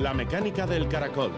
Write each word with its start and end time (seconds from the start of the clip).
La 0.00 0.14
mecánica 0.14 0.66
del 0.66 0.88
caracol. 0.88 1.30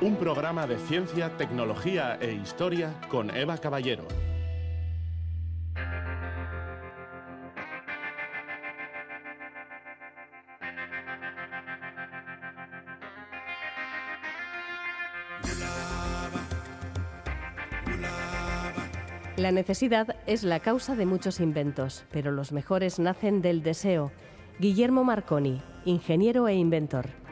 Un 0.00 0.14
programa 0.14 0.64
de 0.68 0.78
ciencia, 0.78 1.36
tecnología 1.36 2.18
e 2.20 2.34
historia 2.34 2.94
con 3.08 3.36
Eva 3.36 3.58
Caballero. 3.58 4.06
La 19.36 19.50
necesidad 19.50 20.14
es 20.28 20.44
la 20.44 20.60
causa 20.60 20.94
de 20.94 21.06
muchos 21.06 21.40
inventos, 21.40 22.04
pero 22.12 22.30
los 22.30 22.52
mejores 22.52 23.00
nacen 23.00 23.42
del 23.42 23.64
deseo. 23.64 24.12
Guillermo 24.58 25.04
Marconi, 25.04 25.60
ingeniero 25.84 26.48
e 26.48 26.54
inventor. 26.54 27.25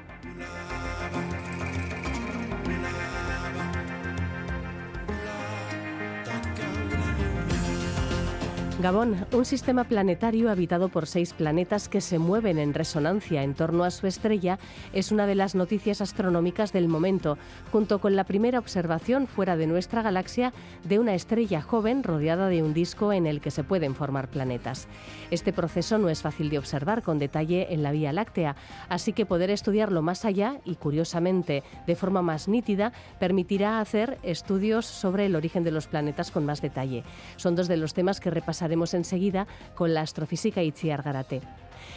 Gabón, 8.85 9.25
un 9.33 9.47
sistema 9.47 9.85
planetario 9.85 10.51
habitado 10.51 10.91
por 10.91 11.07
seis 11.07 11.33
planetas 11.33 11.89
que 11.89 12.03
se 12.03 12.19
mueven 12.19 12.59
en 12.59 12.75
resonancia 12.75 13.43
en 13.43 13.55
torno 13.55 13.83
a 13.83 13.91
su 13.91 14.07
estrella, 14.07 14.59
es 14.93 15.11
una 15.11 15.27
de 15.27 15.35
las 15.35 15.55
noticias 15.55 16.03
astronómicas 16.03 16.71
del 16.71 16.89
momento, 16.89 17.39
junto 17.73 17.99
con 17.99 18.15
la 18.15 18.25
primera 18.25 18.59
observación 18.59 19.27
fuera 19.27 19.57
de 19.57 19.67
nuestra 19.67 20.03
galaxia 20.03 20.53
de 20.87 20.99
una 20.99 21.15
estrella 21.15 21.63
joven 21.63 22.03
rodeada 22.03 22.49
de 22.49 22.63
un 22.63 22.75
disco 22.75 23.15
en 23.15 23.27
el 23.27 23.41
que 23.41 23.51
se 23.51 23.65
pueden 23.65 23.95
formar 23.95 24.29
planetas. 24.29 24.87
Este 25.31 25.55
proceso 25.55 25.97
no 25.97 26.11
es 26.11 26.21
fácil 26.21 26.51
de 26.51 26.59
observar 26.59 27.03
con 27.03 27.19
detalle 27.19 27.73
en 27.73 27.83
la 27.83 27.91
Vía 27.91 28.13
Láctea, 28.13 28.55
así 28.91 29.15
que 29.15 29.25
poder 29.25 29.49
estudiarlo 29.49 30.03
más 30.03 30.27
allá 30.27 30.59
y, 30.63 30.75
curiosamente, 30.75 31.63
de 31.87 31.97
forma 31.97 32.21
más 32.21 32.49
nítida, 32.49 32.93
permitirá 33.19 33.81
hacer 33.81 34.19
estudios 34.23 34.85
sobre 34.85 35.25
el 35.25 35.37
origen 35.37 35.65
de 35.65 35.71
los 35.71 35.87
planetas 35.87 36.31
con 36.31 36.45
más 36.45 36.61
detalle. 36.61 37.03
Son 37.37 37.55
dos 37.55 37.67
de 37.67 37.79
los 37.79 37.95
temas 37.95 38.21
que 38.21 38.29
repasaremos 38.31 38.74
enseguida 38.95 39.47
con 39.75 39.95
la 39.95 40.01
astrofísica 40.01 40.63
Itziar 40.63 41.03
Garate. 41.03 41.41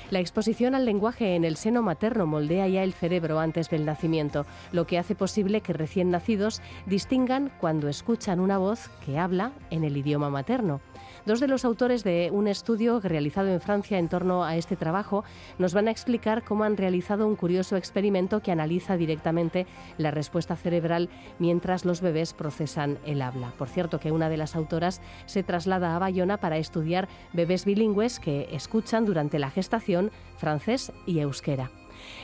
La 0.10 0.20
exposición 0.20 0.76
al 0.76 0.86
lenguaje 0.86 1.36
en 1.36 1.44
el 1.44 1.58
seno 1.58 1.82
materno 1.82 2.26
moldea 2.26 2.68
ya 2.68 2.84
el 2.84 2.94
cerebro 2.94 3.40
antes 3.40 3.70
del 3.70 3.86
nacimiento, 3.86 4.46
lo 4.72 4.88
que 4.88 4.98
hace 4.98 5.16
posible 5.16 5.62
que 5.62 5.74
recién 5.74 6.12
nacidos 6.12 6.62
distingan 6.86 7.52
cuando 7.60 7.90
escuchan 7.90 8.40
una 8.40 8.58
voz 8.58 8.90
que 9.06 9.18
habla 9.18 9.52
en 9.70 9.84
el 9.84 9.98
idioma 9.98 10.30
materno. 10.30 10.80
Dos 11.28 11.42
de 11.42 11.50
los 11.50 11.66
autores 11.66 12.06
de 12.06 12.30
un 12.32 12.48
estudio 12.48 13.02
realizado 13.02 13.50
en 13.50 13.60
Francia 13.60 14.00
en 14.00 14.08
torno 14.08 14.46
a 14.46 14.56
este 14.56 14.78
trabajo 14.78 15.26
nos 15.58 15.74
van 15.74 15.90
a 15.90 15.92
explicar 15.92 16.46
cómo 16.46 16.64
han 16.64 16.78
realizado 16.78 17.28
un 17.28 17.36
curioso 17.36 17.76
experimento 17.76 18.42
que 18.42 18.54
analiza 18.54 18.96
directamente 18.96 19.68
la 19.98 20.10
respuesta 20.10 20.56
cerebral 20.56 21.10
mientras 21.38 21.84
los 21.84 22.00
bebés 22.00 22.32
procesan 22.32 22.98
el 23.06 23.22
habla. 23.22 23.52
Por 23.58 23.68
cierto, 23.68 24.00
que 24.00 24.14
una 24.14 24.30
de 24.30 24.38
las 24.38 24.56
autoras 24.56 25.02
se 25.26 25.44
traslada 25.44 25.98
a 25.98 26.00
Bayona 26.00 26.38
para 26.38 26.60
estudiar 26.60 27.10
bebés 27.34 27.66
bilingües 27.66 28.22
que 28.22 28.48
escuchan 28.54 29.04
durante 29.04 29.38
la 29.38 29.52
gestación 29.52 30.12
francés 30.38 30.94
y 31.06 31.20
euskera. 31.20 31.72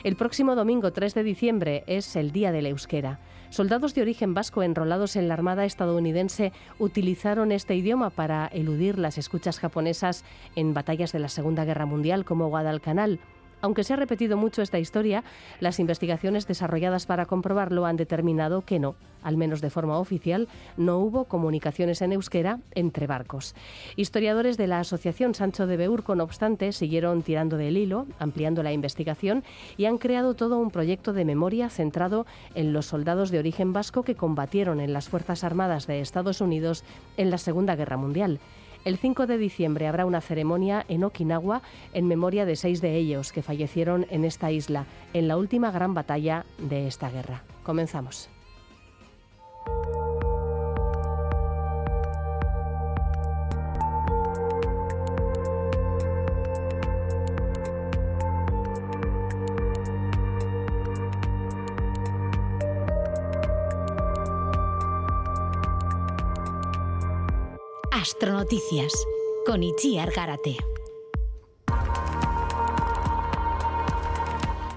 El 0.02 0.16
próximo 0.16 0.54
domingo 0.54 0.92
3 0.92 1.14
de 1.14 1.22
diciembre 1.22 1.84
es 1.86 2.16
el 2.16 2.32
Día 2.32 2.52
del 2.52 2.66
Euskera. 2.66 3.20
Soldados 3.54 3.94
de 3.94 4.02
origen 4.02 4.34
vasco 4.34 4.64
enrolados 4.64 5.14
en 5.14 5.28
la 5.28 5.34
Armada 5.34 5.64
estadounidense 5.64 6.52
utilizaron 6.80 7.52
este 7.52 7.76
idioma 7.76 8.10
para 8.10 8.48
eludir 8.48 8.98
las 8.98 9.16
escuchas 9.16 9.60
japonesas 9.60 10.24
en 10.56 10.74
batallas 10.74 11.12
de 11.12 11.20
la 11.20 11.28
Segunda 11.28 11.64
Guerra 11.64 11.86
Mundial 11.86 12.24
como 12.24 12.48
Guadalcanal. 12.48 13.20
Aunque 13.64 13.82
se 13.82 13.94
ha 13.94 13.96
repetido 13.96 14.36
mucho 14.36 14.60
esta 14.60 14.78
historia, 14.78 15.24
las 15.58 15.80
investigaciones 15.80 16.46
desarrolladas 16.46 17.06
para 17.06 17.24
comprobarlo 17.24 17.86
han 17.86 17.96
determinado 17.96 18.60
que 18.60 18.78
no, 18.78 18.94
al 19.22 19.38
menos 19.38 19.62
de 19.62 19.70
forma 19.70 19.98
oficial, 19.98 20.48
no 20.76 20.98
hubo 20.98 21.24
comunicaciones 21.24 22.02
en 22.02 22.12
euskera 22.12 22.58
entre 22.74 23.06
barcos. 23.06 23.54
Historiadores 23.96 24.58
de 24.58 24.66
la 24.66 24.80
Asociación 24.80 25.34
Sancho 25.34 25.66
de 25.66 25.78
Beur, 25.78 26.04
no 26.14 26.24
obstante, 26.24 26.72
siguieron 26.72 27.22
tirando 27.22 27.56
del 27.56 27.78
hilo, 27.78 28.06
ampliando 28.18 28.62
la 28.62 28.74
investigación 28.74 29.44
y 29.78 29.86
han 29.86 29.96
creado 29.96 30.34
todo 30.34 30.58
un 30.58 30.70
proyecto 30.70 31.14
de 31.14 31.24
memoria 31.24 31.70
centrado 31.70 32.26
en 32.54 32.74
los 32.74 32.84
soldados 32.84 33.30
de 33.30 33.38
origen 33.38 33.72
vasco 33.72 34.02
que 34.02 34.14
combatieron 34.14 34.78
en 34.78 34.92
las 34.92 35.08
Fuerzas 35.08 35.42
Armadas 35.42 35.86
de 35.86 36.00
Estados 36.00 36.42
Unidos 36.42 36.84
en 37.16 37.30
la 37.30 37.38
Segunda 37.38 37.76
Guerra 37.76 37.96
Mundial. 37.96 38.40
El 38.84 38.98
5 38.98 39.26
de 39.26 39.38
diciembre 39.38 39.86
habrá 39.86 40.04
una 40.04 40.20
ceremonia 40.20 40.84
en 40.88 41.04
Okinawa 41.04 41.62
en 41.94 42.06
memoria 42.06 42.44
de 42.44 42.54
seis 42.54 42.82
de 42.82 42.96
ellos 42.96 43.32
que 43.32 43.42
fallecieron 43.42 44.06
en 44.10 44.24
esta 44.24 44.50
isla 44.50 44.84
en 45.14 45.26
la 45.26 45.38
última 45.38 45.70
gran 45.70 45.94
batalla 45.94 46.44
de 46.58 46.86
esta 46.86 47.10
guerra. 47.10 47.42
Comenzamos. 47.62 48.33
Astronoticias 68.04 68.92
con 69.46 69.62
Itziar 69.62 70.12
Garate. 70.12 70.58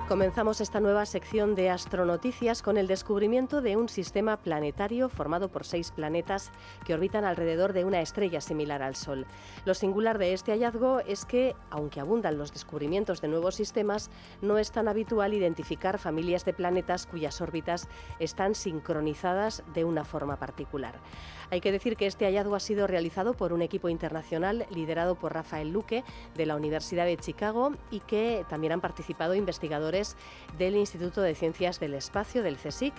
Comenzamos 0.07 0.61
esta 0.61 0.79
nueva 0.79 1.05
sección 1.05 1.53
de 1.53 1.69
astronoticias 1.69 2.61
con 2.61 2.77
el 2.77 2.87
descubrimiento 2.87 3.61
de 3.61 3.75
un 3.75 3.89
sistema 3.89 4.37
planetario 4.37 5.09
formado 5.09 5.49
por 5.49 5.65
seis 5.65 5.91
planetas 5.91 6.49
que 6.85 6.93
orbitan 6.93 7.25
alrededor 7.25 7.73
de 7.73 7.83
una 7.83 7.99
estrella 7.99 8.39
similar 8.39 8.81
al 8.81 8.95
Sol. 8.95 9.25
Lo 9.65 9.73
singular 9.73 10.17
de 10.17 10.31
este 10.31 10.53
hallazgo 10.53 11.01
es 11.01 11.25
que, 11.25 11.57
aunque 11.69 11.99
abundan 11.99 12.37
los 12.37 12.53
descubrimientos 12.53 13.19
de 13.19 13.27
nuevos 13.27 13.55
sistemas, 13.55 14.09
no 14.41 14.57
es 14.57 14.71
tan 14.71 14.87
habitual 14.87 15.33
identificar 15.33 15.99
familias 15.99 16.45
de 16.45 16.53
planetas 16.53 17.05
cuyas 17.05 17.41
órbitas 17.41 17.89
están 18.17 18.55
sincronizadas 18.55 19.61
de 19.73 19.83
una 19.83 20.05
forma 20.05 20.37
particular. 20.37 21.01
Hay 21.49 21.59
que 21.61 21.71
decir 21.71 21.95
que 21.95 22.07
este 22.07 22.25
hallazgo 22.25 22.55
ha 22.55 22.59
sido 22.61 22.87
realizado 22.87 23.33
por 23.33 23.51
un 23.53 23.61
equipo 23.61 23.87
internacional 23.89 24.67
liderado 24.69 25.15
por 25.15 25.33
Rafael 25.33 25.71
Luque 25.71 26.03
de 26.35 26.45
la 26.45 26.55
Universidad 26.55 27.05
de 27.05 27.17
Chicago 27.17 27.71
y 27.89 28.01
que 28.01 28.45
también 28.49 28.73
han 28.73 28.81
participado 28.81 29.33
investigadores 29.33 29.96
del 30.57 30.75
Instituto 30.75 31.21
de 31.21 31.35
Ciencias 31.35 31.79
del 31.79 31.93
Espacio, 31.93 32.43
del 32.43 32.57
CSIC, 32.57 32.93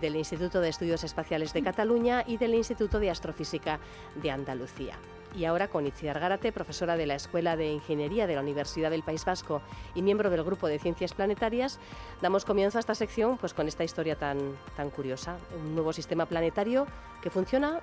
del 0.00 0.16
Instituto 0.16 0.60
de 0.60 0.68
Estudios 0.68 1.04
Espaciales 1.04 1.52
de 1.52 1.62
Cataluña 1.62 2.24
y 2.26 2.36
del 2.36 2.54
Instituto 2.54 3.00
de 3.00 3.10
Astrofísica 3.10 3.80
de 4.14 4.30
Andalucía. 4.30 4.94
Y 5.36 5.46
ahora 5.46 5.66
con 5.66 5.86
Itziar 5.86 6.20
Gárate, 6.20 6.52
profesora 6.52 6.96
de 6.96 7.06
la 7.06 7.16
Escuela 7.16 7.56
de 7.56 7.72
Ingeniería 7.72 8.28
de 8.28 8.36
la 8.36 8.40
Universidad 8.40 8.90
del 8.90 9.02
País 9.02 9.24
Vasco 9.24 9.62
y 9.94 10.02
miembro 10.02 10.30
del 10.30 10.44
Grupo 10.44 10.68
de 10.68 10.78
Ciencias 10.78 11.12
Planetarias, 11.12 11.80
damos 12.22 12.44
comienzo 12.44 12.78
a 12.78 12.80
esta 12.80 12.94
sección 12.94 13.36
pues, 13.38 13.52
con 13.52 13.66
esta 13.66 13.82
historia 13.82 14.16
tan, 14.16 14.38
tan 14.76 14.90
curiosa. 14.90 15.36
Un 15.58 15.74
nuevo 15.74 15.92
sistema 15.92 16.26
planetario 16.26 16.86
que 17.20 17.30
funciona 17.30 17.80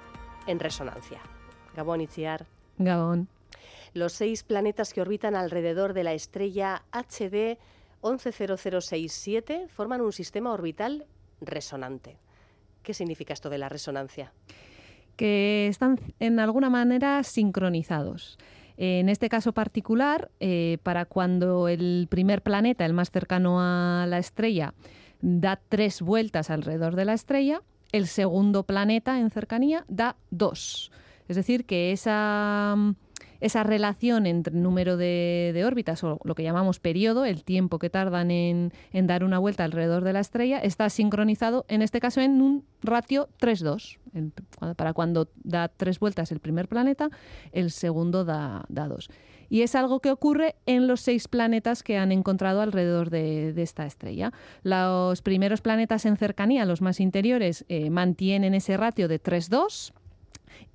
en 0.48 0.60
resonancia. 0.60 1.20
Gabón 1.76 2.00
Itziar. 2.00 2.46
Gabón. 2.78 3.28
Los 3.94 4.14
seis 4.14 4.44
planetas 4.44 4.94
que 4.94 5.02
orbitan 5.02 5.36
alrededor 5.36 5.94
de 5.94 6.04
la 6.04 6.14
estrella 6.14 6.84
HD 6.92 7.58
110067 8.01 9.67
forman 9.67 10.01
un 10.01 10.12
sistema 10.12 10.51
orbital 10.51 11.06
resonante. 11.39 12.17
¿Qué 12.84 12.94
significa 12.94 13.34
esto 13.34 13.50
de 13.50 13.57
la 13.57 13.69
resonancia? 13.69 14.34
que 15.22 15.67
están 15.67 16.00
en 16.19 16.39
alguna 16.39 16.72
manera 16.72 17.22
sincronizados. 17.23 18.39
En 18.78 19.09
este 19.09 19.29
caso 19.29 19.53
particular, 19.53 20.31
eh, 20.39 20.80
para 20.81 21.06
cuando 21.06 21.68
el 21.68 22.07
primer 22.09 22.42
planeta, 22.42 22.86
el 22.86 22.94
más 22.94 23.12
cercano 23.12 23.62
a 23.62 24.07
la 24.07 24.18
estrella, 24.18 24.74
da 25.21 25.62
tres 25.69 26.01
vueltas 26.01 26.50
alrededor 26.50 26.95
de 26.95 27.06
la 27.06 27.13
estrella, 27.13 27.62
el 27.92 28.07
segundo 28.07 28.63
planeta 28.63 29.19
en 29.19 29.30
cercanía 29.30 29.86
da 29.88 30.15
dos. 30.31 30.92
Es 31.27 31.36
decir, 31.36 31.65
que 31.65 31.92
esa 31.92 32.75
esa 33.42 33.64
relación 33.64 34.26
entre 34.26 34.54
número 34.54 34.98
de, 34.98 35.62
órbitas 35.66 36.04
o 36.04 36.20
lo 36.24 36.36
que 36.36 36.44
llamamos 36.44 36.80
periodo, 36.80 37.26
el 37.26 37.44
tiempo 37.44 37.80
que 37.80 37.90
tardan 37.90 38.32
en, 38.32 38.72
dar 38.94 39.24
una 39.24 39.40
vuelta 39.40 39.64
alrededor 39.64 40.04
de 40.04 40.14
la 40.14 40.20
estrella, 40.20 40.60
está 40.60 40.90
sincronizado 40.90 41.66
en 41.68 41.82
este 41.82 42.00
caso 42.00 42.22
en 42.22 42.42
un 42.42 42.64
ratio 42.82 43.30
3-2. 43.40 43.98
Para 44.76 44.94
cuando 44.94 45.30
da 45.44 45.70
tres 45.70 46.00
vueltas 46.00 46.32
el 46.32 46.40
primer 46.40 46.68
planeta, 46.68 47.10
el 47.52 47.72
segundo 47.72 48.26
da, 48.26 48.66
dos. 48.70 49.10
Y 49.50 49.64
es 49.64 49.76
algo 49.76 50.00
que 50.00 50.12
ocurre 50.12 50.56
en 50.66 50.88
los 50.88 51.02
seis 51.02 51.28
planetas 51.28 51.84
que 51.84 51.98
han 51.98 52.12
encontrado 52.12 52.62
alrededor 52.62 53.10
de, 53.10 53.54
esta 53.62 53.86
estrella. 53.86 54.32
Los 54.64 55.22
primeros 55.22 55.62
planetas 55.62 56.06
en 56.06 56.16
cercanía, 56.16 56.66
los 56.66 56.82
más 56.82 57.00
interiores, 57.00 57.66
eh, 57.68 57.90
mantienen 57.90 58.54
ese 58.54 58.78
ratio 58.78 59.08
de 59.08 59.22
3-2 59.22 59.94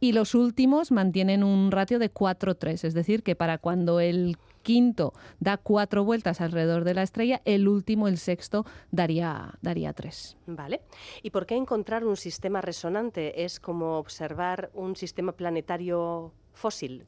y 0.01 0.13
los 0.13 0.35
últimos 0.35 0.93
mantienen 0.93 1.43
un 1.43 1.71
ratio 1.71 1.99
de 1.99 2.13
4-3, 2.13 2.85
es 2.85 2.95
decir, 2.95 3.23
que 3.23 3.37
para 3.37 3.59
cuando 3.59 4.01
el 4.01 4.37
quinto 4.63 5.13
da 5.39 5.59
cuatro 5.59 6.05
vueltas 6.05 6.41
alrededor 6.41 6.83
de 6.83 6.95
la 6.95 7.05
estrella, 7.05 7.41
el 7.45 7.69
último, 7.69 8.09
el 8.09 8.19
sexto, 8.19 8.67
daría, 8.91 9.55
daría 9.63 9.93
tres. 9.93 10.37
Vale. 10.47 10.81
¿Y 11.23 11.31
por 11.31 11.47
qué 11.47 11.55
encontrar 11.55 12.05
un 12.05 12.17
sistema 12.17 12.61
resonante? 12.61 13.45
Es 13.45 13.61
como 13.61 13.97
observar 13.99 14.71
un 14.75 14.97
sistema 14.97 15.31
planetario 15.33 16.33
fósil 16.53 17.07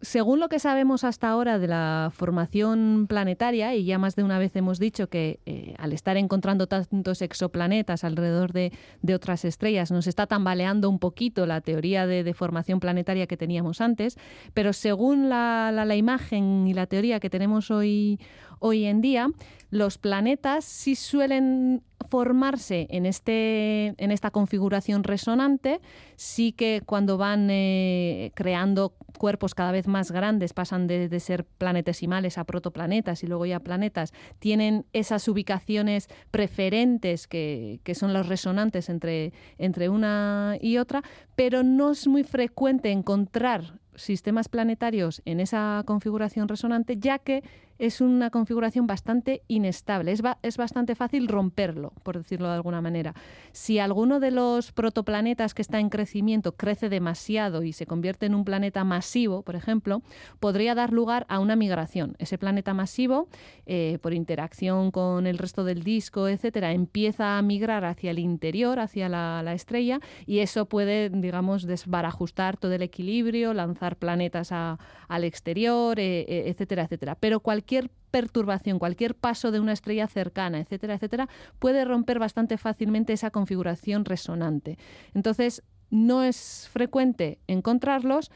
según 0.00 0.38
lo 0.38 0.48
que 0.48 0.60
sabemos 0.60 1.02
hasta 1.02 1.28
ahora 1.28 1.58
de 1.58 1.66
la 1.66 2.12
formación 2.14 3.06
planetaria, 3.08 3.74
y 3.74 3.84
ya 3.84 3.98
más 3.98 4.14
de 4.14 4.22
una 4.22 4.38
vez 4.38 4.54
hemos 4.54 4.78
dicho 4.78 5.08
que 5.08 5.40
eh, 5.44 5.74
al 5.78 5.92
estar 5.92 6.16
encontrando 6.16 6.68
tantos 6.68 7.20
exoplanetas 7.20 8.04
alrededor 8.04 8.52
de, 8.52 8.70
otras 9.12 9.44
estrellas, 9.44 9.90
nos 9.90 10.06
está 10.06 10.28
tambaleando 10.28 10.88
un 10.88 11.00
poquito 11.00 11.46
la 11.46 11.60
teoría 11.60 12.06
de, 12.06 12.32
formación 12.32 12.78
planetaria 12.78 13.26
que 13.26 13.36
teníamos 13.36 13.80
antes, 13.80 14.16
pero 14.54 14.72
según 14.72 15.28
la, 15.28 15.72
la, 15.72 15.96
imagen 15.96 16.68
y 16.68 16.74
la 16.74 16.86
teoría 16.86 17.18
que 17.18 17.30
tenemos 17.30 17.72
hoy, 17.72 18.20
hoy 18.58 18.84
en 18.84 19.00
día, 19.00 19.28
los 19.70 19.98
planetas 19.98 20.64
sí 20.64 20.94
suelen 20.94 21.82
formarse 22.08 22.86
en, 22.90 23.04
este, 23.04 23.94
en 23.98 24.10
esta 24.10 24.30
configuración 24.30 25.04
resonante, 25.04 25.80
sí 26.16 26.52
que 26.52 26.82
cuando 26.86 27.18
van 27.18 27.48
eh, 27.50 28.32
creando 28.34 28.94
cuerpos 29.18 29.54
cada 29.54 29.72
vez 29.72 29.86
más 29.86 30.10
grandes, 30.10 30.54
pasan 30.54 30.86
de, 30.86 31.20
ser 31.20 31.44
planetesimales 31.44 32.38
a 32.38 32.44
protoplanetas 32.44 33.22
y 33.24 33.26
luego 33.26 33.44
ya 33.44 33.60
planetas, 33.60 34.14
tienen 34.38 34.86
esas 34.92 35.28
ubicaciones 35.28 36.08
preferentes 36.30 37.26
que, 37.26 37.80
que 37.82 37.94
son 37.94 38.14
los 38.14 38.28
resonantes 38.28 38.88
entre, 38.88 39.32
entre 39.58 39.88
una 39.88 40.56
y 40.60 40.78
otra, 40.78 41.02
pero 41.36 41.62
no 41.62 41.90
es 41.90 42.06
muy 42.06 42.24
frecuente 42.24 42.90
encontrar 42.90 43.80
sistemas 43.96 44.48
planetarios 44.48 45.20
en 45.24 45.40
esa 45.40 45.82
configuración 45.84 46.48
resonante, 46.48 46.96
ya 46.96 47.18
que 47.18 47.42
es 47.78 48.00
una 48.00 48.30
configuración 48.30 48.86
bastante 48.86 49.42
inestable. 49.46 50.12
Es, 50.12 50.22
es, 50.42 50.56
bastante 50.56 50.94
fácil 50.94 51.28
romperlo, 51.28 51.92
por 52.02 52.18
decirlo 52.18 52.48
de 52.48 52.54
alguna 52.54 52.80
manera. 52.80 53.14
Si 53.52 53.78
alguno 53.78 54.18
de 54.18 54.32
los 54.32 54.72
protoplanetas 54.72 55.54
que 55.54 55.62
está 55.62 55.78
en 55.78 55.88
crecimiento 55.88 56.56
crece 56.56 56.88
demasiado 56.88 57.62
y 57.62 57.72
se 57.72 57.86
convierte 57.86 58.26
en 58.26 58.34
un 58.34 58.44
planeta 58.44 58.82
masivo, 58.84 59.42
por 59.42 59.54
ejemplo, 59.54 60.02
podría 60.40 60.74
dar 60.74 60.92
lugar 60.92 61.24
a 61.28 61.38
una 61.38 61.54
migración. 61.54 62.16
Ese 62.18 62.38
planeta 62.38 62.74
masivo, 62.74 63.28
eh, 63.66 63.98
por 64.02 64.12
interacción 64.12 64.90
con 64.90 65.26
el 65.26 65.38
resto 65.38 65.62
del 65.64 65.84
disco, 65.84 66.26
etcétera, 66.28 66.72
empieza 66.72 67.38
a 67.38 67.42
migrar 67.42 67.84
hacia 67.84 68.10
el 68.10 68.18
interior, 68.18 68.80
hacia 68.80 69.08
la, 69.08 69.52
estrella, 69.52 70.00
y 70.26 70.40
eso 70.40 70.66
puede, 70.66 71.10
digamos, 71.10 71.62
desbarajustar 71.62 72.56
todo 72.56 72.72
el 72.72 72.82
equilibrio, 72.82 73.54
lanzar 73.54 73.96
planetas 73.96 74.52
al 74.52 75.24
exterior, 75.24 75.98
eh, 75.98 76.48
etcétera, 76.48 76.82
etcétera. 76.82 77.14
Pero 77.14 77.40
cualquier 77.40 77.67
cualquier 77.68 77.90
perturbación, 78.10 78.78
cualquier 78.78 79.14
paso 79.14 79.50
de 79.50 79.60
una 79.60 79.74
estrella 79.74 80.06
cercana, 80.06 80.58
etcétera, 80.58 80.94
etcétera, 80.94 81.28
puede 81.58 81.84
romper 81.84 82.18
bastante 82.18 82.56
fácilmente 82.56 83.12
esa 83.12 83.30
configuración 83.30 84.06
resonante. 84.06 84.78
Entonces, 85.12 85.62
no 85.90 86.24
es 86.24 86.70
frecuente 86.72 87.38
encontrarlos 87.46 88.30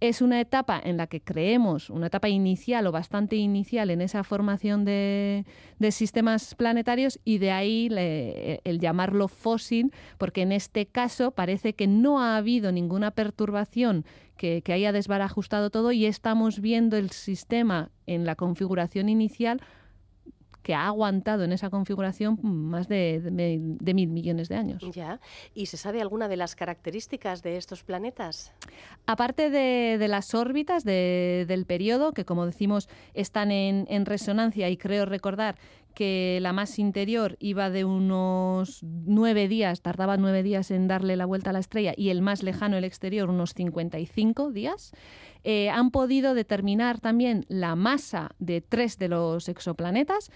es 0.00 0.20
una 0.20 0.40
etapa 0.40 0.80
en 0.82 0.96
la 0.96 1.06
que 1.06 1.20
creemos, 1.20 1.88
una 1.88 2.08
etapa 2.08 2.28
inicial 2.28 2.86
o 2.86 2.92
bastante 2.92 3.36
inicial 3.36 3.90
en 3.90 4.02
esa 4.02 4.24
formación 4.24 4.84
de, 4.84 5.44
sistemas 5.90 6.54
planetarios 6.54 7.18
y 7.24 7.38
de 7.38 7.50
ahí 7.50 7.88
el 8.64 8.80
llamarlo 8.80 9.28
fósil, 9.28 9.92
porque 10.18 10.42
en 10.42 10.52
este 10.52 10.86
caso 10.86 11.30
parece 11.30 11.74
que 11.74 11.86
no 11.86 12.20
ha 12.20 12.36
habido 12.36 12.72
ninguna 12.72 13.10
perturbación 13.10 14.04
que, 14.36 14.60
que 14.62 14.72
haya 14.74 14.92
desbarajustado 14.92 15.70
todo 15.70 15.92
y 15.92 16.04
estamos 16.04 16.60
viendo 16.60 16.96
el 16.96 17.10
sistema 17.10 17.90
en 18.06 18.26
la 18.26 18.34
configuración 18.34 19.08
inicial 19.08 19.62
que 20.66 20.74
ha 20.74 20.88
aguantado 20.88 21.44
en 21.44 21.52
esa 21.52 21.70
configuración 21.70 22.40
más 22.42 22.88
de, 22.88 23.20
mil 23.94 24.08
millones 24.08 24.48
de 24.48 24.56
años. 24.56 24.82
Ya. 24.92 25.20
¿Y 25.54 25.66
se 25.66 25.76
sabe 25.76 26.02
alguna 26.02 26.26
de 26.26 26.36
las 26.36 26.56
características 26.56 27.44
de 27.44 27.56
estos 27.56 27.84
planetas? 27.84 28.52
Aparte 29.06 29.48
de, 29.48 30.08
las 30.08 30.34
órbitas 30.34 30.82
del 30.82 31.66
periodo, 31.66 32.10
que 32.10 32.24
como 32.24 32.46
decimos 32.46 32.88
están 33.14 33.52
en, 33.52 34.06
resonancia 34.06 34.68
y 34.68 34.76
creo 34.76 35.06
recordar 35.06 35.56
que 35.96 36.38
la 36.42 36.52
más 36.52 36.78
interior 36.78 37.38
iba 37.40 37.70
de 37.70 37.86
unos 37.86 38.80
nueve 38.82 39.48
días, 39.48 39.80
tardaba 39.80 40.18
nueve 40.18 40.42
días 40.42 40.70
en 40.70 40.88
darle 40.88 41.16
la 41.16 41.24
vuelta 41.24 41.50
a 41.50 41.52
la 41.54 41.58
estrella, 41.58 41.94
y 41.96 42.10
el 42.10 42.20
más 42.20 42.42
lejano, 42.42 42.76
el 42.76 42.84
exterior, 42.84 43.30
unos 43.30 43.54
55 43.54 44.52
días. 44.52 44.92
Eh, 45.42 45.70
han 45.70 45.90
podido 45.90 46.34
determinar 46.34 47.00
también 47.00 47.46
la 47.48 47.76
masa 47.76 48.32
de 48.38 48.60
tres 48.60 48.98
de 48.98 49.08
los 49.08 49.48
exoplanetas 49.48 50.30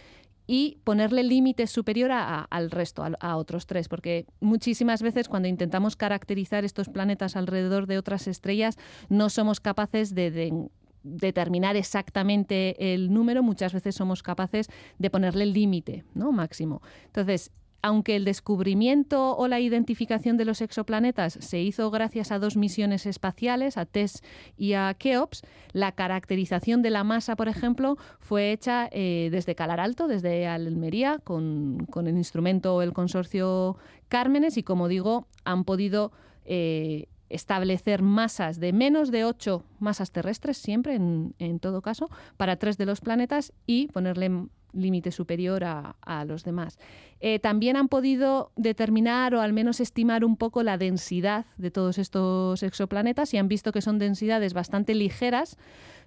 y 0.46 0.78
ponerle 0.82 1.22
límite 1.22 1.66
superior 1.66 2.10
al 2.12 2.70
resto, 2.70 3.04
a, 3.20 3.36
otros 3.36 3.66
tres, 3.66 3.88
porque 3.88 4.26
muchísimas 4.40 5.02
veces 5.02 5.28
cuando 5.28 5.46
intentamos 5.46 5.94
caracterizar 5.94 6.64
estos 6.64 6.88
planetas 6.88 7.36
alrededor 7.36 7.86
de 7.86 7.98
otras 7.98 8.26
estrellas 8.26 8.76
no 9.10 9.28
somos 9.28 9.60
capaces 9.60 10.12
de, 10.14 10.68
determinar 11.02 11.76
exactamente 11.76 12.94
el 12.94 13.12
número, 13.12 13.43
muchas 13.43 13.73
veces 13.73 13.94
somos 13.94 14.23
capaces 14.23 14.69
de 14.99 15.11
ponerle 15.11 15.44
el 15.44 15.52
límite 15.52 16.05
¿no? 16.14 16.32
máximo. 16.32 16.82
Entonces, 17.06 17.50
aunque 17.82 18.17
el 18.17 18.25
descubrimiento 18.25 19.37
o 19.37 19.49
la 19.49 19.61
identificación 19.61 20.37
de 20.37 20.44
los 20.44 20.61
exoplanetas 20.61 21.38
se 21.41 21.61
hizo 21.61 21.91
gracias 21.91 22.31
a 22.31 22.38
dos 22.38 22.56
misiones 22.56 23.06
espaciales, 23.06 23.76
a 23.76 23.87
TESS 23.87 24.23
y 24.56 24.75
a 24.75 24.94
KEOPS, 24.94 25.43
la 25.73 25.93
caracterización 25.93 26.82
de 26.82 26.91
la 26.91 27.05
masa, 27.05 27.37
por 27.37 27.49
ejemplo, 27.49 27.96
fue 28.19 28.53
hecha 28.53 28.88
eh, 28.93 29.29
desde 29.32 29.55
Calar 29.55 29.81
Alto, 29.81 30.08
desde 30.08 30.46
Almería, 30.46 31.19
con, 31.23 31.87
el 31.96 32.17
instrumento 32.17 32.82
el 32.82 32.93
consorcio 32.93 33.76
Cármenes 34.08 34.56
y, 34.56 34.62
como 34.62 34.88
digo, 34.88 35.26
han 35.44 35.64
podido 35.64 36.12
eh, 36.44 37.06
establecer 37.31 38.03
masas 38.03 38.61
de 38.61 38.73
menos 38.73 39.11
de 39.11 39.25
8 39.25 39.65
masas 39.79 40.12
terrestres, 40.12 40.59
siempre 40.59 40.94
en, 40.94 41.35
en 41.38 41.59
todo 41.61 41.81
caso, 41.81 42.11
para 42.37 42.56
tres 42.56 42.77
de 42.77 42.87
los 42.87 43.00
planetas 43.00 43.53
y 43.67 43.88
ponerle 43.88 44.49
límite 44.73 45.11
superior 45.11 45.65
a, 45.65 46.25
los 46.27 46.44
demás. 46.44 46.79
Eh, 47.21 47.38
también 47.38 47.77
han 47.77 47.88
podido 47.88 48.53
determinar 48.56 49.35
o 49.35 49.41
al 49.41 49.53
menos 49.53 49.81
estimar 49.81 50.25
un 50.25 50.37
poco 50.37 50.62
la 50.62 50.79
densidad 50.79 51.47
de 51.56 51.71
todos 51.71 51.99
estos 51.99 52.62
exoplanetas 52.62 53.32
y 53.35 53.38
han 53.38 53.49
visto 53.49 53.73
que 53.73 53.81
son 53.81 53.99
densidades 53.99 54.53
bastante 54.53 54.94
ligeras, 54.94 55.56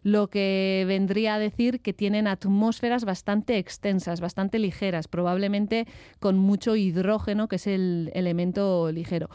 lo 0.03 0.29
que 0.29 0.83
vendría 0.87 1.35
a 1.35 1.39
decir 1.39 1.81
que 1.81 1.93
tienen 1.93 2.27
atmósferas 2.27 3.05
bastante 3.05 3.57
extensas, 3.57 4.21
bastante 4.21 4.59
ligeras, 4.59 5.07
probablemente 5.07 5.87
con 6.19 6.37
mucho 6.37 6.75
hidrógeno, 6.75 7.47
que 7.47 7.55
es 7.55 7.67
el 7.67 8.11
elemento 8.13 8.91
ligero 8.91 9.29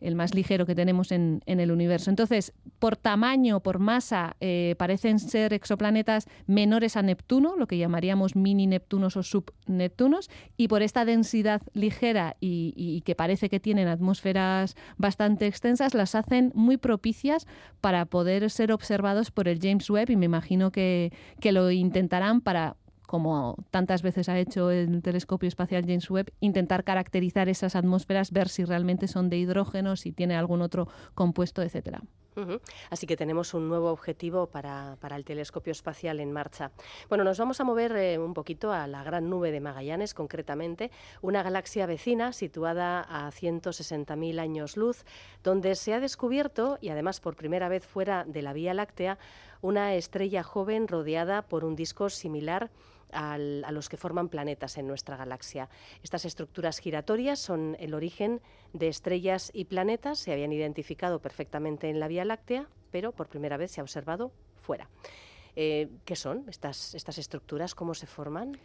el 0.00 0.14
más 0.14 0.34
ligero 0.34 0.66
que 0.66 0.74
tenemos 0.74 1.12
en, 1.12 1.42
el 1.46 1.70
universo. 1.70 2.10
Entonces, 2.10 2.52
por 2.78 2.96
tamaño, 2.96 3.60
por 3.60 3.78
masa, 3.78 4.36
eh, 4.40 4.74
parecen 4.78 5.18
ser 5.18 5.52
exoplanetas 5.52 6.26
menores 6.46 6.96
a 6.96 7.02
Neptuno, 7.02 7.56
lo 7.56 7.66
que 7.66 7.78
llamaríamos 7.78 8.36
mini 8.36 8.66
Neptunos 8.66 9.16
o 9.16 9.22
subneptunos, 9.22 10.30
y 10.56 10.68
por 10.68 10.82
esta 10.82 11.04
densidad 11.04 11.62
ligera 11.72 12.36
y, 12.40 13.02
que 13.04 13.14
parece 13.14 13.48
que 13.48 13.60
tienen 13.60 13.88
atmósferas 13.88 14.74
bastante 14.96 15.46
extensas, 15.46 15.94
las 15.94 16.14
hacen 16.14 16.52
muy 16.54 16.76
propicias 16.76 17.46
para 17.80 18.04
poder 18.04 18.50
ser 18.50 18.72
observados 18.72 19.30
por 19.30 19.48
el 19.48 19.60
James 19.60 19.88
Webb 19.88 20.10
y 20.10 20.16
me 20.16 20.26
imagino 20.26 20.70
que, 20.70 21.12
que 21.40 21.52
lo 21.52 21.70
intentarán 21.70 22.40
para 22.40 22.76
como 23.06 23.56
tantas 23.70 24.02
veces 24.02 24.28
ha 24.28 24.38
hecho 24.38 24.70
el 24.70 25.02
telescopio 25.02 25.48
espacial 25.48 25.84
James 25.86 26.10
Webb, 26.10 26.32
intentar 26.40 26.84
caracterizar 26.84 27.48
esas 27.48 27.76
atmósferas, 27.76 28.30
ver 28.32 28.48
si 28.48 28.64
realmente 28.64 29.08
son 29.08 29.30
de 29.30 29.38
hidrógeno, 29.38 29.96
si 29.96 30.12
tiene 30.12 30.36
algún 30.36 30.62
otro 30.62 30.88
compuesto, 31.14 31.62
etcétera. 31.62 32.02
Así 32.90 33.06
que 33.06 33.16
tenemos 33.16 33.54
un 33.54 33.66
nuevo 33.68 33.90
objetivo 33.90 34.46
para, 34.46 34.98
el 35.16 35.24
telescopio 35.24 35.70
espacial 35.70 36.20
en 36.20 36.32
marcha. 36.32 36.70
Bueno, 37.08 37.24
nos 37.24 37.38
vamos 37.38 37.60
a 37.60 37.64
mover 37.64 37.96
eh, 37.96 38.18
un 38.18 38.34
poquito 38.34 38.72
a 38.72 38.86
la 38.86 39.02
gran 39.02 39.30
nube 39.30 39.50
de 39.52 39.60
Magallanes, 39.60 40.12
concretamente, 40.12 40.90
una 41.22 41.42
galaxia 41.42 41.86
vecina 41.86 42.32
situada 42.32 43.00
a 43.00 43.30
160.000 43.30 44.38
años 44.38 44.76
luz, 44.76 45.04
donde 45.42 45.74
se 45.76 45.94
ha 45.94 46.00
descubierto, 46.00 46.76
y 46.82 46.90
además 46.90 47.20
por 47.20 47.36
primera 47.36 47.70
vez 47.70 47.86
fuera 47.86 48.24
de 48.24 48.42
la 48.42 48.52
Vía 48.52 48.74
Láctea, 48.74 49.18
una 49.62 49.94
estrella 49.94 50.42
joven 50.42 50.88
rodeada 50.88 51.40
por 51.40 51.64
un 51.64 51.74
disco 51.74 52.10
similar 52.10 52.70
los 53.70 53.88
que 53.88 53.96
forman 53.96 54.28
planetas 54.28 54.78
en 54.78 54.86
nuestra 54.86 55.16
galaxia. 55.16 55.68
Estas 56.02 56.24
estructuras 56.24 56.78
giratorias 56.78 57.38
son 57.38 57.76
el 57.78 57.94
origen 57.94 58.40
de 58.72 58.88
estrellas 58.88 59.50
y 59.54 59.66
planetas, 59.66 60.18
se 60.18 60.32
habían 60.32 60.52
identificado 60.52 61.20
perfectamente 61.20 61.88
en 61.88 62.00
la 62.00 62.08
Vía 62.08 62.24
Láctea, 62.24 62.68
pero 62.90 63.12
por 63.12 63.28
primera 63.28 63.56
vez 63.56 63.72
se 63.72 63.80
ha 63.80 63.84
observado 63.84 64.32
fuera. 64.60 64.88
Eh, 65.54 65.88
¿Qué 66.04 66.16
son 66.16 66.44
estas, 66.48 66.94
estas 66.94 67.18
estructuras? 67.18 67.74
¿Cómo 67.74 67.94
se 67.94 68.06
forman? 68.06 68.58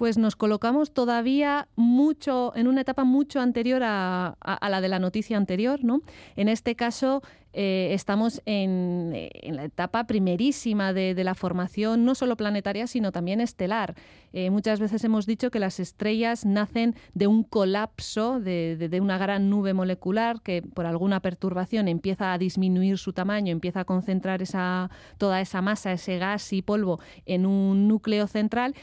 Pues 0.00 0.16
nos 0.16 0.34
colocamos 0.34 0.94
todavía 0.94 1.68
mucho, 1.76 2.54
en 2.56 2.68
una 2.68 2.80
etapa 2.80 3.04
mucho 3.04 3.38
anterior 3.38 3.82
a, 3.84 4.34
la 4.70 4.80
de 4.80 4.88
la 4.88 4.98
noticia 4.98 5.36
anterior, 5.36 5.84
¿no? 5.84 6.00
En 6.36 6.48
este 6.48 6.74
caso, 6.74 7.22
eh, 7.52 7.90
estamos 7.92 8.40
en, 8.46 9.12
la 9.44 9.64
etapa 9.64 10.04
primerísima 10.04 10.94
de, 10.94 11.12
la 11.22 11.34
formación, 11.34 12.06
no 12.06 12.14
solo 12.14 12.38
planetaria, 12.38 12.86
sino 12.86 13.12
también 13.12 13.42
estelar. 13.42 13.94
Eh, 14.32 14.48
muchas 14.48 14.80
veces 14.80 15.04
hemos 15.04 15.26
dicho 15.26 15.50
que 15.50 15.58
las 15.58 15.78
estrellas 15.78 16.46
nacen 16.46 16.94
de 17.12 17.26
un 17.26 17.42
colapso, 17.42 18.40
de, 18.40 18.98
una 19.02 19.18
gran 19.18 19.50
nube 19.50 19.74
molecular 19.74 20.40
que 20.40 20.62
por 20.62 20.86
alguna 20.86 21.20
perturbación 21.20 21.88
empieza 21.88 22.32
a 22.32 22.38
disminuir 22.38 22.96
su 22.96 23.12
tamaño, 23.12 23.52
empieza 23.52 23.80
a 23.80 23.84
concentrar 23.84 24.40
esa, 24.40 24.88
toda 25.18 25.42
esa 25.42 25.60
masa, 25.60 25.92
ese 25.92 26.16
gas 26.16 26.54
y 26.54 26.62
polvo 26.62 27.00
en 27.26 27.44
un 27.44 27.86
núcleo 27.86 28.26
central 28.28 28.74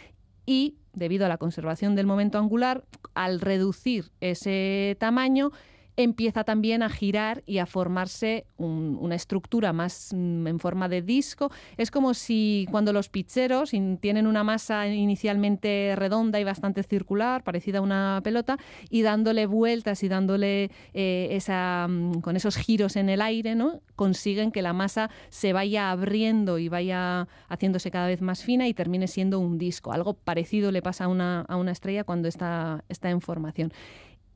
y 0.46 0.78
debido 0.98 1.26
a 1.26 1.30
la 1.30 1.38
conservación 1.38 1.96
del 1.96 2.08
momento 2.08 2.38
angular, 2.38 2.84
al 3.14 3.40
reducir 3.40 4.12
ese 4.20 4.98
tamaño, 5.00 5.52
empieza 5.98 6.44
también 6.44 6.84
a 6.84 6.90
girar 6.90 7.44
y 7.46 7.58
a 7.58 7.66
formarse 7.66 8.46
una 8.58 9.16
estructura 9.16 9.74
más 9.74 10.12
mm, 10.16 10.48
en 10.48 10.60
forma 10.60 10.88
de 10.88 11.02
disco. 11.02 11.52
Es 11.76 11.92
como 11.92 12.14
si 12.14 12.68
cuando 12.72 12.94
los 12.94 13.10
picheros 13.10 13.72
tienen 14.00 14.28
una 14.28 14.44
masa 14.44 14.88
inicialmente 14.88 15.96
redonda 15.96 16.40
y 16.40 16.44
bastante 16.44 16.84
circular, 16.84 17.44
parecida 17.44 17.80
a 17.80 17.82
una 17.82 18.22
pelota, 18.24 18.58
y 18.90 19.02
dándole 19.02 19.48
vueltas 19.48 20.04
y 20.04 20.08
dándole 20.08 20.70
eh, 20.94 21.30
esa, 21.32 21.88
mm, 21.90 22.22
con 22.22 22.36
esos 22.36 22.56
giros 22.56 22.96
en 22.96 23.10
el 23.10 23.22
aire, 23.22 23.56
¿no? 23.56 23.82
consiguen 23.98 24.52
que 24.52 24.62
la 24.62 24.72
masa 24.72 25.10
se 25.30 25.52
vaya 25.52 25.92
abriendo 25.92 26.60
y 26.60 26.70
vaya 26.70 27.28
haciéndose 27.50 27.92
cada 27.92 28.08
vez 28.08 28.22
más 28.22 28.44
fina 28.44 28.68
y 28.68 28.74
termine 28.74 29.08
siendo 29.08 29.40
un 29.40 29.58
disco. 29.58 29.92
Algo 29.92 30.14
parecido 30.14 30.72
le 30.72 30.82
pasa 30.82 31.06
a 31.06 31.08
una, 31.10 31.42
a 31.42 31.58
una 31.58 31.72
estrella 31.72 32.06
cuando 32.06 32.30
está, 32.30 32.86
está 32.88 33.10
en 33.10 33.20
formación. 33.20 33.74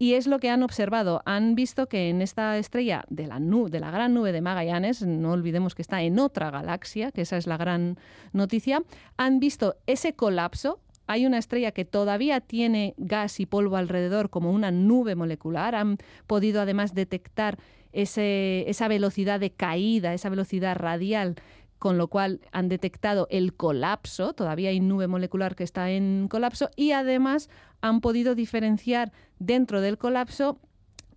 Y 0.01 0.15
es 0.15 0.25
lo 0.25 0.39
que 0.39 0.49
han 0.49 0.63
observado. 0.63 1.21
Han 1.25 1.53
visto 1.53 1.87
que 1.87 2.09
en 2.09 2.23
esta 2.23 2.57
estrella 2.57 3.05
de 3.11 3.27
la, 3.27 3.39
de 3.39 3.79
la 3.79 3.91
gran 3.91 4.15
nube 4.15 4.31
de 4.31 4.41
Magallanes, 4.41 5.03
no 5.03 5.31
olvidemos 5.31 5.75
que 5.75 5.83
está 5.83 6.01
en 6.01 6.17
otra 6.17 6.49
galaxia, 6.49 7.11
que 7.11 7.21
esa 7.21 7.37
es 7.37 7.45
la 7.45 7.55
gran 7.55 7.99
noticia, 8.33 8.81
han 9.17 9.39
visto 9.39 9.75
ese 9.85 10.13
colapso 10.13 10.79
hay 11.05 11.27
una 11.27 11.37
estrella 11.37 11.71
que 11.71 11.85
todavía 11.85 12.39
tiene 12.39 12.95
gas 12.97 13.39
y 13.39 13.45
polvo 13.45 13.75
alrededor 13.75 14.31
como 14.31 14.51
una 14.51 14.71
nube 14.71 15.13
molecular. 15.13 15.75
Han 15.75 15.97
podido 16.25 16.61
además 16.61 16.95
detectar 16.95 17.59
esa 17.91 18.87
velocidad 18.87 19.39
de 19.39 19.51
caída, 19.51 20.13
esa 20.13 20.29
velocidad 20.29 20.77
radial 20.77 21.35
con 21.81 21.97
lo 21.97 22.09
cual 22.09 22.41
han 22.51 22.69
detectado 22.69 23.27
el 23.31 23.55
colapso, 23.55 24.33
todavía 24.33 24.69
hay 24.69 24.79
nube 24.79 25.07
molecular 25.07 25.55
que 25.55 25.63
está 25.63 25.89
en 25.89 26.27
colapso, 26.29 26.69
y 26.75 26.91
además 26.91 27.49
han 27.81 28.01
podido 28.01 28.35
diferenciar 28.35 29.11
dentro 29.39 29.81
del 29.81 29.97
colapso 29.97 30.59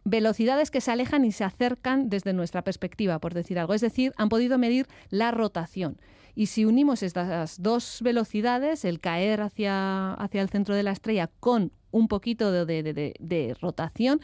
velocidades 0.04 0.70
que 0.70 0.80
se 0.80 0.90
alejan 0.90 1.26
y 1.26 1.32
se 1.32 1.44
acercan 1.44 2.08
desde 2.08 2.32
nuestra 2.32 2.64
perspectiva, 2.64 3.18
por 3.18 3.34
decir 3.34 3.58
algo. 3.58 3.74
Es 3.74 3.82
decir, 3.82 4.14
han 4.16 4.30
podido 4.30 4.56
medir 4.56 4.86
la 5.10 5.32
rotación. 5.32 5.98
Y 6.34 6.46
si 6.46 6.64
unimos 6.64 7.02
estas 7.02 7.60
dos 7.60 8.00
velocidades, 8.02 8.86
el 8.86 9.00
caer 9.00 9.42
hacia, 9.42 10.14
hacia 10.14 10.40
el 10.40 10.48
centro 10.48 10.74
de 10.74 10.82
la 10.82 10.92
estrella 10.92 11.30
con 11.40 11.72
un 11.90 12.08
poquito 12.08 12.50
de 12.50 13.56
rotación, 13.60 14.22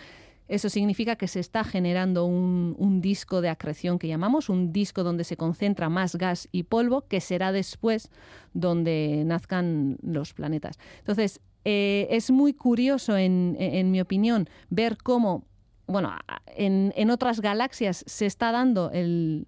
eso 0.51 0.69
significa 0.69 1.17
que 1.17 1.29
se 1.29 1.41
está 1.41 1.65
generando 1.65 2.25
un, 2.25 3.01
disco 3.01 3.41
de 3.41 3.49
acreción 3.49 3.99
que 3.99 4.09
llamamos, 4.09 4.49
un 4.49 4.73
disco 4.73 5.05
donde 5.05 5.25
se 5.25 5.37
concentra 5.37 5.89
más 5.89 6.17
gas 6.17 6.49
y 6.53 6.65
polvo, 6.65 7.07
que 7.07 7.21
será 7.21 7.53
después 7.53 8.11
donde 8.53 9.23
nazcan 9.25 9.97
los 10.03 10.35
planetas. 10.35 10.79
Entonces, 10.99 11.41
eh, 11.65 12.09
es 12.11 12.31
muy 12.31 12.53
curioso, 12.53 13.17
en 13.17 13.91
mi 13.91 14.01
opinión, 14.01 14.49
ver 14.69 14.99
cómo 14.99 15.45
bueno, 15.91 16.13
en, 16.47 17.11
otras 17.11 17.41
galaxias 17.41 18.05
se 18.07 18.27
está 18.27 18.53
dando 18.53 18.91
el, 18.93 19.47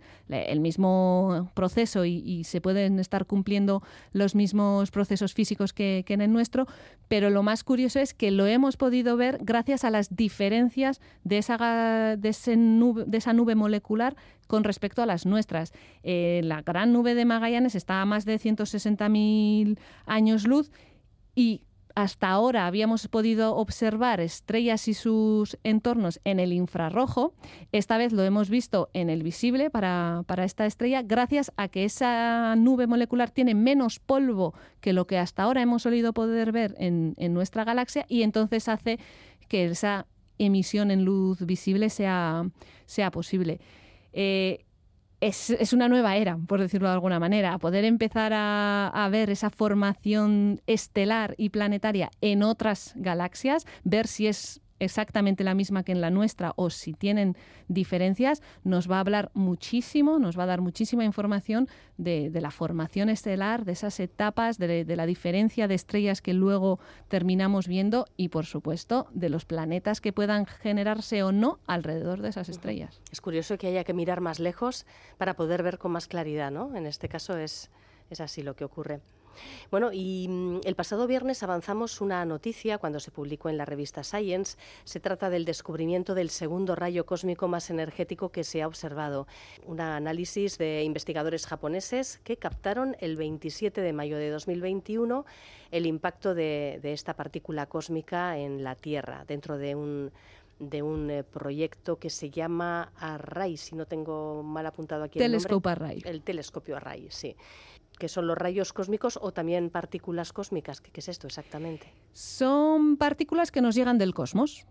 mismo 0.60 1.50
proceso 1.54 2.04
y, 2.04 2.44
se 2.44 2.60
pueden 2.60 2.98
estar 2.98 3.26
cumpliendo 3.26 3.82
los 4.12 4.34
mismos 4.34 4.90
procesos 4.90 5.34
físicos 5.34 5.72
que, 5.72 6.04
en 6.08 6.20
el 6.20 6.32
nuestro, 6.32 6.66
pero 7.08 7.30
lo 7.30 7.42
más 7.42 7.64
curioso 7.64 7.98
es 7.98 8.14
que 8.14 8.30
lo 8.30 8.46
hemos 8.46 8.76
podido 8.76 9.16
ver 9.16 9.38
gracias 9.42 9.84
a 9.84 9.90
las 9.90 10.14
diferencias 10.14 11.00
de 11.24 11.38
esa, 11.38 12.16
de 12.16 12.28
esa 12.28 13.32
nube 13.32 13.54
molecular 13.54 14.16
con 14.46 14.64
respecto 14.64 15.02
a 15.02 15.06
las 15.06 15.24
nuestras. 15.26 15.72
Eh, 16.02 16.40
la 16.44 16.62
gran 16.62 16.92
nube 16.92 17.14
de 17.14 17.24
Magallanes 17.24 17.74
está 17.74 18.02
a 18.02 18.06
más 18.06 18.24
de 18.24 18.38
160.000 18.38 19.78
años 20.06 20.46
luz 20.46 20.70
y 21.34 21.62
hasta 21.94 22.30
ahora 22.30 22.66
habíamos 22.66 23.08
podido 23.08 23.56
observar 23.56 24.20
estrellas 24.20 24.88
y 24.88 24.94
sus 24.94 25.58
entornos 25.62 26.20
en 26.24 26.40
el 26.40 26.52
infrarrojo. 26.52 27.34
Esta 27.72 27.98
vez 27.98 28.12
lo 28.12 28.22
hemos 28.22 28.50
visto 28.50 28.90
en 28.92 29.10
el 29.10 29.22
visible 29.22 29.70
para, 29.70 30.24
esta 30.38 30.66
estrella, 30.66 31.02
gracias 31.02 31.52
a 31.56 31.68
que 31.68 31.84
esa 31.84 32.54
nube 32.56 32.86
molecular 32.86 33.30
tiene 33.30 33.54
menos 33.54 33.98
polvo 33.98 34.54
que 34.80 34.92
lo 34.92 35.06
que 35.06 35.18
hasta 35.18 35.42
ahora 35.42 35.62
hemos 35.62 35.82
solido 35.82 36.12
poder 36.12 36.52
ver 36.52 36.74
en, 36.78 37.14
nuestra 37.32 37.64
galaxia 37.64 38.04
y 38.08 38.22
entonces 38.22 38.68
hace 38.68 38.98
que 39.48 39.66
esa 39.66 40.06
emisión 40.38 40.90
en 40.90 41.04
luz 41.04 41.44
visible 41.44 41.90
sea, 41.90 42.44
sea 42.86 43.10
posible. 43.10 43.60
Eh, 44.12 44.64
es, 45.22 45.72
una 45.72 45.88
nueva 45.88 46.16
era, 46.16 46.36
por 46.36 46.60
decirlo 46.60 46.88
de 46.88 46.94
alguna 46.94 47.20
manera, 47.20 47.56
poder 47.58 47.84
empezar 47.84 48.32
a, 48.34 49.08
ver 49.12 49.30
esa 49.30 49.50
formación 49.50 50.60
estelar 50.66 51.34
y 51.38 51.50
planetaria 51.50 52.10
en 52.20 52.42
otras 52.42 52.92
galaxias, 52.96 53.66
ver 53.84 54.08
si 54.08 54.26
es 54.26 54.61
exactamente 54.84 55.44
la 55.44 55.54
misma 55.54 55.84
que 55.84 55.92
en 55.92 56.00
la 56.00 56.10
nuestra 56.10 56.52
o 56.56 56.70
si 56.70 56.92
tienen 56.92 57.36
diferencias, 57.68 58.42
nos 58.64 58.90
va 58.90 58.96
a 58.96 59.00
hablar 59.00 59.30
muchísimo, 59.34 60.18
nos 60.18 60.38
va 60.38 60.42
a 60.42 60.46
dar 60.46 60.60
muchísima 60.60 61.04
información 61.04 61.68
de, 61.96 62.30
la 62.34 62.50
formación 62.50 63.08
estelar, 63.08 63.64
de 63.64 63.72
esas 63.72 64.00
etapas, 64.00 64.58
de, 64.58 64.84
la 64.84 65.06
diferencia 65.06 65.68
de 65.68 65.74
estrellas 65.74 66.20
que 66.20 66.34
luego 66.34 66.80
terminamos 67.08 67.68
viendo 67.68 68.06
y, 68.16 68.28
por 68.28 68.46
supuesto, 68.46 69.06
de 69.12 69.28
los 69.28 69.44
planetas 69.44 70.00
que 70.00 70.12
puedan 70.12 70.46
generarse 70.46 71.22
o 71.22 71.32
no 71.32 71.60
alrededor 71.66 72.20
de 72.20 72.30
esas 72.30 72.48
estrellas. 72.48 73.00
Es 73.10 73.20
curioso 73.20 73.58
que 73.58 73.68
haya 73.68 73.84
que 73.84 73.94
mirar 73.94 74.20
más 74.20 74.40
lejos 74.40 74.86
para 75.16 75.34
poder 75.34 75.62
ver 75.62 75.78
con 75.78 75.92
más 75.92 76.08
claridad, 76.08 76.50
¿no? 76.50 76.74
En 76.74 76.86
este 76.86 77.08
caso 77.08 77.36
es, 77.36 77.70
es 78.10 78.20
así 78.20 78.42
lo 78.42 78.56
que 78.56 78.64
ocurre. 78.64 79.00
Bueno, 79.70 79.90
y 79.92 80.26
mm, 80.28 80.60
el 80.64 80.74
pasado 80.74 81.06
viernes 81.06 81.42
avanzamos 81.42 82.00
una 82.00 82.24
noticia 82.24 82.78
cuando 82.78 83.00
se 83.00 83.10
publicó 83.10 83.48
en 83.48 83.56
la 83.56 83.64
revista 83.64 84.04
Science. 84.04 84.56
Se 84.84 85.00
trata 85.00 85.30
del 85.30 85.44
descubrimiento 85.44 86.14
del 86.14 86.30
segundo 86.30 86.74
rayo 86.74 87.06
cósmico 87.06 87.48
más 87.48 87.70
energético 87.70 88.30
que 88.30 88.44
se 88.44 88.62
ha 88.62 88.66
observado. 88.66 89.26
Un 89.66 89.80
análisis 89.80 90.58
de 90.58 90.82
investigadores 90.84 91.46
japoneses 91.46 92.20
que 92.24 92.36
captaron 92.36 92.96
el 93.00 93.16
27 93.16 93.80
de 93.80 93.92
mayo 93.92 94.16
de 94.16 94.30
2021 94.30 95.24
el 95.72 95.86
impacto 95.86 96.34
de, 96.34 96.78
esta 96.84 97.14
partícula 97.14 97.66
cósmica 97.66 98.38
en 98.38 98.62
la 98.62 98.76
Tierra 98.76 99.24
dentro 99.26 99.56
de 99.58 99.74
un 99.74 100.12
de 100.70 100.82
un 100.82 101.10
eh, 101.10 101.24
proyecto 101.24 101.98
que 101.98 102.08
se 102.08 102.30
llama 102.30 102.92
Array, 102.96 103.56
si 103.56 103.74
no 103.74 103.86
tengo 103.86 104.42
mal 104.42 104.64
apuntado 104.66 105.04
aquí 105.04 105.18
el 105.18 105.32
nombre. 105.32 105.70
Array. 105.70 106.02
El 106.04 106.22
telescopio 106.22 106.76
Array, 106.76 107.08
sí 107.10 107.36
que 107.98 108.08
son 108.08 108.26
los 108.26 108.36
rayos 108.36 108.72
cósmicos 108.72 109.18
o 109.22 109.32
también 109.32 109.70
partículas 109.70 110.32
cósmicas. 110.32 110.80
¿Qué, 110.80 110.90
es 110.92 111.08
esto 111.08 111.28
exactamente? 111.28 111.92
Son 112.12 112.96
partículas 112.96 113.52
que 113.52 113.60
nos 113.60 113.76
llegan 113.76 113.96
del 113.98 114.12
cosmos. 114.12 114.66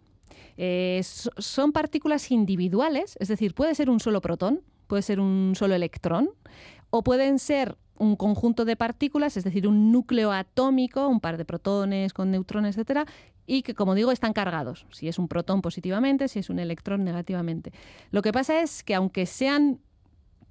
Eh, 0.57 1.01
son 1.03 1.71
partículas 1.71 2.29
individuales, 2.31 3.15
es 3.21 3.29
decir, 3.29 3.53
puede 3.53 3.75
ser 3.75 3.89
un 3.89 4.01
solo 4.01 4.19
protón, 4.19 4.63
puede 4.87 5.01
ser 5.01 5.19
un 5.21 5.53
solo 5.55 5.75
electrón, 5.75 6.31
o 6.89 7.03
pueden 7.03 7.39
ser 7.39 7.77
un 7.97 8.15
conjunto 8.15 8.65
de 8.65 8.75
partículas, 8.75 9.37
es 9.37 9.43
decir, 9.43 9.67
un 9.67 9.91
núcleo 9.91 10.31
atómico, 10.31 11.07
un 11.07 11.21
par 11.21 11.37
de 11.37 11.45
protones 11.45 12.13
con 12.13 12.31
neutrones, 12.31 12.75
etcétera, 12.75 13.05
y 13.51 13.63
que, 13.63 13.75
como 13.75 13.95
digo, 13.95 14.13
están 14.13 14.31
cargados. 14.31 14.85
Si 14.91 15.09
es 15.09 15.19
un 15.19 15.27
protón 15.27 15.61
positivamente, 15.61 16.29
si 16.29 16.39
es 16.39 16.49
un 16.49 16.57
electrón 16.57 17.03
negativamente. 17.03 17.73
Lo 18.09 18.21
que 18.21 18.31
pasa 18.31 18.61
es 18.61 18.81
que 18.81 18.95
aunque 18.95 19.25
sean 19.25 19.81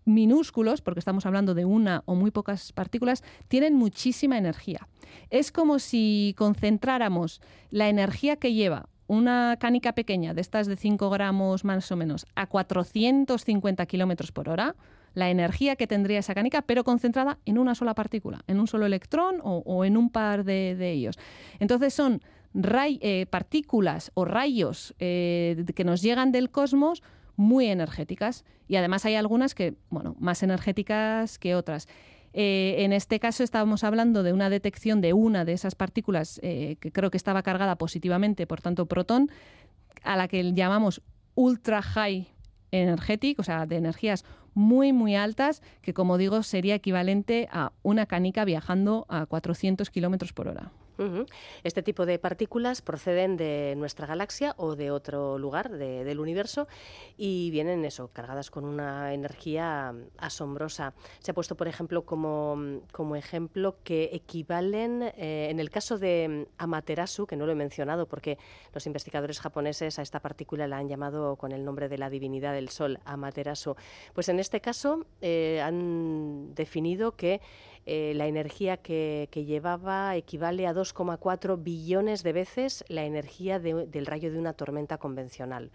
minúsculos, 0.05 0.83
porque 0.83 0.99
estamos 0.99 1.25
hablando 1.25 1.55
de 1.55 1.65
una 1.65 2.03
o 2.05 2.15
muy 2.15 2.31
pocas 2.31 2.73
partículas, 2.75 3.25
tienen 3.49 3.75
muchísima 3.75 4.37
energía. 4.37 4.87
Es 5.31 5.51
como 5.51 5.79
si 5.79 6.35
concentráramos 6.37 7.41
la 7.71 7.89
energía 7.89 8.37
que 8.37 8.53
lleva 8.53 8.91
una 9.07 9.57
canica 9.59 9.95
pequeña, 9.95 10.35
de 10.35 10.43
estas 10.43 10.67
de 10.67 10.77
5 10.77 11.09
gramos 11.09 11.65
más 11.65 11.91
o 11.91 11.97
menos, 11.97 12.27
a 12.35 12.49
450 12.49 13.87
kilómetros 13.87 14.31
por 14.31 14.51
hora, 14.51 14.77
la 15.15 15.31
energía 15.31 15.77
que 15.77 15.87
tendría 15.87 16.19
esa 16.19 16.35
canica, 16.35 16.63
pero 16.63 16.85
concentrada 16.85 17.39
en 17.47 17.59
una 17.59 17.75
sola 17.75 17.95
partícula, 17.95 18.43
en 18.47 18.61
un 18.61 18.67
solo 18.67 18.87
electrón 18.87 19.41
o, 19.43 19.85
en 19.85 19.97
un 19.97 20.11
par 20.11 20.45
de, 20.45 20.93
ellos. 20.93 21.19
Entonces 21.59 21.95
son 21.95 22.23
eh, 22.55 23.27
partículas 23.31 24.11
o 24.15 24.25
rayos 24.25 24.95
eh, 24.99 25.65
que 25.75 25.85
nos 25.85 26.03
llegan 26.03 26.33
del 26.33 26.51
cosmos 26.51 27.03
muy 27.37 27.67
energéticas 27.67 28.45
y 28.67 28.77
además 28.77 29.05
hay 29.05 29.15
algunas 29.15 29.55
que, 29.55 29.75
bueno, 29.89 30.17
más 30.19 30.43
energéticas 30.43 31.39
que 31.39 31.55
otras. 31.55 31.89
Eh, 32.33 32.77
en 32.79 32.93
este 32.93 33.19
caso 33.19 33.43
estábamos 33.43 33.83
hablando 33.85 34.23
de 34.23 34.33
una 34.33 34.51
detección 34.51 35.01
de 35.01 35.13
una 35.13 35.45
de 35.45 35.53
esas 35.53 35.75
partículas 35.75 36.41
que 36.41 36.91
creo 36.93 37.11
que 37.11 37.17
estaba 37.17 37.43
cargada 37.43 37.77
positivamente, 37.77 38.47
por 38.47 38.61
tanto 38.61 38.87
protón, 38.87 39.31
a 40.03 40.17
la 40.17 40.29
que 40.29 40.53
llamamos 40.53 41.03
ultra 41.35 41.83
high 41.83 42.29
energetic, 42.73 43.39
o 43.39 43.43
sea, 43.43 43.67
de 43.67 43.77
energías 43.77 44.25
muy, 44.55 44.93
muy 44.93 45.17
altas, 45.17 45.63
que 45.83 45.95
como 45.95 46.19
digo 46.19 46.43
sería 46.43 46.75
equivalente 46.75 47.49
a 47.53 47.73
una 47.83 48.07
canica 48.07 48.45
viajando 48.45 49.07
a 49.09 49.27
400 49.27 49.91
kilómetros 49.91 50.33
por 50.33 50.49
hora. 50.49 50.73
Este 51.63 51.83
tipo 51.83 52.07
de 52.07 52.19
partículas 52.19 52.83
proceden 52.83 53.37
de 53.37 53.75
nuestra 53.77 54.07
galaxia 54.07 54.55
o 54.57 54.77
de 54.77 54.91
otro 54.91 55.39
lugar 55.39 55.71
del 55.71 56.21
universo 56.21 56.69
y 57.17 57.51
vienen 57.51 57.85
eso, 57.85 58.09
cargadas 58.09 58.51
con 58.51 58.65
una 58.65 59.15
energía 59.15 59.95
asombrosa. 60.19 60.95
Se 61.21 61.31
ha 61.31 61.35
puesto, 61.35 61.57
por 61.57 61.69
ejemplo, 61.69 62.05
como, 62.05 62.81
como 62.93 63.17
ejemplo 63.17 63.77
que 63.83 64.11
equivalen, 64.13 65.03
eh, 65.17 65.49
en 65.51 65.61
el 65.61 65.71
caso 65.71 65.99
de 65.99 66.49
Amaterasu, 66.59 67.27
que 67.27 67.37
no 67.37 67.47
lo 67.47 67.53
he 67.53 67.57
mencionado 67.57 68.07
porque 68.07 68.39
los 68.75 68.87
investigadores 68.87 69.41
japoneses 69.41 69.99
a 69.99 70.03
esta 70.03 70.21
partícula 70.21 70.67
la 70.67 70.79
han 70.79 70.89
llamado 70.89 71.37
con 71.37 71.53
el 71.53 71.65
nombre 71.65 71.89
de 71.89 71.99
la 71.99 72.11
divinidad 72.11 72.53
del 72.53 72.69
Sol, 72.69 72.99
Amaterasu, 73.05 73.77
pues 74.13 74.29
en 74.29 74.39
este 74.39 74.61
caso 74.61 75.07
eh, 75.21 75.61
han 75.63 76.55
definido 76.55 77.13
que 77.17 77.41
eh, 77.87 78.13
la 78.15 78.27
energía 78.27 78.77
que, 78.77 79.29
llevaba 79.33 80.15
equivale 80.17 80.67
a 80.67 80.75
2,4 80.75 81.63
billones 81.63 82.23
de 82.23 82.33
veces 82.33 82.85
la 82.89 83.05
energía 83.05 83.59
del 83.59 84.07
rayo 84.07 84.31
de 84.31 84.39
una 84.39 84.53
tormenta 84.53 84.99
convencional. 84.99 85.71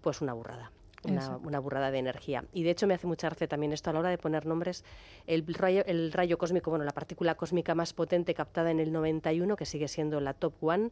Pues 0.00 0.20
una 0.20 0.32
burrada. 0.32 0.72
Una, 1.02 1.58
burrada 1.60 1.90
de 1.90 1.98
energía. 1.98 2.44
Y 2.52 2.62
de 2.62 2.70
hecho 2.70 2.86
me 2.86 2.92
hace 2.92 3.06
mucha 3.06 3.28
gracia 3.28 3.48
también 3.48 3.72
esto 3.72 3.88
a 3.88 3.94
la 3.94 4.00
hora 4.00 4.10
de 4.10 4.18
poner 4.18 4.44
nombres. 4.44 4.84
El 5.26 5.46
rayo, 5.54 5.82
el 5.86 6.12
rayo 6.12 6.36
cósmico, 6.36 6.68
bueno, 6.68 6.84
la 6.84 6.92
partícula 6.92 7.36
cósmica 7.36 7.74
más 7.74 7.94
potente 7.94 8.34
captada 8.34 8.70
en 8.70 8.80
el 8.80 8.92
91, 8.92 9.56
que 9.56 9.64
sigue 9.64 9.88
siendo 9.88 10.20
la 10.20 10.34
top 10.34 10.52
one, 10.62 10.90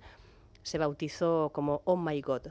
se 0.62 0.78
bautizó 0.78 1.50
como 1.52 1.82
Oh 1.84 1.96
My 1.96 2.20
God. 2.20 2.42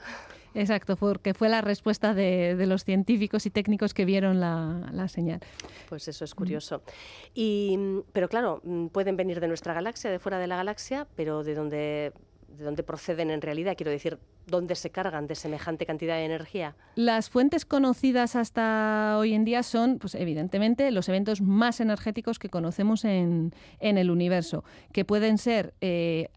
Exacto, 0.53 0.95
porque 0.95 1.33
fue 1.33 1.49
la 1.49 1.61
respuesta 1.61 2.13
de, 2.13 2.55
los 2.65 2.83
científicos 2.83 3.45
y 3.45 3.51
técnicos 3.51 3.93
que 3.93 4.05
vieron 4.05 4.39
la, 4.39 5.07
señal. 5.07 5.39
Pues 5.87 6.07
eso 6.07 6.25
es 6.25 6.33
curioso. 6.33 6.81
Y, 7.35 7.77
pero 8.11 8.27
claro, 8.27 8.61
mm, 8.63 8.87
pueden 8.87 9.17
venir 9.17 9.39
de 9.39 9.47
nuestra 9.47 9.73
galaxia, 9.73 10.09
de 10.09 10.19
fuera 10.19 10.39
de 10.39 10.47
la 10.47 10.57
galaxia, 10.57 11.07
pero 11.15 11.43
de 11.43 11.53
dónde 11.53 12.13
de 12.57 12.63
dónde 12.63 12.83
proceden 12.83 13.29
en 13.29 13.41
realidad, 13.41 13.75
quiero 13.75 13.91
decir, 13.91 14.17
dónde 14.47 14.75
se 14.75 14.89
cargan 14.89 15.27
de 15.27 15.35
semejante 15.35 15.85
cantidad 15.85 16.15
de 16.15 16.25
energía. 16.25 16.75
Las 16.95 17.29
fuentes 17.29 17.65
conocidas 17.65 18.35
hasta 18.35 19.17
hoy 19.19 19.33
en 19.33 19.45
día 19.45 19.63
son, 19.63 19.99
pues 19.99 20.15
evidentemente, 20.15 20.89
los 20.91 21.09
eventos 21.09 21.41
más 21.41 21.79
energéticos 21.81 22.39
que 22.39 22.49
conocemos 22.49 23.05
en, 23.05 23.53
el 23.79 24.09
universo, 24.09 24.63
que 24.91 25.05
pueden 25.05 25.37
ser 25.37 25.73
eh, 25.81 26.29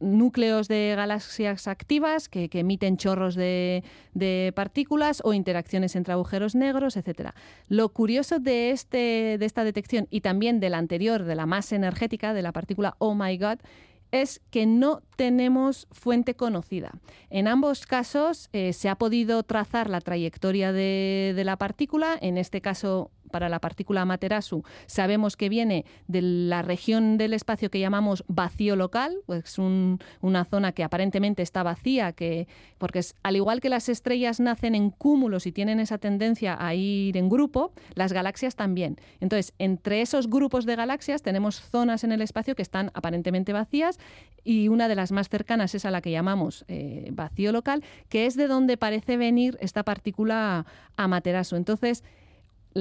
núcleos 0.00 0.68
de 0.68 0.94
galaxias 0.96 1.68
activas 1.68 2.28
que, 2.28 2.48
emiten 2.52 2.96
chorros 2.96 3.34
de, 3.34 3.82
partículas 4.54 5.20
o 5.24 5.32
interacciones 5.32 5.96
entre 5.96 6.12
agujeros 6.12 6.54
negros, 6.54 6.96
etc. 6.96 7.30
Lo 7.68 7.88
curioso 7.90 8.38
de, 8.38 8.70
este, 8.70 9.36
de 9.38 9.46
esta 9.46 9.64
detección 9.64 10.06
y 10.10 10.20
también 10.20 10.60
de 10.60 10.70
la 10.70 10.78
anterior, 10.78 11.24
de 11.24 11.34
la 11.34 11.46
más 11.46 11.72
energética, 11.72 12.34
de 12.34 12.42
la 12.42 12.52
partícula 12.52 12.96
Oh 12.98 13.14
My 13.14 13.36
God, 13.38 13.58
es 14.12 14.40
que 14.50 14.66
no 14.66 15.02
tenemos 15.16 15.88
fuente 15.90 16.34
conocida. 16.34 16.92
En 17.28 17.48
ambos 17.48 17.86
casos 17.86 18.48
eh, 18.52 18.72
se 18.72 18.88
ha 18.88 18.94
podido 18.94 19.42
trazar 19.42 19.90
la 19.90 20.00
trayectoria 20.00 20.72
de, 20.72 21.32
de, 21.34 21.44
la 21.44 21.56
partícula, 21.56 22.16
en 22.20 22.38
este 22.38 22.60
caso 22.60 23.10
para 23.30 23.48
la 23.48 23.60
partícula 23.60 24.02
Amaterasu 24.02 24.62
sabemos 24.86 25.36
que 25.36 25.48
viene 25.48 25.84
de 26.06 26.22
la 26.22 26.62
región 26.62 27.18
del 27.18 27.32
espacio 27.32 27.70
que 27.70 27.80
llamamos 27.80 28.24
vacío 28.28 28.76
local, 28.76 29.16
pues 29.26 29.58
una 29.58 30.44
zona 30.44 30.72
que 30.72 30.84
aparentemente 30.84 31.42
está 31.42 31.62
vacía, 31.62 32.12
que, 32.12 32.48
porque 32.78 33.00
es, 33.00 33.14
al 33.22 33.36
igual 33.36 33.60
que 33.60 33.68
las 33.68 33.88
estrellas 33.88 34.40
nacen 34.40 34.74
en 34.74 34.90
cúmulos 34.90 35.46
y 35.46 35.52
tienen 35.52 35.80
esa 35.80 35.98
tendencia 35.98 36.56
a 36.58 36.74
ir 36.74 37.16
en 37.16 37.28
grupo, 37.28 37.72
las 37.94 38.12
galaxias 38.12 38.56
también. 38.56 38.96
Entonces, 39.20 39.54
entre 39.58 40.00
esos 40.00 40.28
grupos 40.28 40.66
de 40.66 40.76
galaxias 40.76 41.22
tenemos 41.22 41.60
zonas 41.60 42.04
en 42.04 42.12
el 42.12 42.22
espacio 42.22 42.54
que 42.54 42.62
están 42.62 42.90
aparentemente 42.94 43.52
vacías 43.52 43.98
y 44.44 44.68
una 44.68 44.88
de 44.88 44.94
las 44.94 45.12
más 45.12 45.28
cercanas 45.28 45.74
es 45.74 45.84
a 45.84 45.90
la 45.90 46.00
que 46.00 46.10
llamamos 46.10 46.64
eh, 46.68 47.08
vacío 47.12 47.52
local, 47.52 47.82
que 48.08 48.26
es 48.26 48.36
de 48.36 48.46
donde 48.46 48.76
parece 48.76 49.16
venir 49.16 49.58
esta 49.60 49.82
partícula 49.82 50.66
Amaterasu. 50.96 51.56
Entonces, 51.56 52.04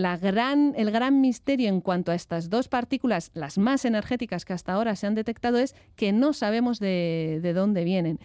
el 0.03 0.91
gran 0.91 1.21
misterio 1.21 1.69
en 1.69 1.81
cuanto 1.81 2.11
a 2.11 2.15
estas 2.15 2.49
dos 2.49 2.67
partículas, 2.67 3.31
las 3.33 3.57
más 3.57 3.85
energéticas 3.85 4.45
que 4.45 4.53
hasta 4.53 4.73
ahora 4.73 4.95
se 4.95 5.07
han 5.07 5.15
detectado, 5.15 5.57
es 5.57 5.75
que 5.95 6.11
no 6.11 6.33
sabemos 6.33 6.79
de, 6.79 7.39
de 7.41 7.53
dónde 7.53 7.83
vienen. 7.83 8.19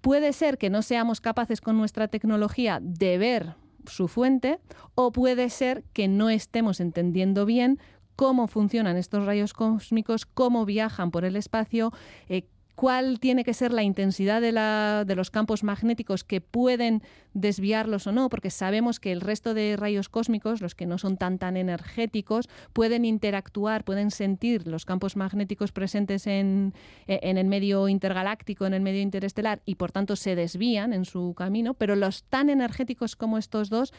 Puede 0.00 0.32
ser 0.32 0.58
que 0.58 0.70
no 0.70 0.82
seamos 0.82 1.20
capaces 1.20 1.60
con 1.60 1.76
nuestra 1.76 2.08
tecnología 2.08 2.78
de 2.80 3.18
ver 3.18 3.54
su 3.86 4.06
fuente 4.06 4.60
o 4.94 5.12
puede 5.12 5.50
ser 5.50 5.82
que 5.92 6.08
no 6.08 6.30
estemos 6.30 6.80
entendiendo 6.80 7.46
bien 7.46 7.78
cómo 8.18 8.48
funcionan 8.48 8.96
estos 8.96 9.24
rayos 9.26 9.52
cósmicos, 9.52 10.26
cómo 10.26 10.64
viajan 10.64 11.10
por 11.10 11.24
el 11.24 11.36
espacio, 11.36 11.92
eh, 12.28 12.48
cuál 12.78 13.18
tiene 13.18 13.42
que 13.42 13.54
ser 13.54 13.72
la 13.72 13.82
intensidad 13.82 14.40
de, 14.40 15.16
los 15.16 15.32
campos 15.32 15.64
magnéticos 15.64 16.22
que 16.22 16.40
pueden 16.40 17.02
desviarlos 17.34 18.06
o 18.06 18.12
no, 18.12 18.28
porque 18.28 18.50
sabemos 18.50 19.00
que 19.00 19.10
el 19.10 19.20
resto 19.20 19.52
de 19.52 19.74
rayos 19.76 20.08
cósmicos, 20.08 20.60
los 20.60 20.76
que 20.76 20.86
no 20.86 20.96
son 20.96 21.16
tan 21.16 21.38
tan 21.38 21.56
energéticos, 21.56 22.48
pueden 22.72 23.04
interactuar, 23.04 23.82
pueden 23.82 24.12
sentir 24.12 24.68
los 24.68 24.84
campos 24.84 25.16
magnéticos 25.16 25.72
presentes 25.72 26.28
en, 26.28 26.72
en 27.08 27.36
el 27.36 27.48
medio 27.48 27.88
intergaláctico, 27.88 28.64
en 28.64 28.74
el 28.74 28.80
medio 28.80 29.02
interestelar, 29.02 29.60
y 29.64 29.74
por 29.74 29.90
tanto 29.90 30.14
se 30.14 30.36
desvían 30.36 30.92
en 30.92 31.04
su 31.04 31.34
camino, 31.36 31.74
pero 31.74 31.96
los 31.96 32.22
tan 32.22 32.48
energéticos 32.48 33.16
como 33.16 33.38
estos 33.38 33.70
dos 33.70 33.92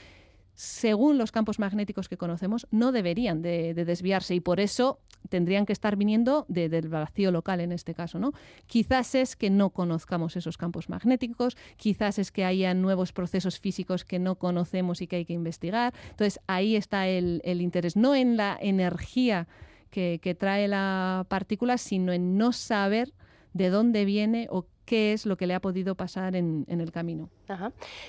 según 0.60 1.18
los 1.18 1.32
campos 1.32 1.58
magnéticos 1.58 2.10
que 2.10 2.18
conocemos, 2.18 2.68
no 2.70 2.92
deberían 2.92 3.42
de, 3.42 3.74
desviarse 3.74 4.36
y 4.36 4.42
por 4.42 4.60
eso 4.60 5.00
tendrían 5.30 5.66
que 5.66 5.72
estar 5.72 5.96
viniendo 5.96 6.46
del 6.50 6.90
vacío 6.90 7.32
local 7.32 7.62
en 7.62 7.72
este 7.72 7.94
caso. 7.94 8.20
¿no? 8.20 8.34
Quizás 8.68 9.16
es 9.16 9.38
que 9.38 9.50
no 9.50 9.70
conozcamos 9.70 10.36
esos 10.36 10.58
campos 10.58 10.90
magnéticos, 10.90 11.56
quizás 11.78 12.20
es 12.20 12.34
que 12.34 12.44
haya 12.44 12.74
nuevos 12.74 13.14
procesos 13.14 13.58
físicos 13.62 14.04
que 14.04 14.20
no 14.20 14.36
conocemos 14.36 15.02
y 15.02 15.08
que 15.08 15.16
hay 15.16 15.26
que 15.26 15.32
investigar. 15.32 15.94
Entonces 16.10 16.42
ahí 16.46 16.76
está 16.76 17.08
el, 17.08 17.42
interés, 17.46 17.96
no 17.96 18.14
en 18.14 18.36
la 18.36 18.58
energía 18.60 19.48
que, 19.92 20.20
que 20.22 20.36
trae 20.36 20.68
la 20.68 21.26
partícula, 21.30 21.78
sino 21.78 22.12
en 22.12 22.38
no 22.38 22.52
saber 22.52 23.14
de 23.60 23.70
dónde 23.70 24.06
viene 24.06 24.48
o 24.50 24.66
qué 24.86 25.14
es 25.14 25.28
lo 25.28 25.38
que 25.38 25.46
le 25.46 25.54
ha 25.54 25.60
podido 25.60 25.94
pasar 25.94 26.36
en, 26.36 26.66
el 26.68 26.92
camino. 26.92 27.30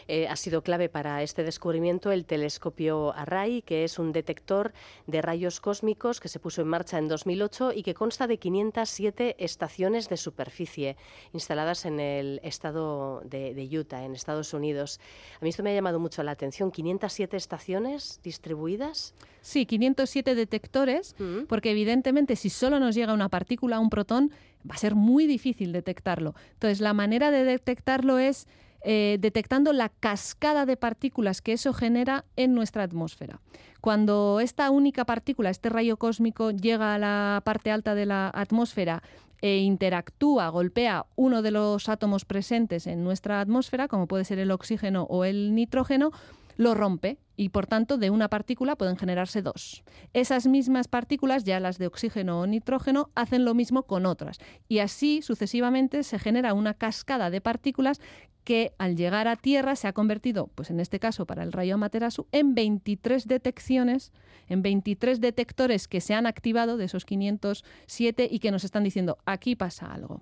Eh, 0.08 0.28
ha 0.28 0.36
sido 0.36 0.62
clave 0.62 0.88
para 0.88 1.22
este 1.22 1.42
descubrimiento 1.42 2.10
el 2.10 2.24
telescopio 2.24 3.12
Array, 3.14 3.60
que 3.60 3.84
es 3.84 3.98
un 3.98 4.12
detector 4.12 4.72
de 5.06 5.20
rayos 5.20 5.60
cósmicos 5.60 6.20
que 6.20 6.28
se 6.28 6.38
puso 6.38 6.62
en 6.62 6.68
marcha 6.68 6.96
en 6.96 7.08
2008 7.08 7.72
y 7.74 7.82
que 7.82 7.92
consta 7.92 8.26
de 8.26 8.38
507 8.38 9.36
estaciones 9.44 10.08
de 10.08 10.16
superficie 10.16 10.96
instaladas 11.34 11.84
en 11.84 12.00
el 12.00 12.40
estado 12.44 13.20
de, 13.26 13.68
Utah, 13.78 14.04
en 14.04 14.14
Estados 14.14 14.54
Unidos. 14.54 15.00
A 15.38 15.44
mí 15.44 15.50
esto 15.50 15.62
me 15.62 15.72
ha 15.72 15.74
llamado 15.74 15.98
mucho 15.98 16.22
la 16.22 16.30
atención. 16.30 16.72
¿507 16.72 17.34
estaciones 17.34 18.20
distribuidas? 18.22 19.14
Sí, 19.42 19.66
507 19.66 20.34
detectores, 20.34 21.14
porque 21.48 21.72
evidentemente 21.72 22.36
si 22.36 22.48
solo 22.48 22.78
nos 22.78 22.94
llega 22.94 23.12
una 23.12 23.28
partícula, 23.28 23.80
un 23.80 23.90
protón, 23.90 24.32
va 24.68 24.74
a 24.74 24.78
ser 24.78 24.94
muy 24.94 25.26
difícil 25.26 25.72
detectarlo. 25.72 26.34
Entonces, 26.54 26.80
la 26.80 26.94
manera 26.94 27.30
de 27.30 27.44
detectarlo 27.44 28.18
es 28.18 28.46
eh, 28.82 29.18
detectando 29.20 29.72
la 29.74 29.90
cascada 29.90 30.64
de 30.64 30.76
partículas 30.76 31.42
que 31.42 31.52
eso 31.52 31.74
genera 31.74 32.24
en 32.36 32.54
nuestra 32.54 32.82
atmósfera. 32.82 33.40
Cuando 33.80 34.40
esta 34.40 34.70
única 34.70 35.04
partícula, 35.04 35.50
este 35.50 35.68
rayo 35.68 35.96
cósmico, 35.98 36.50
llega 36.50 36.94
a 36.94 36.98
la 36.98 37.42
parte 37.44 37.70
alta 37.70 37.94
de 37.94 38.06
la 38.06 38.30
atmósfera 38.32 39.02
e 39.42 39.58
interactúa, 39.58 40.48
golpea 40.48 41.06
uno 41.16 41.42
de 41.42 41.50
los 41.50 41.88
átomos 41.88 42.24
presentes 42.24 42.86
en 42.86 43.04
nuestra 43.04 43.40
atmósfera, 43.40 43.88
como 43.88 44.06
puede 44.06 44.24
ser 44.24 44.38
el 44.38 44.50
oxígeno 44.50 45.04
o 45.04 45.24
el 45.24 45.54
nitrógeno, 45.54 46.12
lo 46.60 46.74
rompe 46.74 47.16
y 47.36 47.48
por 47.48 47.66
tanto 47.66 47.96
de 47.96 48.10
una 48.10 48.28
partícula 48.28 48.76
pueden 48.76 48.98
generarse 48.98 49.40
dos. 49.40 49.82
Esas 50.12 50.46
mismas 50.46 50.88
partículas, 50.88 51.44
ya 51.44 51.58
las 51.58 51.78
de 51.78 51.86
oxígeno 51.86 52.38
o 52.38 52.46
nitrógeno, 52.46 53.08
hacen 53.14 53.46
lo 53.46 53.54
mismo 53.54 53.84
con 53.84 54.04
otras 54.04 54.40
y 54.68 54.80
así 54.80 55.22
sucesivamente 55.22 56.02
se 56.02 56.18
genera 56.18 56.52
una 56.52 56.74
cascada 56.74 57.30
de 57.30 57.40
partículas 57.40 57.98
que 58.44 58.74
al 58.76 58.94
llegar 58.94 59.26
a 59.26 59.36
Tierra 59.36 59.74
se 59.74 59.88
ha 59.88 59.94
convertido, 59.94 60.48
pues 60.48 60.68
en 60.68 60.80
este 60.80 61.00
caso 61.00 61.24
para 61.24 61.44
el 61.44 61.52
rayo 61.52 61.76
Amaterasu, 61.76 62.26
en 62.30 62.54
23 62.54 63.26
detecciones, 63.26 64.12
en 64.46 64.60
23 64.60 65.18
detectores 65.18 65.88
que 65.88 66.02
se 66.02 66.12
han 66.12 66.26
activado 66.26 66.76
de 66.76 66.84
esos 66.84 67.06
507 67.06 68.28
y 68.30 68.38
que 68.38 68.50
nos 68.50 68.64
están 68.64 68.84
diciendo 68.84 69.16
aquí 69.24 69.56
pasa 69.56 69.90
algo. 69.90 70.20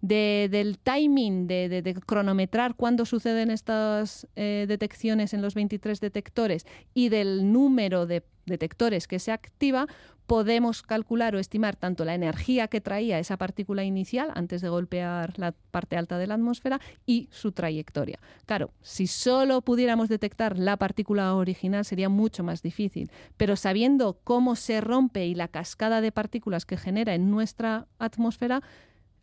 Del 0.00 0.78
timing, 0.78 1.46
de, 1.46 1.96
cronometrar 2.06 2.74
cuándo 2.74 3.04
suceden 3.04 3.50
estas 3.50 4.26
eh, 4.36 4.66
detecciones 4.68 5.34
en 5.34 5.42
los 5.42 5.54
23 5.54 6.00
detectores 6.00 6.66
y 6.94 7.08
del 7.08 7.52
número 7.52 8.06
de 8.06 8.24
detectores 8.46 9.08
que 9.08 9.18
se 9.18 9.32
activa, 9.32 9.86
podemos 10.26 10.82
calcular 10.82 11.34
o 11.34 11.38
estimar 11.38 11.76
tanto 11.76 12.04
la 12.04 12.14
energía 12.14 12.68
que 12.68 12.80
traía 12.80 13.18
esa 13.18 13.36
partícula 13.36 13.84
inicial 13.84 14.30
antes 14.34 14.60
de 14.60 14.68
golpear 14.68 15.38
la 15.38 15.52
parte 15.52 15.96
alta 15.96 16.18
de 16.18 16.26
la 16.26 16.34
atmósfera 16.34 16.80
y 17.06 17.28
su 17.30 17.52
trayectoria. 17.52 18.18
Claro, 18.44 18.70
si 18.82 19.06
solo 19.06 19.62
pudiéramos 19.62 20.08
detectar 20.08 20.58
la 20.58 20.76
partícula 20.76 21.34
original 21.34 21.84
sería 21.84 22.08
mucho 22.08 22.42
más 22.42 22.62
difícil, 22.62 23.10
pero 23.36 23.56
sabiendo 23.56 24.18
cómo 24.24 24.56
se 24.56 24.80
rompe 24.80 25.26
y 25.26 25.34
la 25.34 25.48
cascada 25.48 26.00
de 26.00 26.12
partículas 26.12 26.66
que 26.66 26.76
genera 26.76 27.14
en 27.14 27.30
nuestra 27.30 27.86
atmósfera, 27.98 28.62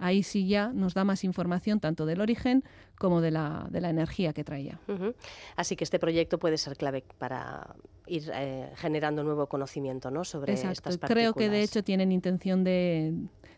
ahí 0.03 0.21
sí 0.21 0.47
ya 0.47 0.71
nos 0.73 0.93
da 0.93 1.03
más 1.03 1.23
información 1.23 1.79
tanto 1.79 2.05
del 2.05 2.19
origen 2.19 2.63
como 2.97 3.21
de 3.21 3.31
la, 3.31 3.67
de 3.71 3.81
la 3.81 3.89
energía 3.89 4.33
que 4.33 4.43
traía. 4.43 4.79
Así 5.55 5.75
que 5.75 5.83
este 5.83 5.97
proyecto 5.97 6.37
puede 6.39 6.57
ser 6.57 6.75
clave 6.75 7.03
para 7.17 7.75
ir 8.05 8.29
eh, 8.33 8.69
generando 8.75 9.23
nuevo 9.23 9.47
conocimiento 9.47 10.11
¿no? 10.11 10.25
sobre 10.25 10.53
estas 10.53 10.81
partículas. 10.81 11.09
Creo 11.09 11.33
que 11.33 11.49
de 11.49 11.63
hecho 11.63 11.83
tienen 11.83 12.11
intención 12.11 12.65
de, 12.65 13.13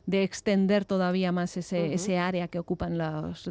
extender 0.08 0.86
todavía 0.86 1.32
más 1.32 1.58
ese, 1.58 1.96
ese 1.96 2.20
área 2.20 2.48
que 2.48 2.60
ocupan 2.60 2.98
los, 2.98 3.50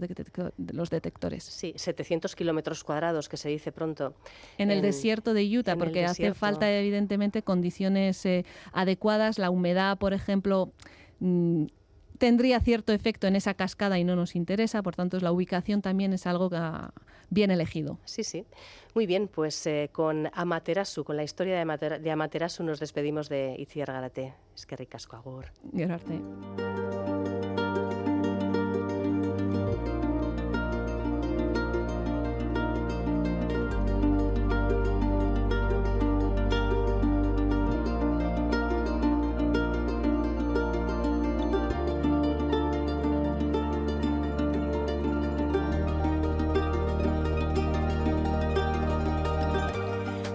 los 0.57 0.91
detectores. 0.91 1.43
Sí, 1.43 1.75
700 1.77 2.37
kilómetros 2.37 2.85
cuadrados, 2.85 3.29
que 3.29 3.37
se 3.37 3.49
dice 3.49 3.73
pronto. 3.73 4.15
En, 4.57 4.71
el 4.71 4.83
desierto 4.83 5.35
de 5.35 5.59
Utah, 5.59 5.77
porque 5.77 6.05
hace 6.05 6.33
falta 6.33 6.71
evidentemente 6.71 7.43
condiciones 7.43 8.25
eh, 8.25 8.45
adecuadas, 8.73 9.41
la 9.41 9.51
humedad, 9.51 9.99
por 9.99 10.15
ejemplo... 10.15 10.71
Mm, 11.19 11.67
tendría 12.19 12.61
cierto 12.61 12.93
efecto 12.93 13.27
en 13.27 13.37
esa 13.37 13.55
cascada 13.55 13.99
y 13.99 14.05
no 14.05 14.17
nos 14.17 14.37
interesa, 14.37 14.83
por 14.83 14.95
tanto 14.95 15.19
la 15.21 15.33
ubicación 15.33 15.83
también 15.83 16.13
es 16.13 16.27
algo 16.27 16.51
bien 17.31 17.51
elegido. 17.51 17.99
Sí, 18.05 18.25
sí. 18.25 18.45
Muy 18.95 19.07
bien, 19.07 19.29
pues 19.29 19.67
eh, 19.67 19.91
con 19.93 20.31
Amaterasu, 20.33 21.05
con 21.05 21.17
la 21.17 21.25
historia 21.25 21.57
de, 21.65 22.11
Amaterasu 22.11 22.63
nos 22.63 22.81
despedimos 22.81 23.29
de 23.29 23.57
Itziar 23.59 23.89
Garate. 23.89 24.35
Es 24.55 24.67
que 24.67 24.77
ricasco 24.77 25.17
agur. 25.17 25.47
Gerarte. 25.75 26.21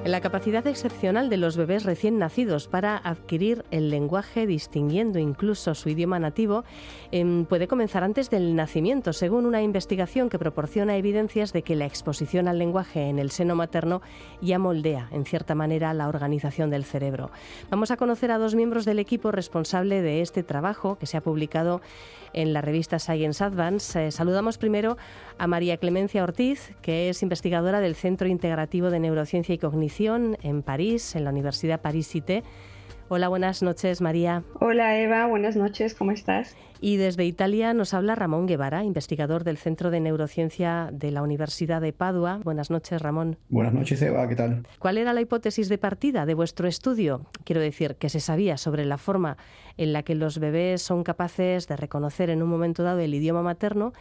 La 0.10 0.22
capacidad 0.22 0.66
excepcional 0.66 1.30
de 1.30 1.38
los 1.38 1.56
bebés 1.56 1.84
recién 1.84 2.18
nacidos 2.18 2.68
para 2.68 2.98
adquirir 2.98 3.64
el 3.70 3.92
lenguaje, 3.92 4.48
distinguiendo 4.48 5.20
incluso 5.20 5.76
su 5.76 5.88
idioma 5.88 6.18
nativo, 6.18 6.64
em, 7.12 7.46
puede 7.46 7.68
comenzar 7.68 8.04
antes 8.04 8.32
del 8.32 8.56
nacimiento, 8.56 9.14
según 9.14 9.46
una 9.46 9.62
investigación 9.62 10.30
que 10.30 10.40
proporciona 10.40 10.98
evidencias 10.98 11.54
de 11.54 11.62
que 11.62 11.76
la 11.76 11.86
exposición 11.86 12.48
al 12.48 12.58
lenguaje 12.58 13.08
en 13.08 13.20
el 13.20 13.30
seno 13.30 13.54
materno 13.54 14.02
ya 14.42 14.58
moldea, 14.58 15.10
en 15.12 15.26
cierta 15.26 15.54
manera, 15.54 15.94
la 15.94 16.08
organización 16.08 16.72
del 16.72 16.86
cerebro. 16.86 17.30
Vamos 17.70 17.92
a 17.92 17.98
conocer 17.98 18.32
a 18.32 18.40
dos 18.40 18.56
miembros 18.56 18.86
del 18.86 18.98
equipo 18.98 19.32
responsable 19.32 20.02
de 20.02 20.22
este 20.22 20.42
trabajo 20.42 20.98
que 20.98 21.06
se 21.06 21.18
ha 21.18 21.22
publicado 21.22 21.82
en 22.34 22.54
la 22.54 22.62
revista 22.62 22.98
Science 22.98 23.44
Advance. 23.44 24.08
Eh, 24.08 24.12
saludamos 24.12 24.58
primero 24.58 24.98
a 25.38 25.46
María 25.46 25.78
Clemencia 25.78 26.24
Ortiz, 26.24 26.74
que 26.82 27.10
es 27.10 27.22
investigadora 27.22 27.80
del 27.80 27.96
Centro 27.96 28.28
Integrativo 28.28 28.90
de 28.90 29.00
Neurociencia 29.00 29.54
y 29.54 29.58
Cognición 29.60 29.99
en 30.00 30.64
París, 30.64 31.14
en 31.18 31.26
la 31.26 31.30
Universidad 31.30 31.82
París-Cité. 31.82 32.44
Hola, 33.10 33.28
buenas 33.28 33.62
noches, 33.62 34.00
María. 34.00 34.44
Hola, 34.62 34.98
Eva, 34.98 35.28
buenas 35.28 35.58
noches, 35.58 35.94
¿cómo 35.94 36.12
estás? 36.12 36.56
Y 36.80 36.96
desde 36.96 37.26
Italia 37.26 37.74
nos 37.74 37.94
habla 37.94 38.16
Ramón 38.16 38.46
Guevara, 38.46 38.86
investigador 38.86 39.44
del 39.44 39.58
Centro 39.58 39.92
de 39.92 40.00
Neurociencia 40.00 40.90
de 40.94 41.12
la 41.12 41.22
Universidad 41.22 41.82
de 41.82 41.92
Padua. 41.92 42.40
Buenas 42.46 42.70
noches, 42.70 43.02
Ramón. 43.02 43.36
Buenas 43.50 43.74
noches, 43.74 44.02
Eva, 44.02 44.26
¿qué 44.30 44.38
tal? 44.38 44.66
¿Cuál 44.80 44.98
era 45.00 45.12
la 45.12 45.20
hipótesis 45.20 45.68
de 45.68 45.78
partida 45.78 46.26
de 46.26 46.34
vuestro 46.34 46.70
estudio? 46.70 47.26
Quiero 47.44 47.60
decir, 47.60 47.96
que 47.96 48.08
se 48.08 48.22
sabía 48.22 48.56
sobre 48.56 48.86
la 48.86 48.98
forma 48.98 49.36
en 49.76 49.92
la 49.92 50.04
que 50.04 50.16
los 50.16 50.40
bebés 50.40 50.82
son 50.82 51.04
capaces 51.04 51.68
de 51.68 51.76
reconocer 51.76 52.30
en 52.30 52.42
un 52.42 52.48
momento 52.48 52.84
dado 52.84 53.00
el 53.00 53.14
idioma 53.14 53.42
materno 53.42 53.92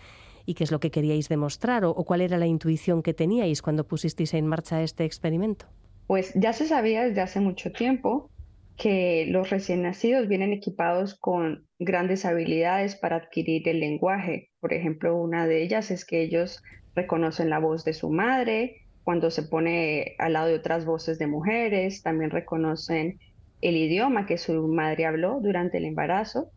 y 0.46 0.54
qué 0.54 0.62
es 0.62 0.70
lo 0.70 0.78
que 0.78 0.92
queríais 0.92 1.28
demostrar 1.28 1.84
o, 1.84 1.90
o 1.90 2.04
cuál 2.04 2.20
era 2.20 2.38
la 2.38 2.46
intuición 2.46 3.02
que 3.02 3.14
teníais 3.14 3.62
cuando 3.62 3.84
pusisteis 3.84 4.32
en 4.34 4.46
marcha 4.46 4.80
este 4.82 5.04
experimento. 5.04 5.66
Pues 6.08 6.32
ya 6.34 6.54
se 6.54 6.66
sabía 6.66 7.04
desde 7.04 7.20
hace 7.20 7.38
mucho 7.38 7.70
tiempo 7.70 8.30
que 8.78 9.26
los 9.28 9.50
recién 9.50 9.82
nacidos 9.82 10.26
vienen 10.26 10.54
equipados 10.54 11.14
con 11.18 11.66
grandes 11.78 12.24
habilidades 12.24 12.96
para 12.96 13.16
adquirir 13.16 13.68
el 13.68 13.80
lenguaje. 13.80 14.48
Por 14.58 14.72
ejemplo, 14.72 15.14
una 15.20 15.46
de 15.46 15.62
ellas 15.62 15.90
es 15.90 16.06
que 16.06 16.22
ellos 16.22 16.62
reconocen 16.94 17.50
la 17.50 17.58
voz 17.58 17.84
de 17.84 17.92
su 17.92 18.08
madre 18.08 18.86
cuando 19.04 19.30
se 19.30 19.42
pone 19.42 20.14
al 20.18 20.32
lado 20.32 20.48
de 20.48 20.54
otras 20.54 20.86
voces 20.86 21.18
de 21.18 21.26
mujeres, 21.26 22.02
también 22.02 22.30
reconocen 22.30 23.18
el 23.60 23.76
idioma 23.76 24.24
que 24.24 24.38
su 24.38 24.66
madre 24.66 25.04
habló 25.04 25.40
durante 25.42 25.76
el 25.76 25.84
embarazo 25.84 26.50